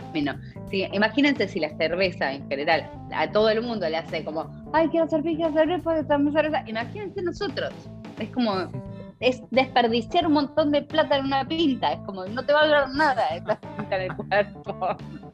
Sí, 0.70 0.86
imagínense 0.92 1.48
si 1.48 1.60
la 1.60 1.70
cerveza 1.76 2.32
en 2.32 2.48
general 2.48 2.90
a 3.14 3.30
todo 3.30 3.48
el 3.50 3.62
mundo 3.62 3.88
le 3.88 3.96
hace 3.96 4.24
como, 4.24 4.50
ay, 4.72 4.88
quiero 4.88 5.06
hacer 5.06 5.22
pis, 5.22 5.36
quiero 5.36 5.82
puedo 5.82 6.04
tomar 6.06 6.32
cerveza. 6.32 6.64
Imagínense 6.66 7.22
nosotros. 7.22 7.72
Es 8.18 8.28
como, 8.30 8.70
es 9.20 9.42
desperdiciar 9.50 10.26
un 10.26 10.34
montón 10.34 10.70
de 10.70 10.82
plata 10.82 11.16
en 11.16 11.26
una 11.26 11.46
pinta. 11.46 11.92
Es 11.92 12.00
como, 12.00 12.24
no 12.26 12.44
te 12.44 12.52
va 12.52 12.62
a 12.62 12.66
durar 12.66 12.90
nada 12.94 13.28
esta 13.34 13.58
pinta 13.60 13.96
en 13.96 14.02
el 14.10 14.16
cuerpo. 14.16 14.88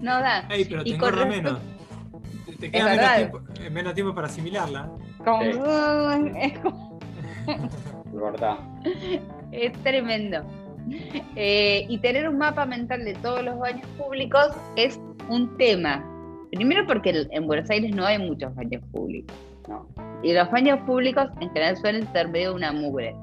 No 0.00 0.20
da. 0.20 0.40
Ey, 0.50 0.66
pero 0.66 0.82
Y 0.84 0.92
te 0.92 0.98
con 0.98 1.28
menos. 1.28 1.58
Te, 2.60 2.70
queda 2.70 2.84
verdad. 2.86 3.16
menos 3.16 3.16
tiempo, 3.16 3.62
eh, 3.62 3.70
menos 3.70 3.94
tiempo 3.94 4.14
para 4.14 4.26
asimilarla. 4.26 4.90
Como- 5.24 5.42
Sí. 5.42 6.32
es, 6.38 6.58
como- 6.58 6.98
¿Verdad? 8.12 8.58
es 9.52 9.72
tremendo. 9.82 10.44
Eh, 11.36 11.86
y 11.88 11.98
tener 11.98 12.28
un 12.28 12.38
mapa 12.38 12.66
mental 12.66 13.04
de 13.04 13.14
todos 13.14 13.42
los 13.44 13.58
baños 13.58 13.86
públicos 13.98 14.48
es 14.76 15.00
un 15.28 15.56
tema. 15.56 16.04
Primero 16.52 16.86
porque 16.86 17.26
en 17.30 17.46
Buenos 17.46 17.68
Aires 17.70 17.94
no 17.94 18.04
hay 18.06 18.18
muchos 18.18 18.54
baños 18.54 18.82
públicos. 18.92 19.36
No. 19.68 19.86
Y 20.22 20.32
los 20.32 20.50
baños 20.50 20.80
públicos 20.86 21.28
en 21.40 21.48
general 21.48 21.76
suelen 21.76 22.10
ser 22.12 22.28
medio 22.28 22.54
una 22.54 22.72
mugre. 22.72 23.14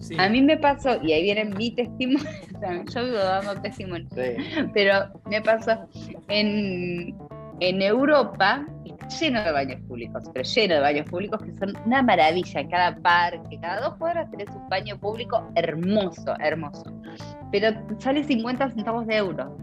Sí. 0.00 0.14
A 0.18 0.28
mí 0.28 0.42
me 0.42 0.56
pasó, 0.58 1.02
y 1.02 1.12
ahí 1.12 1.22
viene 1.22 1.44
mi 1.46 1.70
testimonio, 1.70 2.28
yo 2.94 3.04
vivo 3.04 3.16
dando 3.16 3.60
testimonio, 3.62 4.06
Sí. 4.14 4.42
pero 4.74 4.92
me 5.30 5.40
pasó 5.40 5.88
en, 6.28 7.14
en 7.60 7.82
Europa, 7.82 8.66
lleno 9.08 9.42
de 9.42 9.52
baños 9.52 9.80
públicos, 9.82 10.22
pero 10.32 10.44
lleno 10.44 10.74
de 10.74 10.80
baños 10.80 11.10
públicos 11.10 11.42
que 11.42 11.52
son 11.54 11.72
una 11.84 12.02
maravilla. 12.02 12.60
En 12.60 12.70
cada 12.70 12.96
parque, 12.96 13.58
cada 13.60 13.80
dos 13.80 13.96
cuadras 13.96 14.30
tenés 14.30 14.48
un 14.50 14.68
baño 14.68 14.98
público 14.98 15.50
hermoso, 15.54 16.34
hermoso. 16.40 16.84
Pero 17.52 17.70
sale 17.98 18.24
50 18.24 18.70
centavos 18.70 19.06
de 19.06 19.16
euro. 19.16 19.56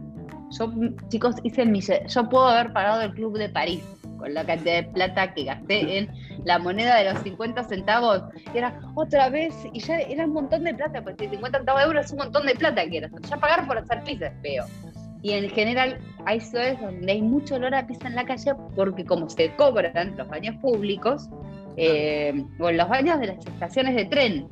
Yo, 0.51 0.71
chicos, 1.09 1.35
hice 1.43 1.63
el 1.63 1.69
millón. 1.69 1.97
Yo 2.07 2.29
puedo 2.29 2.47
haber 2.47 2.73
pagado 2.73 3.01
el 3.01 3.13
Club 3.13 3.37
de 3.37 3.49
París 3.49 3.83
con 4.17 4.33
la 4.33 4.45
cantidad 4.45 4.75
de 4.75 4.83
plata 4.83 5.33
que 5.33 5.43
gasté 5.43 5.97
en 5.97 6.11
la 6.45 6.59
moneda 6.59 6.95
de 6.97 7.11
los 7.11 7.21
50 7.23 7.63
centavos. 7.63 8.23
Y 8.53 8.57
era 8.57 8.79
otra 8.95 9.29
vez, 9.29 9.53
y 9.73 9.79
ya 9.79 9.97
era 9.99 10.25
un 10.25 10.33
montón 10.33 10.63
de 10.63 10.73
plata, 10.73 11.01
porque 11.01 11.29
50 11.29 11.57
centavos 11.57 11.81
de 11.81 11.87
euros 11.87 12.05
es 12.05 12.11
un 12.11 12.19
montón 12.19 12.45
de 12.45 12.55
plata 12.55 12.87
que 12.87 12.97
era. 12.97 13.09
Ya 13.29 13.37
pagar 13.37 13.67
por 13.67 13.77
hacer 13.77 14.03
pizza 14.03 14.27
es 14.27 14.41
feo. 14.41 14.65
Y 15.23 15.31
en 15.31 15.49
general 15.49 15.99
hay 16.25 16.39
ciudades 16.39 16.79
donde 16.79 17.11
hay 17.11 17.21
mucho 17.21 17.55
olor 17.55 17.73
a 17.73 17.87
pizza 17.87 18.07
en 18.07 18.15
la 18.15 18.25
calle 18.25 18.53
porque 18.75 19.05
como 19.05 19.29
se 19.29 19.55
cobran 19.55 20.15
los 20.15 20.27
baños 20.27 20.55
públicos, 20.57 21.29
eh, 21.77 22.45
o 22.59 22.69
en 22.69 22.77
los 22.77 22.87
baños 22.87 23.19
de 23.19 23.27
las 23.27 23.47
estaciones 23.47 23.95
de 23.95 24.05
tren, 24.05 24.47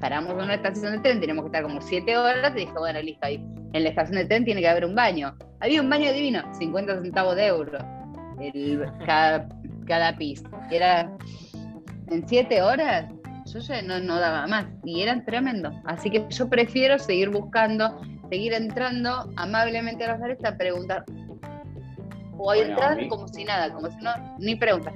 paramos 0.00 0.32
en 0.32 0.40
una 0.40 0.54
estación 0.54 0.92
de 0.92 0.98
tren, 1.00 1.20
tenemos 1.20 1.44
que 1.44 1.48
estar 1.48 1.62
como 1.62 1.80
7 1.80 2.16
horas, 2.16 2.52
y 2.56 2.60
dije, 2.60 2.72
bueno, 2.76 3.00
listo, 3.00 3.26
ahí 3.26 3.44
en 3.72 3.84
la 3.84 3.90
estación 3.90 4.16
de 4.16 4.24
tren 4.24 4.44
tiene 4.44 4.60
que 4.60 4.68
haber 4.68 4.84
un 4.84 4.94
baño. 4.94 5.36
Había 5.60 5.80
un 5.82 5.90
baño 5.90 6.12
divino, 6.12 6.42
50 6.54 7.02
centavos 7.02 7.36
de 7.36 7.46
euro 7.46 7.78
el, 8.40 8.84
cada, 9.06 9.48
cada 9.86 10.16
pis. 10.16 10.42
Era 10.70 11.10
en 12.08 12.26
7 12.26 12.62
horas, 12.62 13.12
yo 13.52 13.58
ya 13.60 13.82
no, 13.82 13.98
no 14.00 14.18
daba 14.18 14.46
más, 14.46 14.66
y 14.84 15.02
eran 15.02 15.24
tremendos. 15.24 15.74
Así 15.84 16.10
que 16.10 16.26
yo 16.30 16.48
prefiero 16.48 16.98
seguir 16.98 17.30
buscando 17.30 18.00
seguir 18.28 18.52
entrando 18.52 19.28
amablemente 19.36 20.04
a 20.04 20.12
los 20.12 20.20
bares 20.20 20.44
a 20.44 20.56
preguntar. 20.56 21.04
O 22.38 22.44
Bueno, 22.44 22.70
entrar 22.70 22.92
a 22.92 22.96
mí- 22.96 23.08
como 23.08 23.26
si 23.28 23.44
nada, 23.44 23.72
como 23.72 23.88
si 23.90 23.96
no, 24.02 24.10
ni 24.38 24.54
preguntas. 24.56 24.94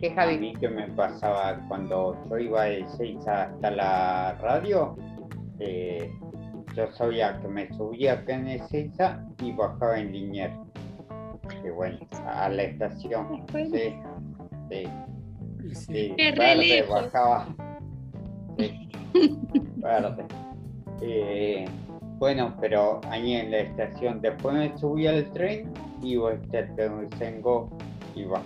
¿Qué, 0.00 0.10
A 0.12 0.14
Javi? 0.14 0.38
mí 0.38 0.54
que 0.56 0.68
me 0.68 0.88
pasaba 0.88 1.60
cuando 1.68 2.16
yo 2.28 2.38
iba 2.38 2.64
de 2.64 2.84
6 2.96 3.18
hasta 3.28 3.70
la 3.70 4.36
radio, 4.40 4.96
eh, 5.60 6.10
yo 6.74 6.90
sabía 6.92 7.38
que 7.40 7.48
me 7.48 7.72
subía 7.74 8.14
acá 8.14 8.34
en 8.34 8.48
Ezeiza 8.48 9.20
y 9.42 9.52
bajaba 9.52 9.98
en 9.98 10.10
Liniers. 10.12 10.54
Que 11.62 11.70
bueno, 11.70 11.98
a 12.26 12.48
la 12.48 12.62
estación. 12.62 13.44
Sí, 13.52 13.66
sí, 13.66 14.86
Y 15.64 15.74
sí, 15.74 15.84
sí, 15.86 16.14
Qué 16.16 16.30
re 16.32 16.38
verde 16.38 16.66
lejos. 16.66 17.12
bajaba. 17.12 17.46
Sí, 18.58 18.88
verde. 19.76 20.24
Eh, 21.00 21.64
bueno, 22.18 22.54
pero 22.60 23.00
ahí 23.10 23.34
en 23.34 23.50
la 23.50 23.58
estación, 23.58 24.20
después 24.20 24.54
me 24.56 24.76
subí 24.78 25.06
al 25.06 25.30
tren, 25.32 25.72
iba 26.02 26.32
hasta 26.32 26.66
Tengo, 27.18 27.70
iba 28.14 28.40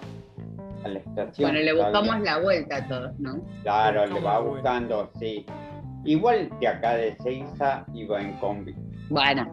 a 0.85 0.89
la 0.89 0.99
estación. 0.99 1.51
Bueno, 1.51 1.65
le 1.65 1.73
todavía. 1.73 2.01
buscamos 2.01 2.25
la 2.25 2.39
vuelta 2.41 2.77
a 2.77 2.89
todos, 2.89 3.19
¿no? 3.19 3.41
Claro, 3.63 4.07
le 4.07 4.21
va 4.21 4.41
buscando, 4.41 5.11
sí. 5.19 5.45
Igual 6.05 6.49
de 6.61 6.69
acá 6.69 6.95
de 6.95 7.17
Seiza 7.17 7.85
iba 7.93 8.21
en 8.21 8.33
combi. 8.39 8.75
Bueno, 9.11 9.53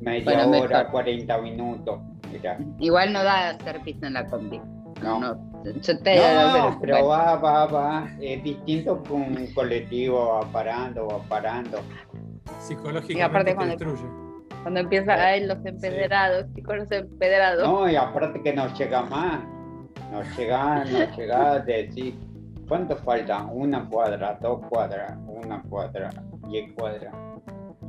Media 0.00 0.24
Bueno, 0.24 0.48
hora, 0.58 0.78
mejor. 0.78 0.90
40 0.90 1.38
minutos. 1.42 2.00
Mira. 2.32 2.58
igual 2.78 3.12
no 3.12 3.22
da 3.22 3.50
hacer 3.50 3.80
pista 3.82 4.06
en 4.06 4.14
la 4.14 4.26
combi. 4.26 4.60
No. 5.02 5.20
No, 5.20 5.64
yo 5.64 5.98
te 6.00 6.16
No, 6.16 6.78
pero 6.80 6.94
bueno. 6.94 7.08
va, 7.08 7.36
va, 7.36 7.66
va. 7.66 8.08
Es 8.20 8.42
distinto 8.42 9.02
que 9.02 9.12
un 9.12 9.46
colectivo 9.54 10.28
va 10.40 10.40
parando, 10.52 11.06
va 11.08 11.18
parando. 11.28 11.78
psicológicamente 12.60 13.14
Y 13.14 13.20
aparte 13.20 13.50
te 13.50 13.54
cuando- 13.56 13.76
destruye. 13.76 14.04
Cuando 14.62 14.80
empieza 14.80 15.14
a 15.14 15.30
ver 15.32 15.42
los 15.46 15.64
empedrados, 15.66 16.46
con 16.64 16.78
los 16.78 16.90
empedrados. 16.92 17.68
No, 17.68 17.88
y 17.90 17.96
aparte 17.96 18.40
que 18.42 18.52
no 18.52 18.72
llega 18.74 19.02
más. 19.02 19.40
No 20.12 20.22
llega, 20.36 20.84
no 20.84 21.16
llega, 21.16 21.58
decir, 21.60 22.14
¿cuánto 22.68 22.96
falta? 22.98 23.44
Una 23.46 23.88
cuadra, 23.88 24.38
dos 24.40 24.60
cuadras, 24.68 25.16
una 25.26 25.62
cuadra, 25.62 26.10
diez 26.48 26.70
cuadras. 26.74 27.12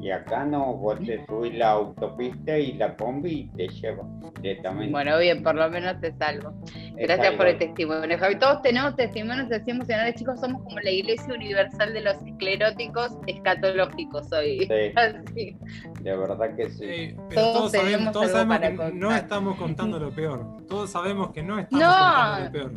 Y 0.04 0.12
acá 0.12 0.44
no, 0.44 0.74
vos 0.74 1.00
te 1.00 1.26
subís 1.26 1.54
la 1.56 1.72
autopista 1.72 2.58
y 2.58 2.74
la 2.74 2.94
combi 2.98 3.32
y 3.32 3.48
te 3.56 3.70
lleva 3.70 4.04
directamente. 4.42 4.92
Bueno, 4.92 5.18
bien, 5.18 5.42
por 5.42 5.56
lo 5.56 5.70
menos 5.70 5.98
te 6.02 6.12
salvo. 6.18 6.54
Es 6.98 7.08
Gracias 7.08 7.36
por 7.36 7.48
el 7.48 7.58
testimonio, 7.58 8.18
Javi. 8.20 8.38
Todos 8.38 8.62
tenemos 8.64 8.98
testimonios 8.98 9.50
así 9.50 9.72
emocionales, 9.72 10.16
chicos. 10.16 10.42
Somos 10.42 10.62
como 10.64 10.78
la 10.82 10.90
iglesia 10.90 11.34
universal 11.34 11.94
de 11.94 12.02
los 12.02 12.16
escleróticos 12.22 13.18
escatológicos 13.28 14.30
hoy. 14.34 14.60
Sí, 14.68 14.94
Así. 14.98 15.58
de 16.02 16.18
verdad 16.18 16.54
que 16.58 16.70
sí. 16.70 16.84
Eh, 16.86 17.16
pero 17.30 17.42
Todos 17.42 17.54
todos, 17.54 17.72
sabemos, 17.72 17.92
tenemos 17.94 18.14
todos 18.14 18.32
sabemos 18.32 18.58
para 18.58 18.70
que 18.72 18.76
contar. 18.76 18.94
no 18.96 19.16
estamos 19.16 19.56
contando 19.58 20.00
lo 20.00 20.12
peor. 20.12 20.68
Todos 20.68 20.90
sabemos 20.92 21.32
que 21.32 21.44
no 21.44 21.60
estamos 21.60 21.82
No. 21.86 21.90
contando 21.96 22.46
lo 22.46 22.52
peor. 22.52 22.72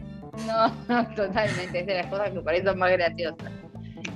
No, 0.46 0.68
no, 1.02 1.08
totalmente. 1.16 1.80
Es 1.80 1.86
de 1.86 1.94
las 1.94 2.06
cosas 2.06 2.30
que 2.30 2.40
por 2.40 2.52
ahí 2.52 2.62
son 2.62 2.78
más 2.78 2.92
graciosas. 2.92 3.50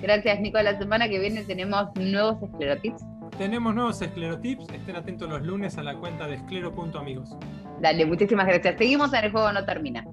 Gracias, 0.02 0.40
Nico. 0.40 0.60
La 0.62 0.78
semana 0.78 1.08
que 1.08 1.18
viene 1.18 1.44
tenemos 1.44 1.88
nuevos 1.96 2.42
esclerotips. 2.42 3.02
Tenemos 3.36 3.74
nuevos 3.74 4.00
esclerotips. 4.00 4.68
Estén 4.70 4.96
atentos 4.96 5.28
los 5.28 5.42
lunes 5.42 5.76
a 5.76 5.82
la 5.82 5.94
cuenta 5.94 6.26
de 6.26 6.36
esclero.amigos. 6.36 7.36
Dale, 7.80 8.06
muchísimas 8.06 8.46
gracias. 8.46 8.76
Seguimos 8.78 9.12
en 9.12 9.24
el 9.24 9.32
juego 9.32 9.52
no 9.52 9.64
termina. 9.64 10.04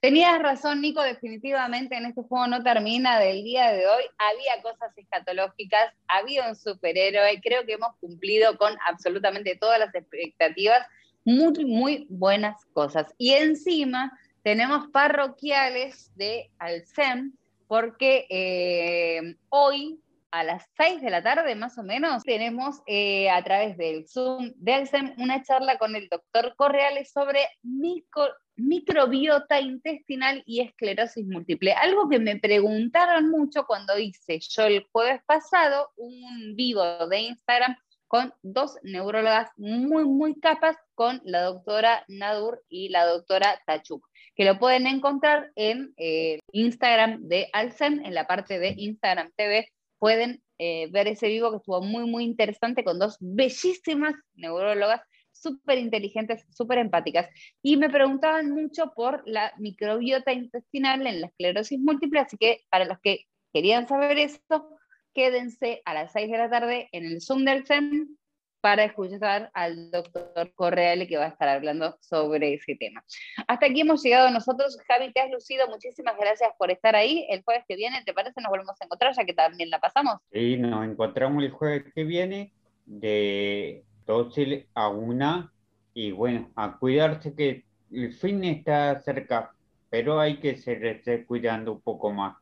Tenías 0.00 0.42
razón, 0.42 0.80
Nico, 0.80 1.00
definitivamente 1.00 1.96
en 1.96 2.06
este 2.06 2.22
juego 2.22 2.48
no 2.48 2.64
termina 2.64 3.20
del 3.20 3.44
día 3.44 3.70
de 3.70 3.86
hoy. 3.86 4.02
Había 4.18 4.60
cosas 4.60 4.90
escatológicas, 4.98 5.94
había 6.08 6.48
un 6.48 6.56
superhéroe, 6.56 7.40
creo 7.40 7.64
que 7.64 7.74
hemos 7.74 7.94
cumplido 8.00 8.58
con 8.58 8.76
absolutamente 8.88 9.56
todas 9.56 9.78
las 9.78 9.94
expectativas, 9.94 10.84
muy, 11.24 11.64
muy 11.64 12.06
buenas 12.10 12.64
cosas. 12.72 13.14
Y 13.16 13.30
encima 13.30 14.10
tenemos 14.42 14.88
parroquiales 14.88 16.10
de 16.16 16.50
Alcem, 16.58 17.32
porque 17.68 18.26
eh, 18.28 19.36
hoy 19.48 20.00
a 20.30 20.44
las 20.44 20.64
6 20.78 21.02
de 21.02 21.10
la 21.10 21.22
tarde 21.22 21.54
más 21.54 21.76
o 21.78 21.82
menos 21.82 22.22
tenemos 22.22 22.80
eh, 22.86 23.30
a 23.30 23.42
través 23.44 23.76
del 23.76 24.08
Zoom 24.08 24.52
de 24.56 24.74
Alcem 24.74 25.14
una 25.18 25.42
charla 25.42 25.78
con 25.78 25.94
el 25.94 26.08
doctor 26.08 26.54
Correales 26.56 27.12
sobre 27.12 27.40
micro, 27.62 28.28
microbiota 28.56 29.60
intestinal 29.60 30.42
y 30.46 30.60
esclerosis 30.60 31.26
múltiple. 31.26 31.72
Algo 31.72 32.08
que 32.08 32.18
me 32.18 32.36
preguntaron 32.36 33.30
mucho 33.30 33.66
cuando 33.66 33.98
hice 33.98 34.40
yo 34.40 34.64
el 34.64 34.86
jueves 34.90 35.20
pasado 35.26 35.90
un 35.96 36.56
vivo 36.56 37.06
de 37.08 37.20
Instagram 37.20 37.76
con 38.12 38.34
dos 38.42 38.78
neurólogas 38.82 39.50
muy, 39.56 40.04
muy 40.04 40.38
capas, 40.38 40.76
con 40.94 41.22
la 41.24 41.44
doctora 41.44 42.04
Nadur 42.08 42.62
y 42.68 42.90
la 42.90 43.06
doctora 43.06 43.58
Tachuk, 43.66 44.06
que 44.34 44.44
lo 44.44 44.58
pueden 44.58 44.86
encontrar 44.86 45.50
en 45.56 45.92
eh, 45.96 46.38
Instagram 46.52 47.22
de 47.28 47.48
Alcem, 47.52 48.04
en 48.04 48.14
la 48.14 48.26
parte 48.26 48.58
de 48.58 48.74
Instagram 48.76 49.30
TV. 49.36 49.68
Pueden 49.98 50.42
eh, 50.58 50.88
ver 50.90 51.08
ese 51.08 51.28
vivo 51.28 51.50
que 51.50 51.58
estuvo 51.58 51.82
muy, 51.82 52.08
muy 52.08 52.24
interesante 52.24 52.84
con 52.84 52.98
dos 52.98 53.16
bellísimas 53.20 54.14
neurólogas 54.34 55.00
súper 55.32 55.78
inteligentes, 55.78 56.44
súper 56.50 56.78
empáticas. 56.78 57.28
Y 57.62 57.76
me 57.76 57.90
preguntaban 57.90 58.50
mucho 58.50 58.92
por 58.94 59.22
la 59.26 59.52
microbiota 59.58 60.32
intestinal 60.32 61.06
en 61.06 61.20
la 61.20 61.26
esclerosis 61.28 61.78
múltiple, 61.78 62.20
así 62.20 62.36
que 62.36 62.60
para 62.70 62.84
los 62.84 62.98
que 63.00 63.26
querían 63.52 63.88
saber 63.88 64.18
eso, 64.18 64.78
quédense 65.14 65.82
a 65.84 65.94
las 65.94 66.12
6 66.12 66.30
de 66.30 66.38
la 66.38 66.50
tarde 66.50 66.88
en 66.92 67.04
el 67.04 67.20
Zoom 67.20 67.44
del 67.44 67.66
CEN 67.66 68.18
para 68.62 68.84
escuchar 68.84 69.50
al 69.54 69.90
doctor 69.90 70.52
Correale 70.54 71.08
que 71.08 71.16
va 71.16 71.24
a 71.24 71.28
estar 71.28 71.48
hablando 71.48 71.98
sobre 72.00 72.54
ese 72.54 72.76
tema. 72.76 73.04
Hasta 73.48 73.66
aquí 73.66 73.80
hemos 73.80 74.02
llegado 74.04 74.30
nosotros. 74.30 74.78
Javi, 74.86 75.12
te 75.12 75.20
has 75.20 75.30
lucido. 75.30 75.66
Muchísimas 75.68 76.16
gracias 76.16 76.48
por 76.56 76.70
estar 76.70 76.94
ahí. 76.94 77.26
El 77.28 77.42
jueves 77.42 77.64
que 77.66 77.74
viene, 77.74 78.04
¿te 78.06 78.14
parece? 78.14 78.40
Nos 78.40 78.50
volvemos 78.50 78.80
a 78.80 78.84
encontrar 78.84 79.14
ya 79.16 79.24
que 79.24 79.34
también 79.34 79.68
la 79.68 79.80
pasamos. 79.80 80.18
Sí, 80.32 80.56
nos 80.56 80.86
encontramos 80.86 81.42
el 81.42 81.50
jueves 81.50 81.92
que 81.92 82.04
viene 82.04 82.52
de 82.86 83.82
12 84.06 84.68
a 84.74 84.88
1 84.88 85.50
y 85.94 86.12
bueno, 86.12 86.48
a 86.54 86.78
cuidarse 86.78 87.34
que 87.34 87.64
el 87.90 88.12
fin 88.14 88.44
está 88.44 89.00
cerca, 89.00 89.50
pero 89.90 90.20
hay 90.20 90.38
que 90.38 90.56
seguirse 90.56 91.26
cuidando 91.26 91.72
un 91.72 91.80
poco 91.80 92.12
más. 92.12 92.36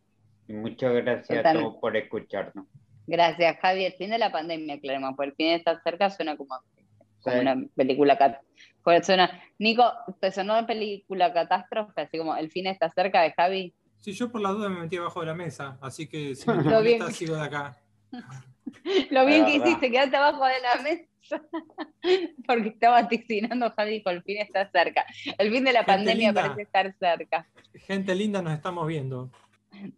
Y 0.47 0.53
muchas 0.53 0.93
gracias 0.93 1.31
a 1.31 1.43
Totalmente. 1.43 1.67
todos 1.67 1.81
por 1.81 1.97
escucharnos. 1.97 2.67
Gracias, 3.11 3.57
Javi. 3.61 3.85
El 3.85 3.93
fin 3.95 4.11
de 4.11 4.19
la 4.19 4.31
pandemia, 4.31 4.75
aclaremos, 4.77 5.15
porque 5.17 5.31
el 5.31 5.35
fin 5.37 5.47
está 5.49 5.81
cerca, 5.83 6.11
suena 6.11 6.37
como, 6.37 6.55
como 7.23 7.37
Sí. 7.37 7.41
una 7.41 7.57
película 7.75 8.17
cat- 8.17 8.41
pues 8.85 9.05
suena, 9.05 9.43
Nico, 9.59 9.93
¿te 10.21 10.31
sonó 10.31 10.55
de 10.55 10.63
película 10.63 11.33
catástrofe? 11.33 12.01
Así 12.03 12.17
como 12.19 12.37
el 12.37 12.51
fin 12.51 12.67
está 12.69 12.89
cerca 12.91 13.21
de 13.23 13.33
Javi. 13.33 13.75
Sí, 13.99 14.13
yo 14.13 14.31
por 14.31 14.41
la 14.41 14.51
duda 14.51 14.69
me 14.69 14.81
metí 14.81 14.97
abajo 14.97 15.21
de 15.21 15.27
la 15.27 15.35
mesa, 15.35 15.77
así 15.83 16.07
que 16.07 16.35
si 16.35 16.47
me 16.51 16.57
Lo 16.57 16.63
molesta, 16.71 17.05
bien. 17.07 17.15
sigo 17.15 17.35
de 17.35 17.43
acá. 17.43 17.77
Lo 19.11 19.27
bien 19.27 19.45
que 19.45 19.57
hiciste, 19.57 19.91
quedarte 19.91 20.17
abajo 20.17 20.45
de 20.47 20.61
la 20.61 20.83
mesa. 20.83 21.05
Porque 22.47 22.69
estaba 22.69 23.09
ticinando 23.09 23.71
Javi, 23.73 23.91
dijo, 23.99 24.11
el 24.11 24.23
fin 24.23 24.39
está 24.39 24.71
cerca. 24.71 25.05
El 25.37 25.51
fin 25.53 25.65
de 25.65 25.73
la 25.73 25.81
Gente 25.81 25.93
pandemia 25.93 26.29
linda. 26.29 26.43
parece 26.43 26.63
estar 26.63 26.95
cerca. 26.99 27.47
Gente 27.75 28.15
linda, 28.15 28.41
nos 28.41 28.53
estamos 28.55 28.87
viendo. 28.87 29.31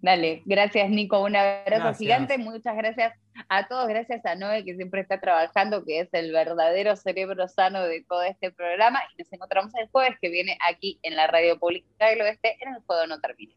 Dale, 0.01 0.43
gracias 0.45 0.91
Nico, 0.91 1.21
un 1.23 1.35
abrazo 1.35 1.95
gigante, 1.99 2.39
muchas 2.39 2.77
gracias 2.77 3.15
a 3.49 3.67
todos, 3.67 3.89
gracias 3.89 4.25
a 4.27 4.35
Noé 4.35 4.65
que 4.65 4.77
siempre 4.77 5.01
está 5.01 5.21
trabajando, 5.21 5.85
que 5.85 6.01
es 6.01 6.09
el 6.13 6.31
verdadero 6.33 6.95
cerebro 6.97 7.49
sano 7.49 7.83
de 7.83 8.05
todo 8.09 8.23
este 8.23 8.51
programa 8.53 9.01
y 9.13 9.23
nos 9.23 9.33
encontramos 9.33 9.75
el 9.77 9.89
jueves 9.89 10.17
que 10.21 10.29
viene 10.29 10.59
aquí 10.69 10.99
en 11.03 11.17
la 11.17 11.27
Radio 11.27 11.59
Pública 11.59 12.09
del 12.09 12.21
Oeste 12.21 12.57
en 12.61 12.75
el 12.75 12.83
Juego 12.83 13.07
No 13.07 13.21
Termina. 13.21 13.55